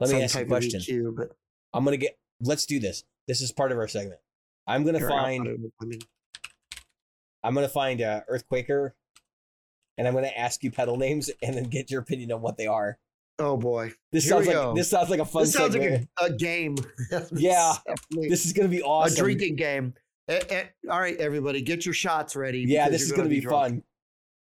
[0.00, 0.80] let me ask you a question.
[0.80, 1.14] EQ.
[1.16, 1.36] But
[1.74, 2.16] I'm gonna get.
[2.40, 3.04] Let's do this.
[3.28, 4.20] This is part of our segment.
[4.66, 5.46] I'm gonna find.
[5.46, 6.00] I mean,
[7.44, 8.92] I'm gonna find uh, Earthquaker,
[9.98, 12.66] and I'm gonna ask you pedal names and then get your opinion on what they
[12.66, 12.98] are.
[13.38, 13.92] oh boy.
[14.12, 14.74] This Here sounds like go.
[14.74, 16.08] this sounds like a fun This sounds segment.
[16.20, 16.76] like a, a game.
[17.32, 17.74] Yeah,
[18.10, 19.14] this is gonna be awesome.
[19.14, 19.94] a drinking game.
[20.28, 22.64] Eh, eh, all right, everybody, get your shots ready.
[22.66, 23.74] yeah, this is gonna, be, drunk.
[23.74, 23.82] fun.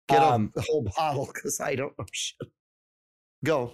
[0.08, 2.48] Get Um, a whole bottle because I don't know shit.
[3.44, 3.72] Go.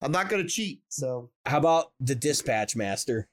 [0.00, 0.82] I'm not going to cheat.
[0.88, 3.28] So How about the Dispatch Master?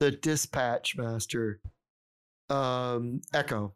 [0.00, 1.60] the dispatch master,
[2.50, 3.74] um, Echo.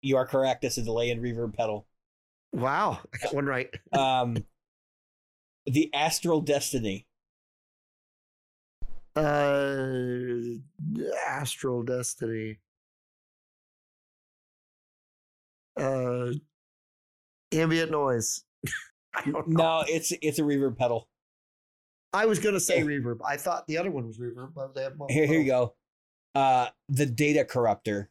[0.00, 0.64] You are correct.
[0.64, 1.86] It's a delay and reverb pedal.
[2.52, 3.68] Wow, I got one right.
[3.92, 4.44] Um,
[5.66, 7.06] the Astral Destiny.
[9.14, 9.86] Uh,
[11.26, 12.58] Astral Destiny.
[15.76, 16.32] Uh,
[17.52, 18.44] ambient noise.
[19.26, 19.32] I.
[19.46, 21.08] No, it's it's a reverb pedal.
[22.12, 22.84] I was gonna say Yeah.
[22.84, 23.18] reverb.
[23.26, 24.94] I thought the other one was reverb, but they have.
[25.08, 25.74] Here, here you go.
[26.34, 28.08] Uh, the data corruptor.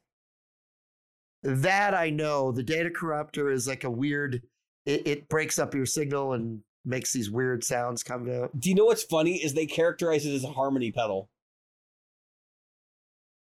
[1.43, 2.51] That I know.
[2.51, 4.41] The data corruptor is like a weird.
[4.85, 8.59] It, it breaks up your signal and makes these weird sounds come out.
[8.59, 9.35] Do you know what's funny?
[9.43, 11.29] Is they characterize it as a harmony pedal.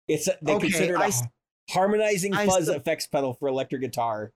[0.07, 1.23] It's a, they Okay, consider it I a s-
[1.69, 4.31] harmonizing I fuzz sup- effects pedal for electric guitar.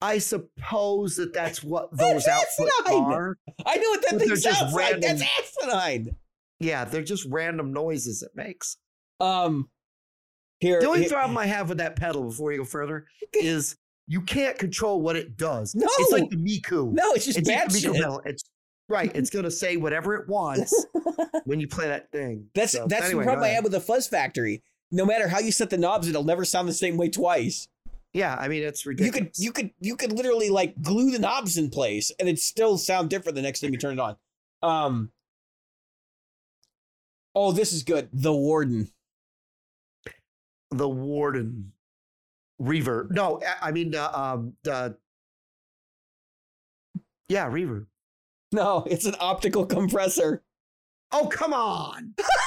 [0.00, 3.12] I suppose that that's what That's those outputs asinine.
[3.12, 3.38] are.
[3.66, 5.00] I know what that thing sounds like.
[5.00, 6.16] That's asinine.
[6.60, 8.76] Yeah, they're just random noises it makes.
[9.20, 9.68] Um,
[10.60, 13.76] here, The only here- problem I have with that pedal before you go further is
[14.06, 15.74] you can't control what it does.
[15.74, 15.86] No.
[15.98, 16.92] It's like the Miku.
[16.92, 17.92] no, it's just it's bad shit.
[17.92, 18.20] pedal.
[18.24, 18.42] It's
[18.88, 19.10] right.
[19.14, 20.72] It's gonna say whatever it wants
[21.44, 22.46] when you play that thing.
[22.54, 24.62] That's So, that's anyway, the problem I have with the Fuzz Factory.
[24.90, 27.68] No matter how you set the knobs, it'll never sound the same way twice.
[28.14, 29.14] Yeah, I mean it's ridiculous.
[29.16, 32.38] You could you could you could literally like glue the knobs in place and it
[32.38, 34.16] still sound different the next time you turn it on.
[34.62, 35.10] Um
[37.34, 38.08] Oh, this is good.
[38.12, 38.90] The Warden.
[40.70, 41.72] the Warden
[42.60, 43.10] reverb.
[43.12, 44.96] No, I- mean uh, um the
[47.28, 47.86] yeah reverb.
[48.52, 50.42] No, it's an optical compressor.
[51.12, 52.14] Oh come on!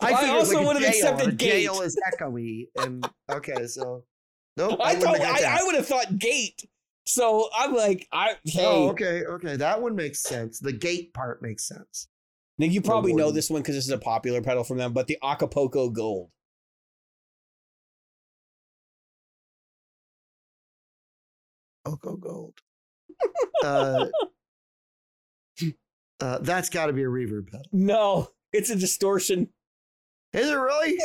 [0.00, 1.64] I also like would have accepted gate.
[1.64, 4.04] jail is echoey, and okay, so
[4.56, 4.78] nope.
[4.82, 5.60] I wouldn't thought I.
[5.60, 6.64] I would have thought gate.
[7.06, 8.64] So I'm like, I hey.
[8.64, 10.58] Oh, okay, okay, that one makes sense.
[10.58, 12.08] The gate part makes sense.
[12.58, 15.06] Now you probably know this one because this is a popular pedal from them, but
[15.06, 16.30] the Acapulco Gold.
[21.84, 22.54] Oko Gold.
[23.62, 24.06] uh,
[26.20, 27.66] uh, that's got to be a reverb pedal.
[27.72, 29.48] No, it's a distortion.
[30.32, 30.98] Is it really?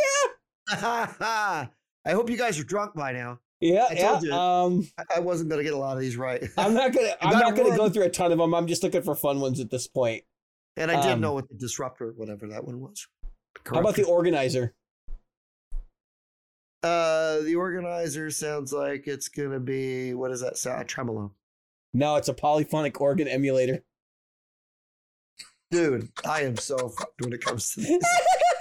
[0.72, 1.14] Yeah.
[2.06, 3.40] I hope you guys are drunk by now.
[3.60, 4.20] Yeah, I yeah.
[4.22, 4.34] you.
[4.34, 7.14] Um, I- wasn't gonna get a lot of these right, I'm not gonna.
[7.22, 8.56] I'm not gonna go through a ton of them.
[8.56, 10.24] I'm just looking for fun ones at this point.
[10.78, 13.08] and I did um, know what the disruptor, whatever that one was.
[13.66, 14.74] How about the organizer?
[16.84, 20.82] Uh, the organizer sounds like it's gonna be what does that sound?
[20.82, 21.32] A tremolo.
[21.94, 23.84] No, it's a polyphonic organ emulator.
[25.70, 28.04] Dude, I am so fucked when it comes to this.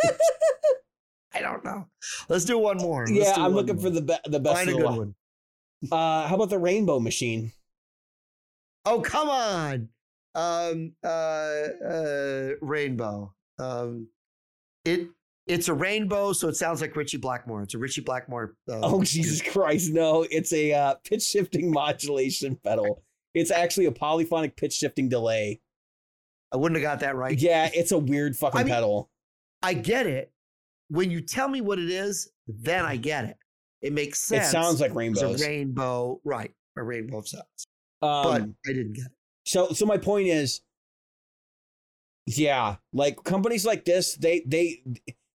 [1.34, 1.86] I don't know.
[2.28, 3.06] Let's do one more.
[3.06, 3.84] Let's yeah, I'm looking more.
[3.84, 5.14] for the be- the best Find a good one.
[5.90, 7.52] Uh, how about the Rainbow Machine?
[8.84, 9.88] Oh, come on.
[10.34, 11.06] Um uh
[11.84, 13.34] uh rainbow.
[13.58, 14.08] Um
[14.84, 15.08] it
[15.46, 17.62] it's a rainbow, so it sounds like Ritchie Blackmore.
[17.62, 18.54] It's a Ritchie Blackmore.
[18.68, 19.92] Uh, Oh Jesus Christ!
[19.92, 23.02] No, it's a uh, pitch shifting modulation pedal.
[23.34, 25.60] It's actually a polyphonic pitch shifting delay.
[26.52, 27.36] I wouldn't have got that right.
[27.36, 29.10] Yeah, it's a weird fucking I mean, pedal.
[29.62, 30.32] I get it.
[30.88, 33.36] When you tell me what it is, then I get it.
[33.82, 34.48] It makes sense.
[34.48, 35.42] It sounds like It's rainbows.
[35.42, 36.52] a rainbow, right?
[36.76, 37.66] A rainbow of sounds.
[38.02, 39.12] Um, But I didn't get it.
[39.44, 40.62] so so my point is
[42.26, 44.82] yeah like companies like this they they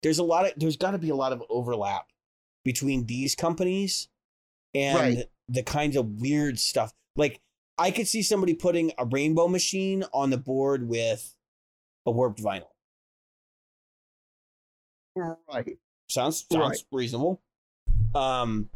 [0.03, 2.07] there's a lot of there's got to be a lot of overlap
[2.65, 4.09] between these companies
[4.75, 5.25] and Right.
[5.49, 7.41] the kinds of weird stuff like
[7.79, 11.35] i could see somebody putting a rainbow machine on the board with
[12.07, 12.69] a warped vinyl
[15.17, 15.79] Right.
[16.09, 16.85] sounds sounds Right.
[16.93, 17.41] reasonable.
[18.15, 18.71] Um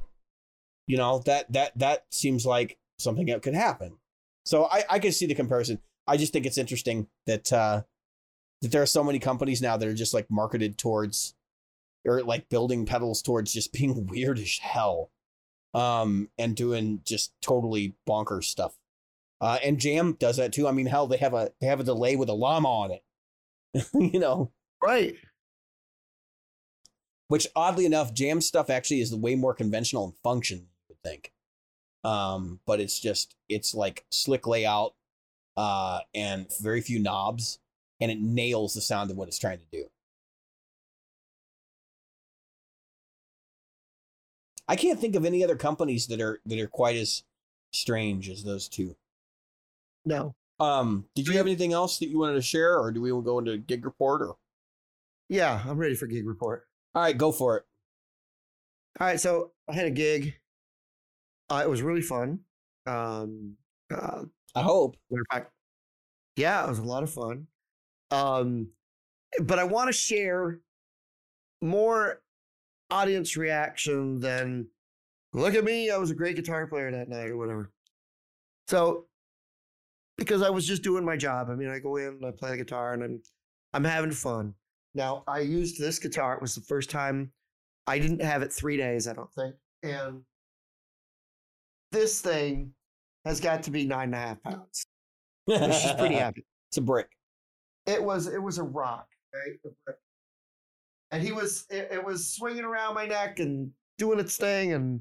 [0.87, 3.99] you know that that that seems like something that could happen.
[4.45, 5.81] So i i can see the comparison.
[6.07, 7.83] I just think it's interesting that uh
[8.63, 11.35] that there are so many companies now that are just like marketed towards
[12.07, 15.11] or like building pedals towards just being weird as hell
[15.73, 18.77] um and doing just totally bonkers stuff.
[19.41, 20.69] Uh and jam does that too.
[20.69, 23.03] I mean hell they have a they have a delay with a llama on it.
[23.95, 24.53] You know?
[24.83, 25.17] Right.
[27.29, 31.03] Which oddly enough jam stuff actually is way more conventional and function than you would
[31.03, 31.33] think.
[32.05, 34.95] Um but it's just it's like slick layout
[35.57, 37.59] uh and very few knobs
[38.01, 39.85] and it nails the sound of what it's trying to do.
[44.67, 47.23] I can't think of any other companies that are that are quite as
[47.73, 48.97] strange as those two.
[50.05, 50.35] No.
[50.61, 53.39] um did you have anything else that you wanted to share or do we go
[53.39, 54.37] into gig report or?
[55.29, 56.67] Yeah, I'm ready for gig report.
[56.95, 57.65] All right go for it
[59.01, 60.35] All right, so I had a gig.
[61.51, 62.41] Uh, it was really fun.
[62.87, 63.57] Um,
[63.93, 64.97] uh, i hope
[65.33, 65.51] fact,
[66.37, 67.47] yeah, it was a lot of fun.
[68.11, 68.69] Um,
[69.43, 70.61] but I want to share
[71.63, 72.23] more
[72.91, 74.69] audience reaction than
[75.35, 77.73] look at me, I was a great guitar player that night or whatever.
[78.69, 79.07] So,
[80.17, 81.49] because I was just doing my job.
[81.51, 83.23] I mean, I go in, and I play the guitar, and I'm
[83.73, 84.55] I'm having fun.
[84.95, 86.35] Now, I used this guitar.
[86.35, 87.33] It was the first time
[87.87, 89.55] I didn't have it three days, I don't think.
[89.83, 90.23] And
[91.93, 92.73] this thing
[93.25, 94.87] has got to be nine and a half pounds,
[95.47, 96.45] which is pretty heavy.
[96.71, 97.09] it's a brick
[97.87, 99.97] It was it was a rock, right?
[101.11, 105.01] And he was it, it was swinging around my neck and doing its thing, and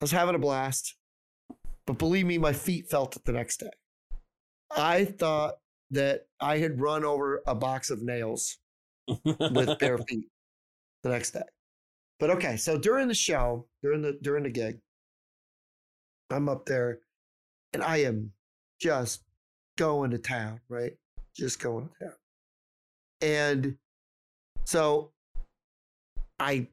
[0.00, 0.96] I was having a blast.
[1.86, 3.70] But believe me, my feet felt it the next day.
[4.76, 5.54] I thought
[5.90, 8.58] that I had run over a box of nails
[9.24, 10.28] with bare feet
[11.02, 11.42] the next day.
[12.20, 14.78] But okay, so during the show, during the during the gig,
[16.30, 17.00] I'm up there
[17.72, 18.32] and I am
[18.80, 19.22] just
[19.76, 20.92] going to town, right?
[21.36, 22.14] Just going to town.
[23.20, 23.76] And
[24.64, 25.12] so
[26.38, 26.68] I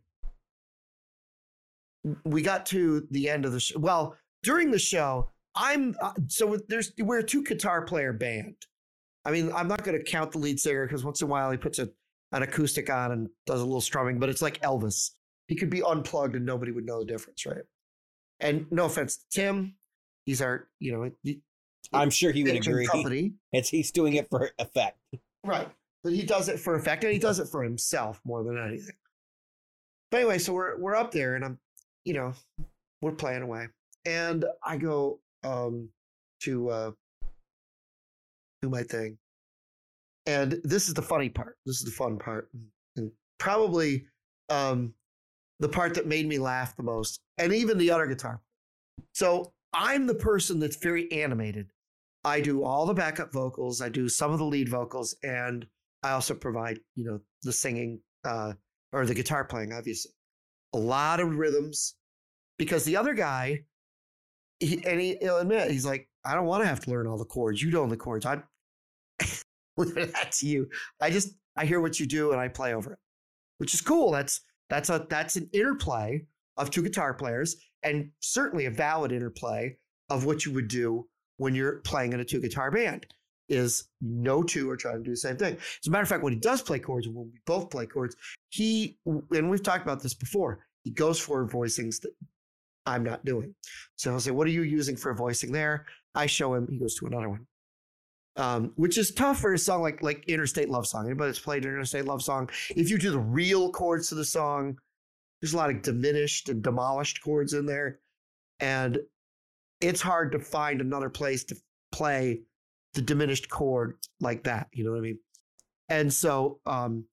[2.23, 3.79] we got to the end of the show.
[3.79, 8.55] Well, during the show, I'm uh, so there's we're a two guitar player band.
[9.25, 11.51] I mean, I'm not going to count the lead singer because once in a while
[11.51, 11.89] he puts a,
[12.31, 15.11] an acoustic on and does a little strumming, but it's like Elvis.
[15.47, 17.63] He could be unplugged and nobody would know the difference, right?
[18.39, 19.75] And no offense to Tim,
[20.25, 21.41] he's our, you know, he,
[21.93, 22.87] I'm sure he would agree.
[22.87, 23.33] Company.
[23.51, 24.97] It's he's doing it for effect.
[25.43, 25.67] Right.
[26.03, 28.95] But he does it for effect and he does it for himself more than anything.
[30.09, 31.59] But anyway, so we're we're up there and I'm,
[32.05, 32.33] you know,
[33.01, 33.67] we're playing away.
[34.05, 35.89] And I go um
[36.41, 36.91] to uh
[38.61, 39.17] do my thing.
[40.25, 41.57] And this is the funny part.
[41.65, 42.49] This is the fun part.
[42.95, 44.05] And probably
[44.49, 44.93] um
[45.59, 47.19] the part that made me laugh the most.
[47.37, 48.41] And even the other guitar.
[49.13, 51.71] So I'm the person that's very animated.
[52.23, 55.65] I do all the backup vocals, I do some of the lead vocals, and
[56.03, 58.53] I also provide, you know, the singing uh,
[58.91, 60.11] or the guitar playing, obviously.
[60.73, 61.95] A lot of rhythms
[62.57, 63.61] because the other guy,
[64.59, 67.17] he, and he, will admit, he's like, I don't want to have to learn all
[67.17, 67.61] the chords.
[67.61, 68.25] You know the chords.
[68.25, 68.43] I
[69.77, 70.67] leave that to you.
[70.99, 72.99] I just, I hear what you do and I play over it,
[73.57, 74.11] which is cool.
[74.11, 76.25] That's, that's a, that's an interplay
[76.57, 79.75] of two guitar players and certainly a valid interplay
[80.09, 81.07] of what you would do
[81.37, 83.05] when you're playing in a two guitar band
[83.49, 85.55] is no two are trying to do the same thing.
[85.55, 88.15] As a matter of fact, when he does play chords, when we both play chords,
[88.49, 92.11] he and we've talked about this before, he goes for voicings that
[92.85, 93.53] I'm not doing.
[93.97, 95.85] So I'll say, What are you using for voicing there?
[96.15, 97.45] I show him, he goes to another one.
[98.37, 101.05] Um, which is tough for a song like like Interstate Love Song.
[101.05, 104.77] Anybody that's played Interstate Love Song, if you do the real chords to the song,
[105.41, 107.99] there's a lot of diminished and demolished chords in there.
[108.61, 108.99] And
[109.81, 111.55] it's hard to find another place to
[111.91, 112.41] play
[112.93, 114.67] the diminished chord like that.
[114.71, 115.19] You know what I mean?
[115.89, 117.05] And so um,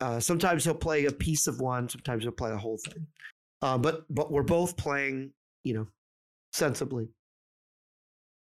[0.00, 3.06] uh, sometimes he'll play a piece of one, sometimes he'll play the whole thing.
[3.60, 5.30] Uh, but but we're both playing,
[5.62, 5.86] you know,
[6.52, 7.08] sensibly.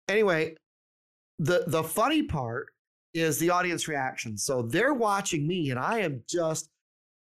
[0.08, 0.54] Anyway,
[1.42, 2.68] the the funny part
[3.14, 4.38] is the audience reaction.
[4.38, 6.70] So they're watching me, and I am just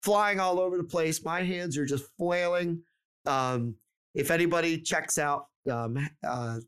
[0.02, 1.24] flying all over the place.
[1.24, 2.82] My hands are just flailing.
[3.26, 3.74] Um,
[4.14, 6.58] if anybody checks out um, uh,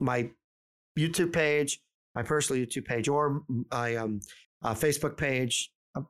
[0.00, 0.30] my
[0.98, 1.80] YouTube page,
[2.14, 4.20] my personal YouTube page, or my um,
[4.62, 6.06] uh, Facebook page, um,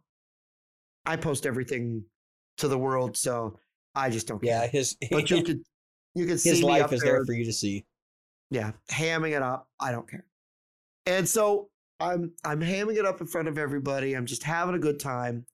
[1.05, 2.05] I post everything
[2.59, 3.59] to the world, so
[3.97, 4.43] I just don't.
[4.43, 4.69] Yeah, care.
[4.69, 5.63] his but you could
[6.15, 7.15] you can see his life is there.
[7.15, 7.85] there for you to see.
[8.53, 9.69] Yeah, hamming it up.
[9.81, 10.25] I don't care.
[11.11, 14.15] And so I'm I'm hamming it up in front of everybody.
[14.15, 15.45] I'm just having a good time.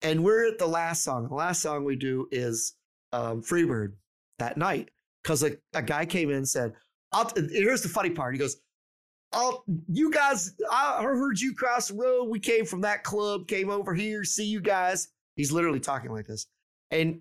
[0.00, 1.26] And we're at the last song.
[1.28, 2.76] The last song we do is
[3.12, 3.94] um, Freebird
[4.38, 4.90] that night
[5.22, 6.72] because a, a guy came in and said,
[7.10, 8.34] I'll, here's the funny part.
[8.34, 8.58] He goes,
[9.32, 12.26] I'll, you guys, I heard you cross the road.
[12.26, 15.08] We came from that club, came over here, see you guys.
[15.34, 16.46] He's literally talking like this.
[16.92, 17.20] And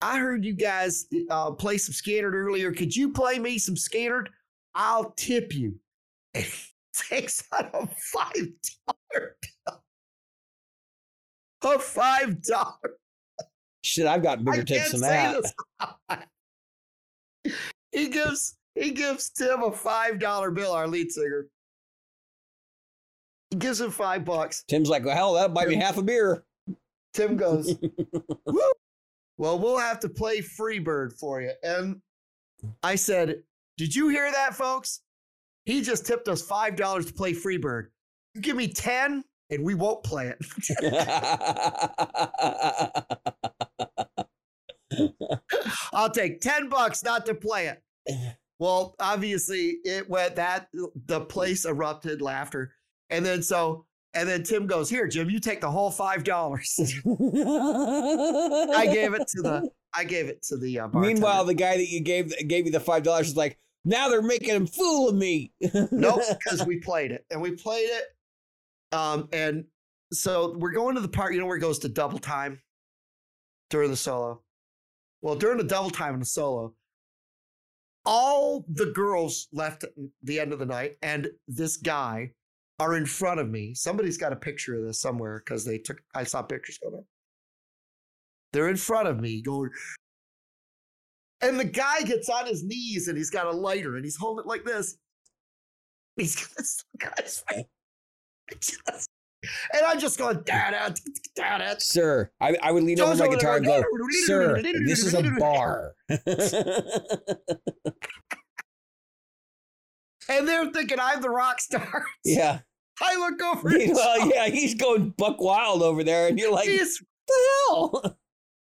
[0.00, 2.70] I heard you guys uh, play some Skynyrd earlier.
[2.72, 4.26] Could you play me some Skynyrd?
[4.76, 5.80] I'll tip you.
[6.34, 6.50] And he
[7.08, 8.48] takes out a five
[9.10, 9.36] dollar
[11.64, 12.98] a five dollar.
[13.84, 15.44] Shit, I've got bigger tips than that.
[17.92, 21.46] he gives he gives Tim a five dollar bill, our lead singer.
[23.50, 24.64] He gives him five bucks.
[24.68, 26.44] Tim's like, well, hell, that buy me half a beer.
[27.12, 27.76] Tim goes!
[29.42, 31.50] Well, we'll have to play Freebird for you.
[31.62, 32.00] And
[32.82, 33.42] I said,
[33.76, 35.00] Did you hear that, folks?
[35.64, 37.88] He just tipped us five dollars to play Freebird.
[38.34, 40.38] You give me 10, and we won't play it.
[45.92, 47.82] I'll take 10 bucks not to play it.
[48.58, 50.68] Well, obviously it went that
[51.06, 52.72] the place erupted laughter.
[53.10, 56.78] And then so and then Tim goes, "Here, Jim, you take the whole five dollars."
[56.78, 56.92] I
[58.92, 62.00] gave it to the I gave it to the uh, Meanwhile, the guy that you
[62.00, 65.52] gave gave you the five dollars is like, "Now they're making a fool of me."
[65.90, 68.04] nope, because we played it and we played it
[68.92, 69.64] um, and
[70.12, 72.60] so we're going to the part, you know, where it goes to double time
[73.70, 74.42] during the solo.
[75.22, 76.74] Well, during the double time in the solo,
[78.04, 79.90] all the girls left at
[80.22, 82.32] the end of the night, and this guy
[82.78, 83.74] are in front of me.
[83.74, 86.02] Somebody's got a picture of this somewhere because they took.
[86.14, 87.04] I saw pictures going up.
[88.52, 89.70] They're in front of me going,
[91.42, 94.44] and the guy gets on his knees and he's got a lighter and he's holding
[94.44, 94.96] it like this.
[96.16, 99.08] He's got this guy's face.
[99.74, 100.90] And I'm just going, da da
[101.34, 101.74] da da.
[101.78, 103.82] Sir, I, I would lean over my guitar and go,
[104.26, 105.94] Sir, this is a bar.
[110.28, 112.06] And they're thinking I'm the rock star.
[112.24, 112.60] yeah.
[113.00, 113.70] I look over.
[113.70, 116.88] Well, yeah, he's going buck wild over there, and you're like, what
[117.26, 117.34] the
[117.68, 118.18] hell?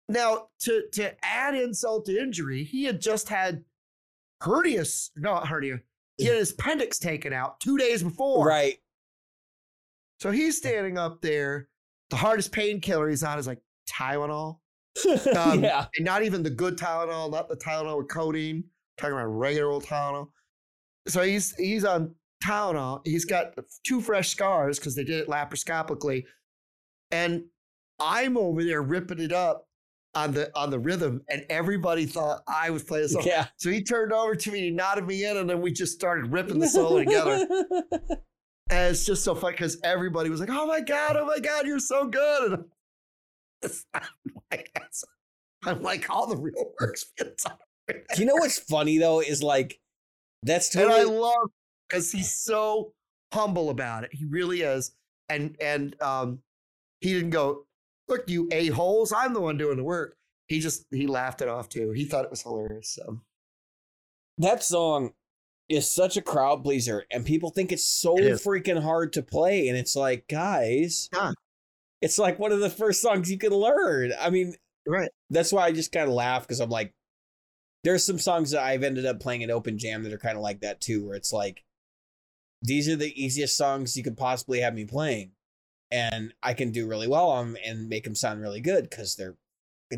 [0.09, 3.63] Now to to add insult to injury, he had just had
[4.41, 5.79] hernias, not hernia.
[6.17, 8.45] He had his appendix taken out two days before.
[8.47, 8.77] right.
[10.19, 11.67] So he's standing up there.
[12.09, 14.59] The hardest painkiller he's on is like Tylenol.
[15.35, 15.87] Um, yeah.
[15.95, 18.63] And not even the good Tylenol, not the Tylenol with codeine.
[18.97, 20.29] talking about regular old Tylenol.
[21.07, 22.13] So he's he's on
[22.43, 23.01] Tylenol.
[23.03, 26.25] He's got two fresh scars because they did it laparoscopically.
[27.09, 27.45] And
[27.99, 29.67] I'm over there ripping it up
[30.15, 33.23] on the on the rhythm, and everybody thought I was playing the song.
[33.25, 33.47] Yeah.
[33.57, 36.31] So he turned over to me, he nodded me in, and then we just started
[36.31, 37.47] ripping the solo together.
[38.69, 41.67] And it's just so fun because everybody was like, "Oh my god, oh my god,
[41.67, 44.01] you're so good!" And I'm
[44.49, 44.79] like,
[45.65, 47.05] I'm like, all the real work's.
[47.17, 49.19] Do you know what's funny though?
[49.19, 49.79] Is like
[50.43, 51.01] that's totally.
[51.01, 51.49] And I love
[51.87, 52.93] because he's so
[53.33, 54.11] humble about it.
[54.13, 54.93] He really is.
[55.29, 56.39] And and um,
[56.99, 57.65] he didn't go,
[58.07, 60.17] "Look, you a holes, I'm the one doing the work."
[60.47, 61.91] He just he laughed it off too.
[61.91, 62.89] He thought it was hilarious.
[62.93, 63.21] So
[64.37, 65.13] that song
[65.69, 69.69] is such a crowd pleaser, and people think it's so It freaking hard to play,
[69.69, 71.09] and it's like, guys,
[72.01, 74.11] it's like one of the first songs you can learn.
[74.19, 74.55] I mean,
[74.85, 76.93] right, that's why I just kind of laugh because I'm like,
[77.85, 80.43] there's some songs that I've ended up playing at Open Jam that are kind of
[80.43, 81.63] like that too, where it's like,
[82.61, 85.31] these are the easiest songs you could possibly have me playing,
[85.93, 89.37] and I can do really well on and make them sound really good because they're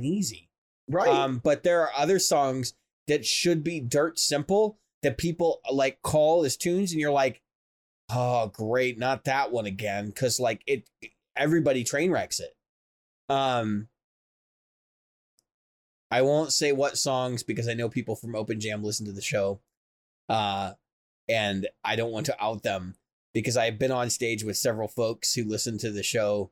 [0.04, 0.50] easy.
[0.90, 1.08] right.
[1.08, 2.74] Um, but there are other songs
[3.08, 7.42] that should be dirt simple that people like call as tunes, and you're like,
[8.12, 10.90] oh, great, not that one again, because like it,
[11.38, 12.54] everybody train wrecks it.
[13.30, 13.88] Um,
[16.12, 19.22] I won't say what songs because I know people from Open Jam listen to the
[19.22, 19.62] show,
[20.28, 20.74] uh,
[21.30, 22.96] and I don't want to out them
[23.36, 26.52] because I've been on stage with several folks who listen to the show,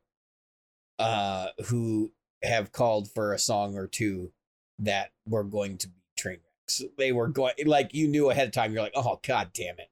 [0.99, 2.11] uh, who
[2.43, 4.31] have called for a song or two
[4.79, 6.83] that were going to be train wrecks.
[6.97, 8.73] They were going like you knew ahead of time.
[8.73, 9.89] You're like, oh god damn it.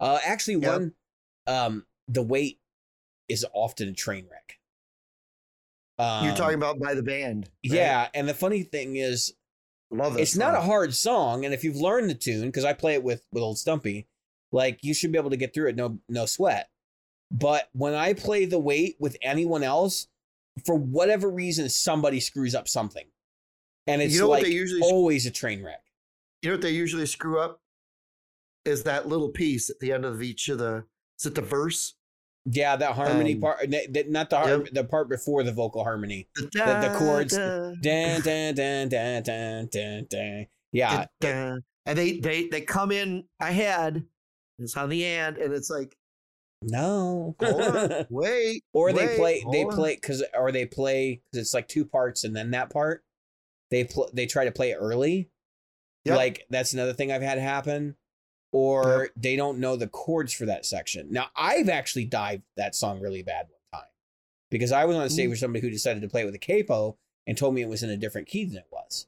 [0.00, 0.72] Uh, actually, Yep.
[0.72, 0.92] one,
[1.46, 2.58] um, the weight
[3.28, 4.58] is often a train wreck.
[5.98, 7.44] Um, You're talking about by the band.
[7.44, 7.76] right?
[7.76, 9.32] yeah, and the funny thing is,
[9.90, 10.22] love it.
[10.22, 13.02] it's not a hard song, and if you've learned the tune, because I play it
[13.04, 14.08] with with old Stumpy,
[14.54, 16.68] like you should be able to get through it, no no sweat.
[17.30, 20.06] But when I play the weight with anyone else,
[20.64, 23.06] for whatever reason, somebody screws up something,
[23.88, 25.82] and it's You know what like they usually always a train wreck.
[26.42, 27.60] You know what they usually screw up
[28.64, 30.84] is that little piece at the end of each of the.
[31.18, 31.94] Is it the verse?
[32.46, 33.68] Yeah, that harmony Um, part,
[34.08, 36.28] not the har- the part before the vocal harmony.
[36.36, 40.46] The, the chords, da, Dun, dun, dun, dun, dun, dun, dun.
[40.70, 41.56] Yeah, da, da.
[41.86, 44.04] and they they they come in ahead.
[44.64, 45.96] It's on the end, and it's like,
[46.62, 47.36] no.
[47.40, 49.74] on, wait, or they wait, play they on.
[49.74, 53.04] play because or they play because it's like two parts and then that part
[53.70, 55.28] they pl- they try to play it early
[56.06, 56.16] Yep.
[56.16, 57.96] like that's another thing i've had happen
[58.52, 63.00] or they don't know the chords for that section now i've actually dived that song
[63.00, 63.88] really bad one time
[64.50, 65.30] because i was on stage Ooh.
[65.30, 66.96] with somebody who decided to play it with a capo
[67.26, 69.06] and told me it was in a different key than it was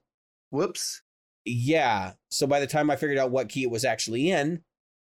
[0.51, 1.03] Whoops.
[1.45, 4.63] yeah so by the time i figured out what key it was actually in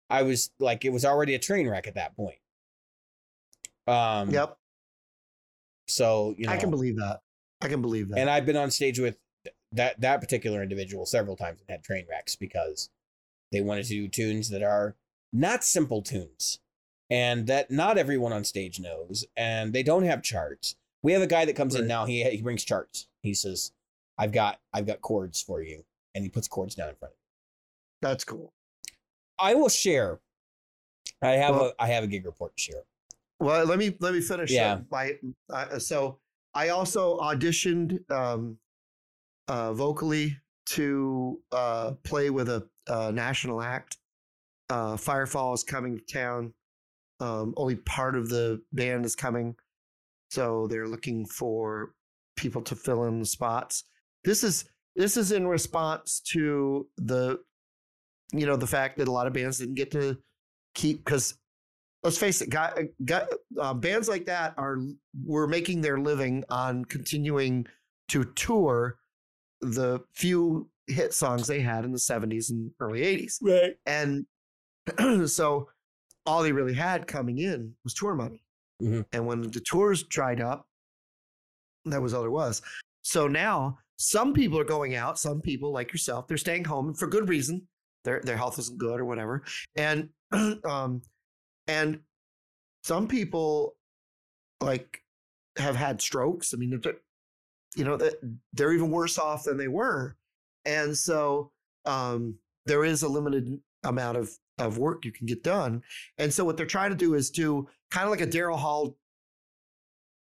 [0.10, 2.38] i was like it was already a train wreck at that point
[3.88, 4.58] um Yep,
[5.88, 7.22] so you know I can believe that.
[7.62, 8.20] I can believe that.
[8.20, 9.18] and I've been on stage with
[9.72, 12.90] that that particular individual several times and had train wrecks because
[13.52, 14.96] they wanted to do tunes that are
[15.32, 16.60] not simple tunes
[17.10, 20.76] and that not everyone on stage knows and they don't have charts.
[21.04, 22.06] We have a guy that comes in now.
[22.06, 23.08] He he brings charts.
[23.24, 23.72] He says,
[24.18, 27.18] "I've got I've got chords for you," and he puts chords down in front of.
[27.18, 28.08] you.
[28.10, 28.52] That's cool.
[29.40, 30.20] I will share.
[31.22, 32.84] I have Well- a I have a gig report to share.
[33.40, 34.52] Well, let me let me finish.
[34.52, 34.82] Yeah.
[34.92, 35.18] My
[35.50, 36.20] uh, so
[36.54, 38.58] I also auditioned um,
[39.48, 40.38] uh, vocally
[40.68, 43.98] to uh, play with a, uh national act.
[44.70, 46.54] Uh, Firefall is coming to town.
[47.20, 49.56] Um, only part of the band is coming,
[50.30, 51.94] so they're looking for
[52.36, 53.86] people to fill in the spots.
[54.24, 54.66] This is
[54.96, 57.40] this is in response to the,
[58.32, 60.18] you know, the fact that a lot of bands didn't get to
[60.76, 61.38] keep because
[62.04, 63.28] let's face it, got, got
[63.60, 64.78] uh, bands like that are
[65.26, 67.66] were making their living on continuing
[68.10, 68.98] to tour
[69.62, 73.38] the few hit songs they had in the 70s and early 80s.
[73.41, 73.76] Right.
[73.86, 74.26] And
[75.30, 75.68] so
[76.26, 78.44] all they really had coming in was tour money.
[78.82, 79.06] Mhm.
[79.12, 80.68] And when the tours dried up,
[81.86, 82.62] that was all there was.
[83.02, 87.08] So now some people are going out, some people like yourself, they're staying home for
[87.08, 87.68] good reason.
[88.08, 89.44] Their their health isn't good or whatever.
[89.76, 90.08] And
[90.64, 91.02] um
[91.68, 92.00] and
[92.86, 93.76] some people
[94.62, 95.04] like
[95.58, 96.54] have had strokes.
[96.54, 97.02] I mean, they're-
[97.76, 98.16] you know, that
[98.54, 100.16] they're even worse off than they were.
[100.66, 101.52] And so
[101.86, 102.36] um
[102.66, 105.84] there is a limited amount of of work you can get done.
[106.18, 108.98] And so what they're trying to do is do kind of like a Daryl Hall,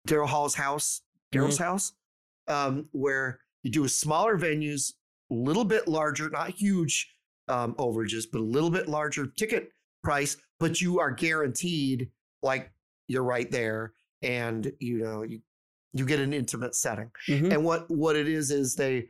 [0.07, 1.01] Daryl Hall's house,
[1.33, 1.93] Daryl's house,
[2.47, 4.93] um, where you do a smaller venues,
[5.29, 7.09] a little bit larger, not huge
[7.47, 9.69] um, overages, but a little bit larger ticket
[10.03, 12.09] price, but you are guaranteed
[12.41, 12.71] like
[13.07, 15.41] you're right there, and you know you
[15.93, 17.11] you get an intimate setting.
[17.27, 17.53] Mhm.
[17.53, 19.07] And what what it is is they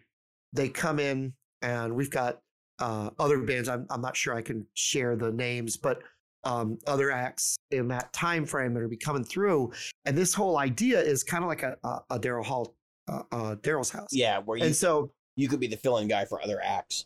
[0.51, 2.39] they come in and we've got
[2.79, 3.69] uh, other bands.
[3.69, 6.01] I'm I'm not sure I can share the names, but
[6.43, 9.71] um, other acts in that time frame that are be coming through.
[10.05, 12.75] And this whole idea is kind of like a a, a Daryl Hall,
[13.07, 14.09] uh, uh, Daryl's house.
[14.11, 17.05] Yeah, where you And so you could be the fill-in guy for other acts.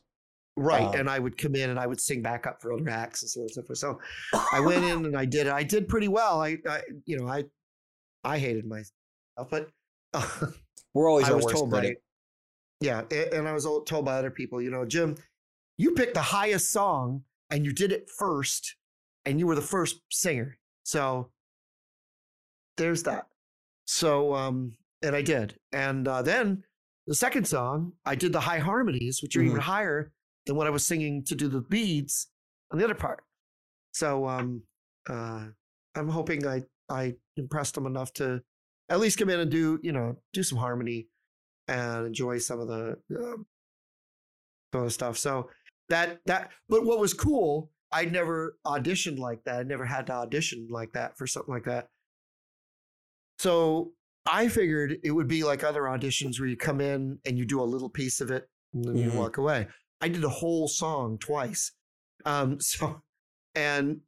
[0.58, 2.90] Right, Um, and I would come in and I would sing back up for other
[2.90, 3.80] acts and so on and so forth.
[3.80, 4.00] So
[4.52, 5.54] I went in and I did it.
[5.54, 6.42] I did pretty well.
[6.42, 7.46] I, I you know I
[8.24, 9.70] I hated myself, but.
[10.94, 11.96] We're always I was told by,
[12.82, 15.16] yeah, and I was told by other people, you know, Jim,
[15.78, 18.76] you picked the highest song and you did it first,
[19.26, 20.58] and you were the first singer.
[20.84, 21.30] So
[22.78, 23.28] there's that.
[23.86, 24.74] So um,
[25.04, 26.64] and I did, and uh, then
[27.06, 30.12] the second song, I did the high harmonies, which are even higher
[30.48, 32.30] than what I was singing to do the beads
[32.72, 33.24] on the other part.
[33.92, 34.64] So um,
[35.10, 35.48] uh,
[35.96, 38.42] I'm hoping I I impressed them enough to
[38.90, 41.08] at least come in and do you know do some harmony
[41.68, 43.46] and enjoy some of the um,
[44.74, 45.18] some of the stuff.
[45.18, 45.50] So
[45.90, 49.60] that that but what was cool, I never auditioned like that.
[49.60, 51.88] I never had to audition like that for something like that.
[53.40, 53.92] So
[54.26, 57.62] I figured it would be like other auditions where you come in and you do
[57.62, 59.04] a little piece of it and then Mhm.
[59.14, 59.68] you walk away.
[60.02, 61.72] I did a whole song twice.
[62.26, 63.02] Um, so
[63.56, 64.02] and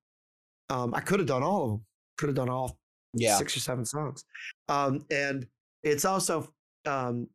[0.69, 1.85] um, I could have done all of them.
[2.17, 2.77] Could have done all
[3.13, 3.37] Yeah.
[3.37, 4.23] six or seven songs.
[4.67, 5.47] Um, and
[5.83, 6.53] it's also
[6.85, 7.27] um,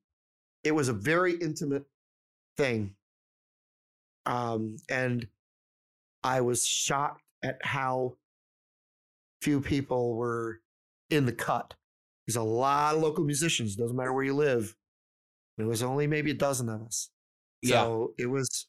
[0.63, 1.85] it was a very intimate
[2.57, 2.95] thing.
[4.27, 5.27] Um, and
[6.23, 8.17] I was shocked at how
[9.43, 10.61] few people were
[11.11, 11.75] in the cut.
[12.27, 14.75] There's a lot of local musicians, doesn't matter where you live.
[15.59, 17.11] There was only maybe a dozen of us.
[17.65, 17.83] Yeah.
[17.85, 18.67] So it was,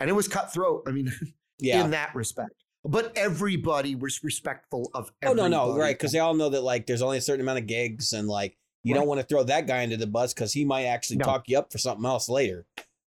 [0.00, 0.84] and it was cutthroat.
[0.86, 1.12] I mean,
[1.58, 1.84] Yeah.
[1.84, 2.54] in that respect.
[2.82, 5.94] But everybody was respectful of Oh no, no, right?
[5.96, 8.56] Because they all know that like there's only a certain amount of gigs, and like
[8.82, 11.26] you don't want to throw that guy into the bus because he might actually No.
[11.26, 12.64] talk you up for something else later.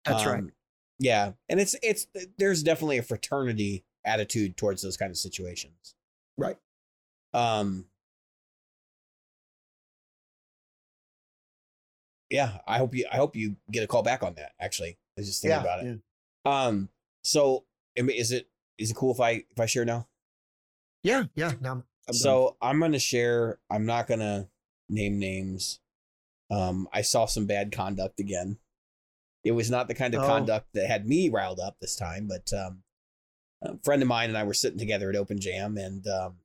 [0.05, 0.39] That's right.
[0.39, 0.51] Um,
[0.97, 2.07] Yeah, and it's it's
[2.39, 5.93] there's definitely a fraternity attitude towards those kind of situations.
[6.39, 6.57] Right.
[7.35, 7.85] Um.
[12.31, 14.53] Yeah, I hope you I hope you get a call back on that.
[14.59, 15.99] Actually, I was just thinking Yeah, about it.
[16.45, 16.65] yeah.
[16.67, 16.89] Um.
[17.23, 17.65] So,
[17.97, 20.07] I mean, is it is it cool if I if I share now?
[21.03, 21.53] Yeah, yeah.
[21.61, 22.13] Now I'm, I'm done.
[22.15, 23.59] so I'm gonna share.
[23.69, 24.49] I'm not gonna
[24.89, 25.79] name names.
[26.49, 28.57] Um, I saw some bad conduct again.
[29.43, 30.27] It was not the kind of Oh.
[30.27, 32.83] conduct that had me riled up this time, but um,
[33.61, 36.37] a friend of mine and I were sitting together at Open Jam, and um,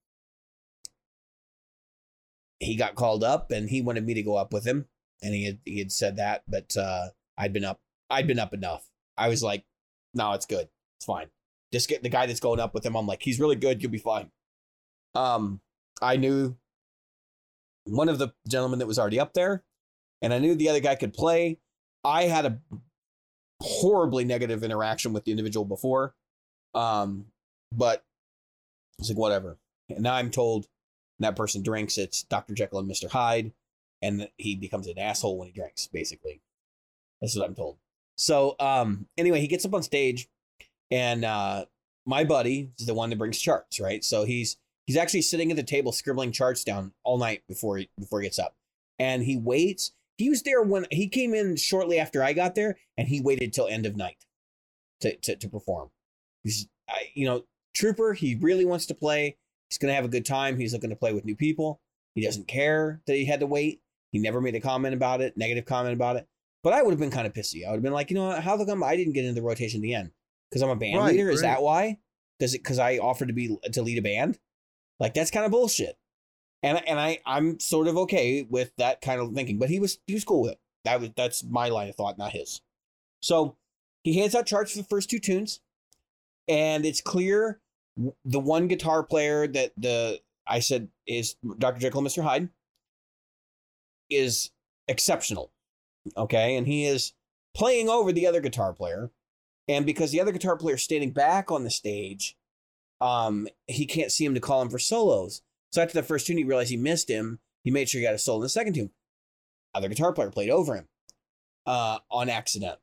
[2.60, 4.86] he got called up, and he wanted me to go up with him,
[5.22, 7.80] and he had he had said that, but uh, I'd been up,
[8.10, 8.88] I'd been up enough.
[9.16, 9.64] I was like,
[10.14, 10.68] no, it's good,
[10.98, 11.28] it's fine.
[11.72, 12.96] Just get the guy that's going up with him.
[12.96, 13.82] I'm like, he's really good.
[13.82, 14.30] You'll be fine.
[15.14, 15.60] Um,
[16.00, 16.56] I knew
[17.84, 19.64] one of the gentlemen that was already up there,
[20.22, 21.58] and I knew the other guy could play.
[22.04, 22.60] I had a
[23.60, 26.14] horribly negative interaction with the individual before,
[26.74, 27.26] um,
[27.72, 28.04] but
[28.98, 29.58] it's like whatever.
[29.88, 30.66] And now I'm told
[31.18, 31.98] that person drinks.
[31.98, 32.54] It's Dr.
[32.54, 33.10] Jekyll and Mr.
[33.10, 33.52] Hyde,
[34.02, 35.86] and he becomes an asshole when he drinks.
[35.86, 36.40] Basically,
[37.20, 37.78] that's what I'm told.
[38.16, 40.28] So, um, anyway, he gets up on stage,
[40.90, 41.66] and uh,
[42.06, 44.02] my buddy is the one that brings charts, right?
[44.02, 44.56] So he's
[44.86, 48.26] he's actually sitting at the table scribbling charts down all night before he before he
[48.26, 48.54] gets up,
[48.98, 49.92] and he waits.
[50.16, 53.52] He was there when he came in shortly after I got there, and he waited
[53.52, 54.24] till end of night
[55.00, 55.90] to to, to perform.
[56.42, 57.44] He's, I, you know,
[57.74, 58.14] trooper.
[58.14, 59.36] He really wants to play.
[59.68, 60.58] He's gonna have a good time.
[60.58, 61.80] He's looking to play with new people.
[62.14, 63.82] He doesn't care that he had to wait.
[64.12, 66.26] He never made a comment about it, negative comment about it.
[66.66, 67.64] But I would have been kind of pissy.
[67.64, 69.40] I would have been like, you know, what, how the come I didn't get into
[69.40, 70.10] the rotation at the end?
[70.50, 71.30] Because I'm a band Right, leader.
[71.30, 71.50] Is right.
[71.50, 71.98] that why?
[72.40, 74.40] Does it because I offered to be to lead a band?
[74.98, 75.96] Like that's kind of bullshit.
[76.64, 80.00] And and I I'm sort of okay with that kind of thinking, but he was
[80.08, 80.60] he was cool with it.
[80.84, 82.60] That was that's my line of thought, not his.
[83.22, 83.56] So
[84.02, 85.60] he hands out charts for the first two tunes,
[86.48, 87.60] and it's clear
[88.24, 91.78] the one guitar player that the I said is Dr.
[91.78, 92.24] Jekyll and Mr.
[92.24, 92.48] Hyde
[94.10, 94.50] is
[94.88, 95.52] exceptional.
[96.16, 97.12] Okay, and he is
[97.54, 99.10] playing over the other guitar player.
[99.68, 102.36] And because the other guitar player is standing back on the stage,
[103.00, 105.42] um, he can't see him to call him for solos.
[105.72, 107.40] So after the first tune, he realized he missed him.
[107.64, 108.90] He made sure he got a solo in the second tune.
[109.74, 110.88] Other guitar player played over him
[111.66, 112.78] uh, on accident.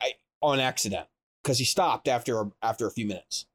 [0.00, 1.06] I, on accident
[1.42, 3.46] because he stopped after after a few minutes.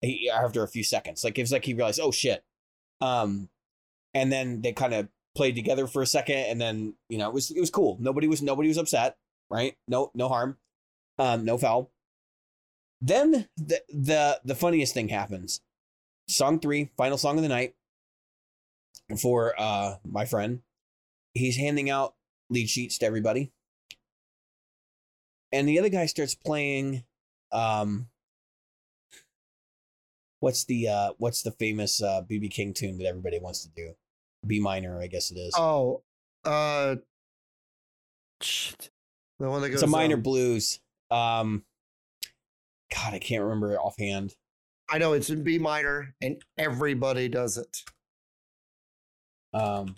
[0.00, 2.42] He, after a few seconds, like it was like he realized, oh shit.
[3.00, 3.48] Um,
[4.14, 7.34] and then they kind of played together for a second, and then you know it
[7.34, 7.96] was it was cool.
[8.00, 9.16] Nobody was nobody was upset,
[9.50, 9.76] right?
[9.88, 10.58] No no harm,
[11.18, 11.90] um, no foul.
[13.00, 15.60] Then the the the funniest thing happens.
[16.28, 17.74] Song three, final song of the night
[19.20, 20.60] for uh my friend.
[21.34, 22.14] He's handing out
[22.50, 23.52] lead sheets to everybody.
[25.50, 27.04] And the other guy starts playing
[27.50, 28.08] um
[30.40, 33.94] what's the uh what's the famous uh BB King tune that everybody wants to do?
[34.46, 35.54] B minor, I guess it is.
[35.56, 36.02] Oh,
[36.44, 36.96] uh,
[38.40, 38.90] shit.
[39.38, 39.76] the one that goes.
[39.76, 40.80] it's a minor um, blues.
[41.10, 41.64] Um
[42.94, 44.34] God, I can't remember it offhand.
[44.90, 47.82] I know it's in B minor, and everybody does it.
[49.54, 49.96] Um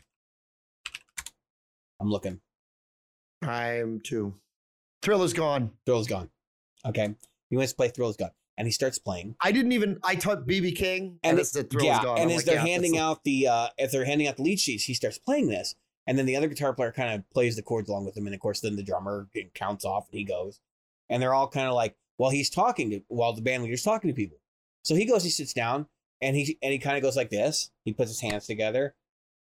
[2.01, 2.41] I'm looking.
[3.43, 4.35] I'm too.
[5.03, 5.71] Thrill is gone.
[5.87, 6.31] Thrill's gone.
[6.87, 7.15] Okay.
[7.51, 8.31] He wants to play Thrill's gone.
[8.57, 9.35] And he starts playing.
[9.41, 9.99] I didn't even.
[10.05, 12.19] I taught BB King, and, And it's the Thrill yeah, is gone.
[12.19, 14.43] and I'm as like, they're yeah, handing out the uh if they're handing out the
[14.45, 15.75] lead sheets, he starts playing this.
[16.07, 18.27] And then the other guitar player kind of plays the chords along with him.
[18.27, 20.61] And of course, then the drummer counts off and he goes.
[21.09, 24.09] And they're all kind of like, while he's talking to while the band leader's talking
[24.09, 24.39] to people.
[24.83, 25.87] So he goes, he sits down
[26.21, 27.71] and he and he kind of goes like this.
[27.85, 28.95] He puts his hands together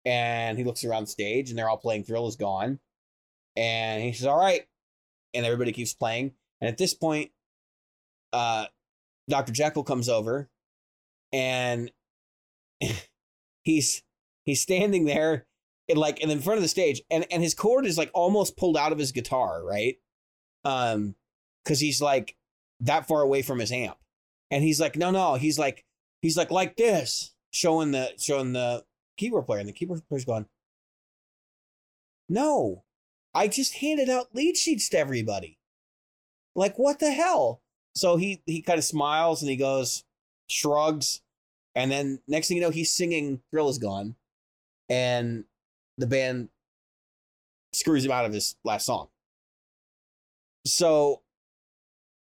[0.06, 2.78] and he looks around the stage and they're all playing Thrill is Gone.
[3.56, 4.62] And he says, All right.
[5.34, 6.32] And everybody keeps playing.
[6.60, 7.30] And at this point,
[8.32, 8.66] uh
[9.28, 9.52] Dr.
[9.52, 10.48] Jekyll comes over
[11.32, 11.90] and
[13.62, 14.02] he's
[14.44, 15.46] he's standing there
[15.88, 18.56] and like and in front of the stage and and his cord is like almost
[18.56, 19.96] pulled out of his guitar right?
[20.64, 21.14] Um
[21.64, 22.36] because he's like
[22.80, 23.96] that far away from his amp.
[24.50, 25.84] And he's like no no he's like
[26.20, 28.84] he's like like this showing the showing the
[29.16, 30.46] keyboard player and the keyboard player's going
[32.28, 32.82] no
[33.34, 35.58] i just handed out lead sheets to everybody.
[36.54, 37.61] Like what the hell
[37.94, 40.04] so he he kind of smiles and he goes
[40.48, 41.20] shrugs.
[41.74, 44.16] And then next thing you know he's singing thrill is gone.
[44.88, 45.44] And
[45.98, 46.48] the band
[47.72, 49.08] screws him out of his last song.
[50.66, 51.22] So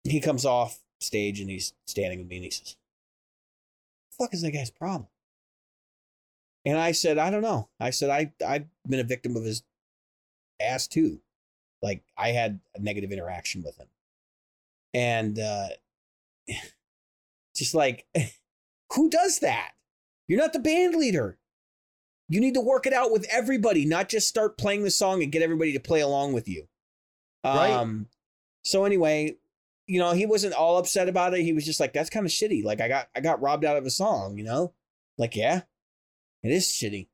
[0.03, 2.75] he comes off stage and he's standing with me and he says
[4.17, 5.07] fuck is that guy's problem?
[6.65, 7.69] And i said i don't know.
[7.79, 9.63] I said i i've been a victim of his
[10.59, 11.21] ass too.
[11.81, 13.87] Like i had a negative interaction with him
[14.93, 15.67] and uh
[17.55, 18.05] just like
[18.93, 19.71] who does that?
[20.27, 21.37] You're not the band leader.
[22.27, 25.31] You need to work it out with everybody not just start playing the song and
[25.31, 26.67] get everybody to play along with you.
[27.43, 27.71] Right.
[27.71, 28.07] um
[28.63, 29.37] so anyway
[29.87, 31.41] you know he wasn't all upset about it.
[31.41, 32.63] He was just like that's kind of shitty.
[32.63, 34.73] Like i got i got robbed out of a song you know?
[35.17, 35.61] Like yeah
[36.43, 37.07] it is shitty.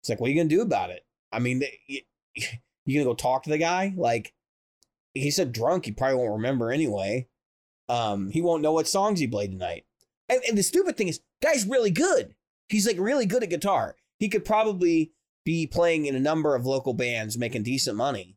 [0.00, 1.04] It's like what are you gonna do about it?
[1.30, 2.00] I mean you,
[2.86, 3.94] you gonna go talk to the guy?
[3.96, 4.32] Like
[5.20, 7.28] he said drunk he probably won't remember anyway.
[7.88, 9.84] Um he won't know what songs he played tonight.
[10.28, 12.34] And, and the stupid thing is guy's really good.
[12.68, 13.96] He's like really good at guitar.
[14.18, 15.12] He could probably
[15.44, 18.36] be playing in a number of local bands making decent money.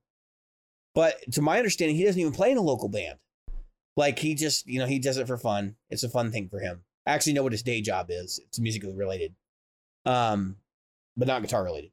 [0.96, 3.20] But to my understanding he doesn't even play in a local band.
[3.98, 5.76] Like he just you know he does it for fun.
[5.90, 6.84] It's a fun thing for him.
[7.06, 8.40] I actually know what his day job is.
[8.48, 9.36] It's musically related.
[10.06, 10.58] Um
[11.18, 11.92] but not guitar related.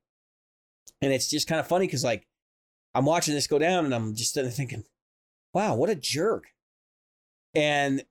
[1.01, 2.28] And it's just kind of funny because like
[2.99, 4.85] i'm watching this go down and i'm just thinking
[5.55, 6.49] wow what a jerk.
[7.55, 8.05] And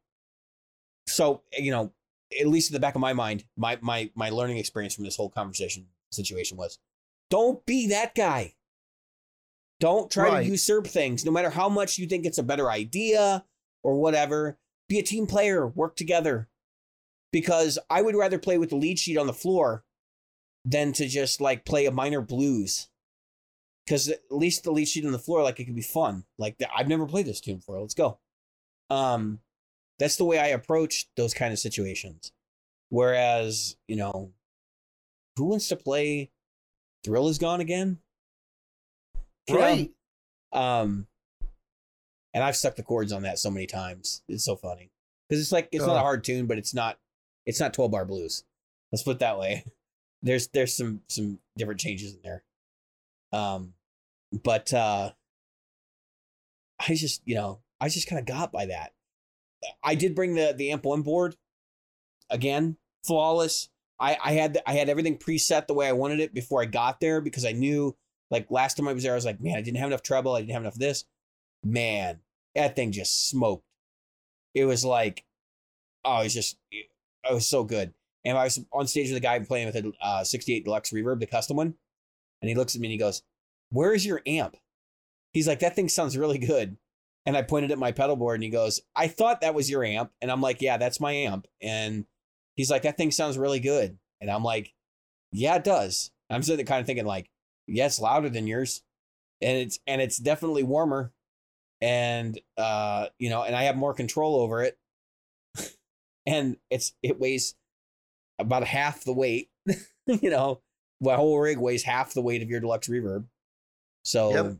[1.07, 1.91] so you know
[2.39, 5.15] at least in the back of my mind my my my learning experience from this
[5.15, 6.80] whole conversation situation was
[7.30, 8.55] don't be that guy.
[9.80, 10.43] Don't try Right.
[10.45, 11.23] to usurp things.
[11.26, 13.45] No matter how much you think it's a better idea
[13.84, 14.57] or whatever
[14.89, 16.49] be a team player work together.
[17.31, 19.84] Because i would rather play with the lead sheet on the floor
[20.65, 22.88] than to just like play a minor blues
[23.88, 26.26] because at least the lead sheet on the floor like it could be fun.
[26.38, 27.80] Like i've never played this tune before.
[27.80, 28.19] Let's go.
[28.89, 29.39] Um
[29.99, 32.31] that's the way i approach those kind of situations.
[32.89, 34.31] Whereas you know
[35.38, 36.31] who wants to play
[37.03, 37.99] thrill is gone again?
[39.47, 39.91] You right.
[40.51, 41.07] um
[42.34, 44.22] and i've stuck the chords on that so many times.
[44.27, 44.91] It's so funny.
[45.27, 46.99] Because it's like it's not a hard tune but it's not
[47.45, 48.43] it's not 12 bar blues.
[48.91, 49.64] Let's put it that way.
[50.23, 52.43] There's there's some some different changes in there.
[53.31, 53.73] Um,
[54.31, 55.11] but uh,
[56.79, 58.93] I just you know I just kind of got by that.
[59.83, 61.35] I did bring the the amp one board
[62.29, 63.69] again, flawless.
[63.99, 66.99] I I had I had everything preset the way I wanted it before I got
[66.99, 67.95] there because I knew
[68.29, 70.33] like last time I was there I was like man I didn't have enough treble
[70.33, 71.05] I didn't have enough of this
[71.63, 72.19] man
[72.55, 73.65] that thing just smoked.
[74.53, 75.23] It was like
[76.05, 77.93] oh it's just it was so good.
[78.25, 81.19] And I was on stage with a guy playing with a uh, 68 Deluxe Reverb,
[81.19, 81.75] the custom one,
[82.41, 83.23] and he looks at me and he goes,
[83.69, 84.57] "Where is your amp?"
[85.34, 86.77] He's like, "That thing sounds really good."
[87.27, 89.84] And I pointed at my pedal board and he goes, I thought that was your
[89.84, 90.11] amp.
[90.22, 91.45] And I'm like, yeah, that's my amp.
[91.61, 92.06] And
[92.56, 93.98] he's like, that thing sounds really good.
[94.22, 94.73] And I'm like,
[95.34, 96.10] yeah, it does.
[96.30, 97.30] I'm sitting kind of thinking like,
[97.68, 98.81] yeah, louder than yours.
[99.41, 101.11] And it's, and it's definitely warmer.
[101.81, 104.77] And, uh, you know, and I have more control over it.
[106.26, 107.56] and it's, it weighs
[108.39, 109.49] about half the weight,
[110.06, 110.61] you know,
[111.02, 113.26] my whole rig weighs half the weight of your deluxe reverb.
[114.07, 114.57] So, yep.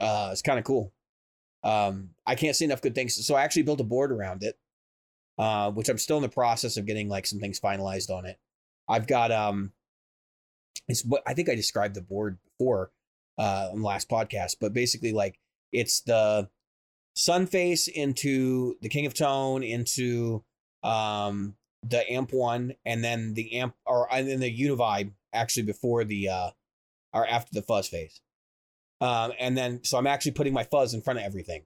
[0.00, 0.92] uh, it's kind of cool.
[1.62, 3.24] Um, I can't say enough good things.
[3.26, 4.58] So I actually built a board around it,
[5.38, 8.38] uh, which I'm still in the process of getting like some things finalized on it.
[8.88, 9.72] I've got um,
[10.88, 12.90] it's what I think I described the board before
[13.38, 15.38] uh on the last podcast, but basically like
[15.72, 16.48] it's the
[17.14, 20.42] sun face into the King of Tone into
[20.82, 26.04] um the amp one and then the amp or and then the univibe actually before
[26.04, 26.50] the uh
[27.12, 28.20] or after the fuzz face
[29.00, 31.62] um, and then, so I'm actually putting my fuzz in front of everything.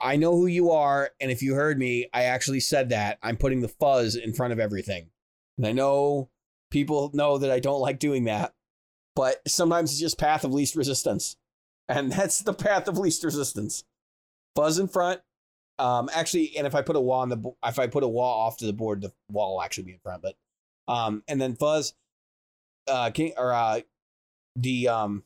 [0.00, 1.10] I know who you are.
[1.20, 4.52] And if you heard me, I actually said that I'm putting the fuzz in front
[4.52, 5.10] of everything.
[5.56, 6.30] And I know
[6.70, 8.52] people know that I don't like doing that,
[9.16, 11.36] but sometimes it's just path of least resistance.
[11.88, 13.84] And that's the path of least resistance.
[14.54, 15.20] Fuzz in front.
[15.78, 18.46] Um, actually, and if I put a wall on the, if I put a wall
[18.46, 20.22] off to the board, the wall will actually be in front.
[20.22, 20.36] But,
[20.86, 21.94] um, and then fuzz,
[22.86, 23.80] uh, king or uh,
[24.54, 25.24] the um,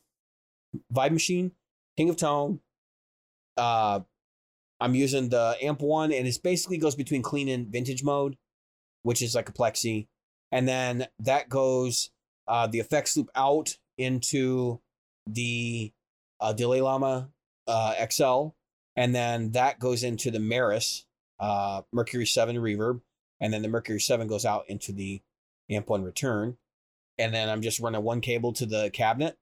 [0.93, 1.51] Vibe Machine,
[1.97, 2.59] King of Tone.
[3.57, 4.01] Uh,
[4.79, 8.37] I'm using the Amp One, and it basically goes between clean and vintage mode,
[9.03, 10.07] which is like a plexi,
[10.51, 12.11] and then that goes
[12.47, 14.79] uh, the effects loop out into
[15.27, 15.91] the
[16.39, 17.29] uh, Delay Llama
[17.67, 18.49] uh, XL,
[18.95, 21.03] and then that goes into the Meris
[21.39, 23.01] uh, Mercury Seven reverb,
[23.39, 25.21] and then the Mercury Seven goes out into the
[25.69, 26.57] Amp One return,
[27.17, 29.37] and then I'm just running one cable to the cabinet,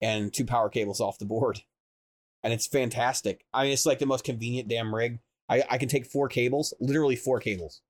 [0.00, 1.62] and two power cables off the board.
[2.42, 3.44] And it's fantastic.
[3.54, 5.20] I mean, it's like the most convenient damn rig.
[5.48, 7.80] I, I can take four cables, literally four cables,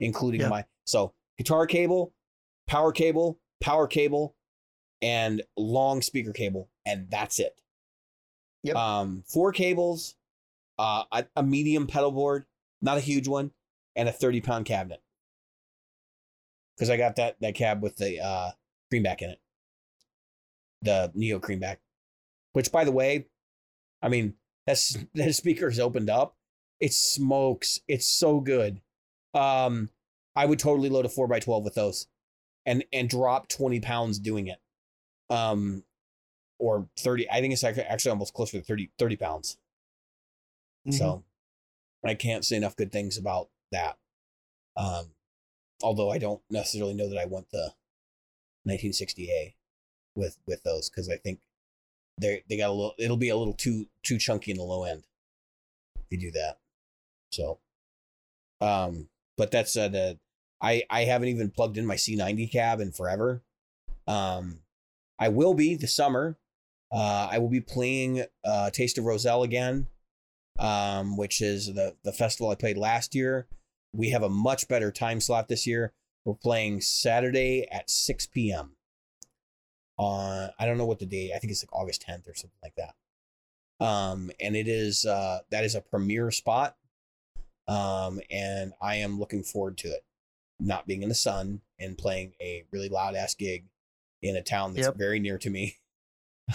[0.00, 0.48] including yeah.
[0.48, 2.12] my so guitar cable,
[2.66, 4.36] power cable, power cable,
[5.00, 7.60] and long speaker cable, and that's it.
[8.64, 8.76] Yep.
[8.76, 10.16] Um, four cables,
[10.78, 12.46] uh, a, a medium pedal board,
[12.80, 13.52] not a huge one,
[13.94, 15.02] and a 30 pound cabinet.
[16.76, 18.50] Because I got that that cab with the uh
[18.90, 19.40] greenback in it
[20.84, 21.78] the Neo Creamback,
[22.52, 23.26] which by the way,
[24.02, 24.34] I mean
[24.66, 26.36] that's that speaker is opened up.
[26.80, 27.80] It smokes.
[27.88, 28.80] It's so good.
[29.32, 29.90] Um,
[30.36, 32.06] I would totally load a four x twelve with those,
[32.66, 34.60] and and drop twenty pounds doing it.
[35.30, 35.84] Um,
[36.58, 37.28] or thirty.
[37.30, 39.58] I think it's actually almost closer to 30, 30 pounds.
[40.86, 40.96] Mm-hmm.
[40.96, 41.24] So,
[42.04, 43.96] I can't say enough good things about that.
[44.76, 45.06] Um,
[45.82, 47.72] although I don't necessarily know that I want the
[48.68, 49.54] 1960A
[50.16, 51.40] with with those because I think
[52.18, 52.94] they they got a little.
[52.98, 55.04] It'll be a little too too chunky in the low end
[55.96, 56.58] if you do that.
[57.32, 57.58] So,
[58.60, 60.18] um, but that's uh, the
[60.60, 63.42] I I haven't even plugged in my C90 cab in forever.
[64.06, 64.60] Um,
[65.18, 66.36] I will be this summer.
[66.92, 69.88] Uh, I will be playing uh, Taste of Roselle again,
[70.58, 73.46] um, which is the the festival I played last year.
[73.92, 75.92] We have a much better time slot this year.
[76.24, 78.73] We're playing Saturday at 6 p.m
[79.96, 81.32] on I don't know what the date.
[81.34, 82.94] I think it's like August 10th or something like that.
[83.84, 86.76] Um, and it is uh, that is a premiere spot.
[87.66, 90.04] Um, and I am looking forward to it.
[90.60, 93.64] Not being in the sun and playing a really loud ass gig
[94.22, 94.96] in a town that's yep.
[94.96, 95.76] very near to me.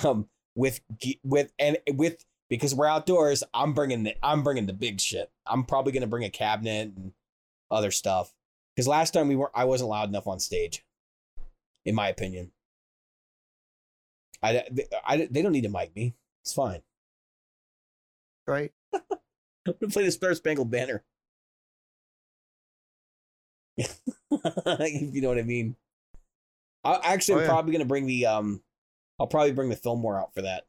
[0.03, 0.81] Um, with
[1.23, 5.31] with and with because we're outdoors, I'm bringing the I'm bringing the big shit.
[5.47, 7.13] I'm probably gonna bring a cabinet and
[7.71, 8.31] other stuff.
[8.75, 10.85] Because last time we weren't, I wasn't loud enough on stage,
[11.85, 12.51] in my opinion.
[14.41, 14.63] I,
[15.05, 16.15] I, they don't need to mic me.
[16.43, 16.81] It's fine.
[18.47, 18.71] Right.
[18.93, 21.03] I'm gonna play the Star Spangled Banner.
[23.77, 23.99] if
[25.13, 25.75] you know what I mean.
[26.83, 27.49] I actually, oh, I'm yeah.
[27.49, 28.61] probably gonna bring the um,
[29.19, 30.65] I'll probably bring the Fillmore out for that,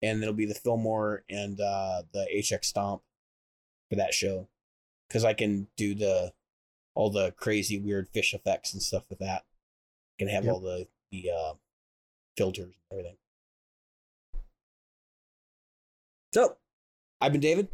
[0.00, 3.02] and it'll be the Fillmore and uh the HX Stomp
[3.90, 4.48] for that show,
[5.08, 6.32] because I can do the
[6.94, 9.44] all the crazy weird fish effects and stuff with that.
[10.18, 10.52] Can have Yep.
[10.54, 11.54] all the the uh,
[12.38, 13.16] filters and everything.
[16.32, 16.56] So,
[17.20, 17.68] I've been David,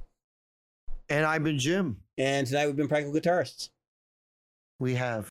[1.09, 2.01] And I've been Jim.
[2.19, 3.69] and tonight we've been practical guitarists.
[4.81, 5.23] We have.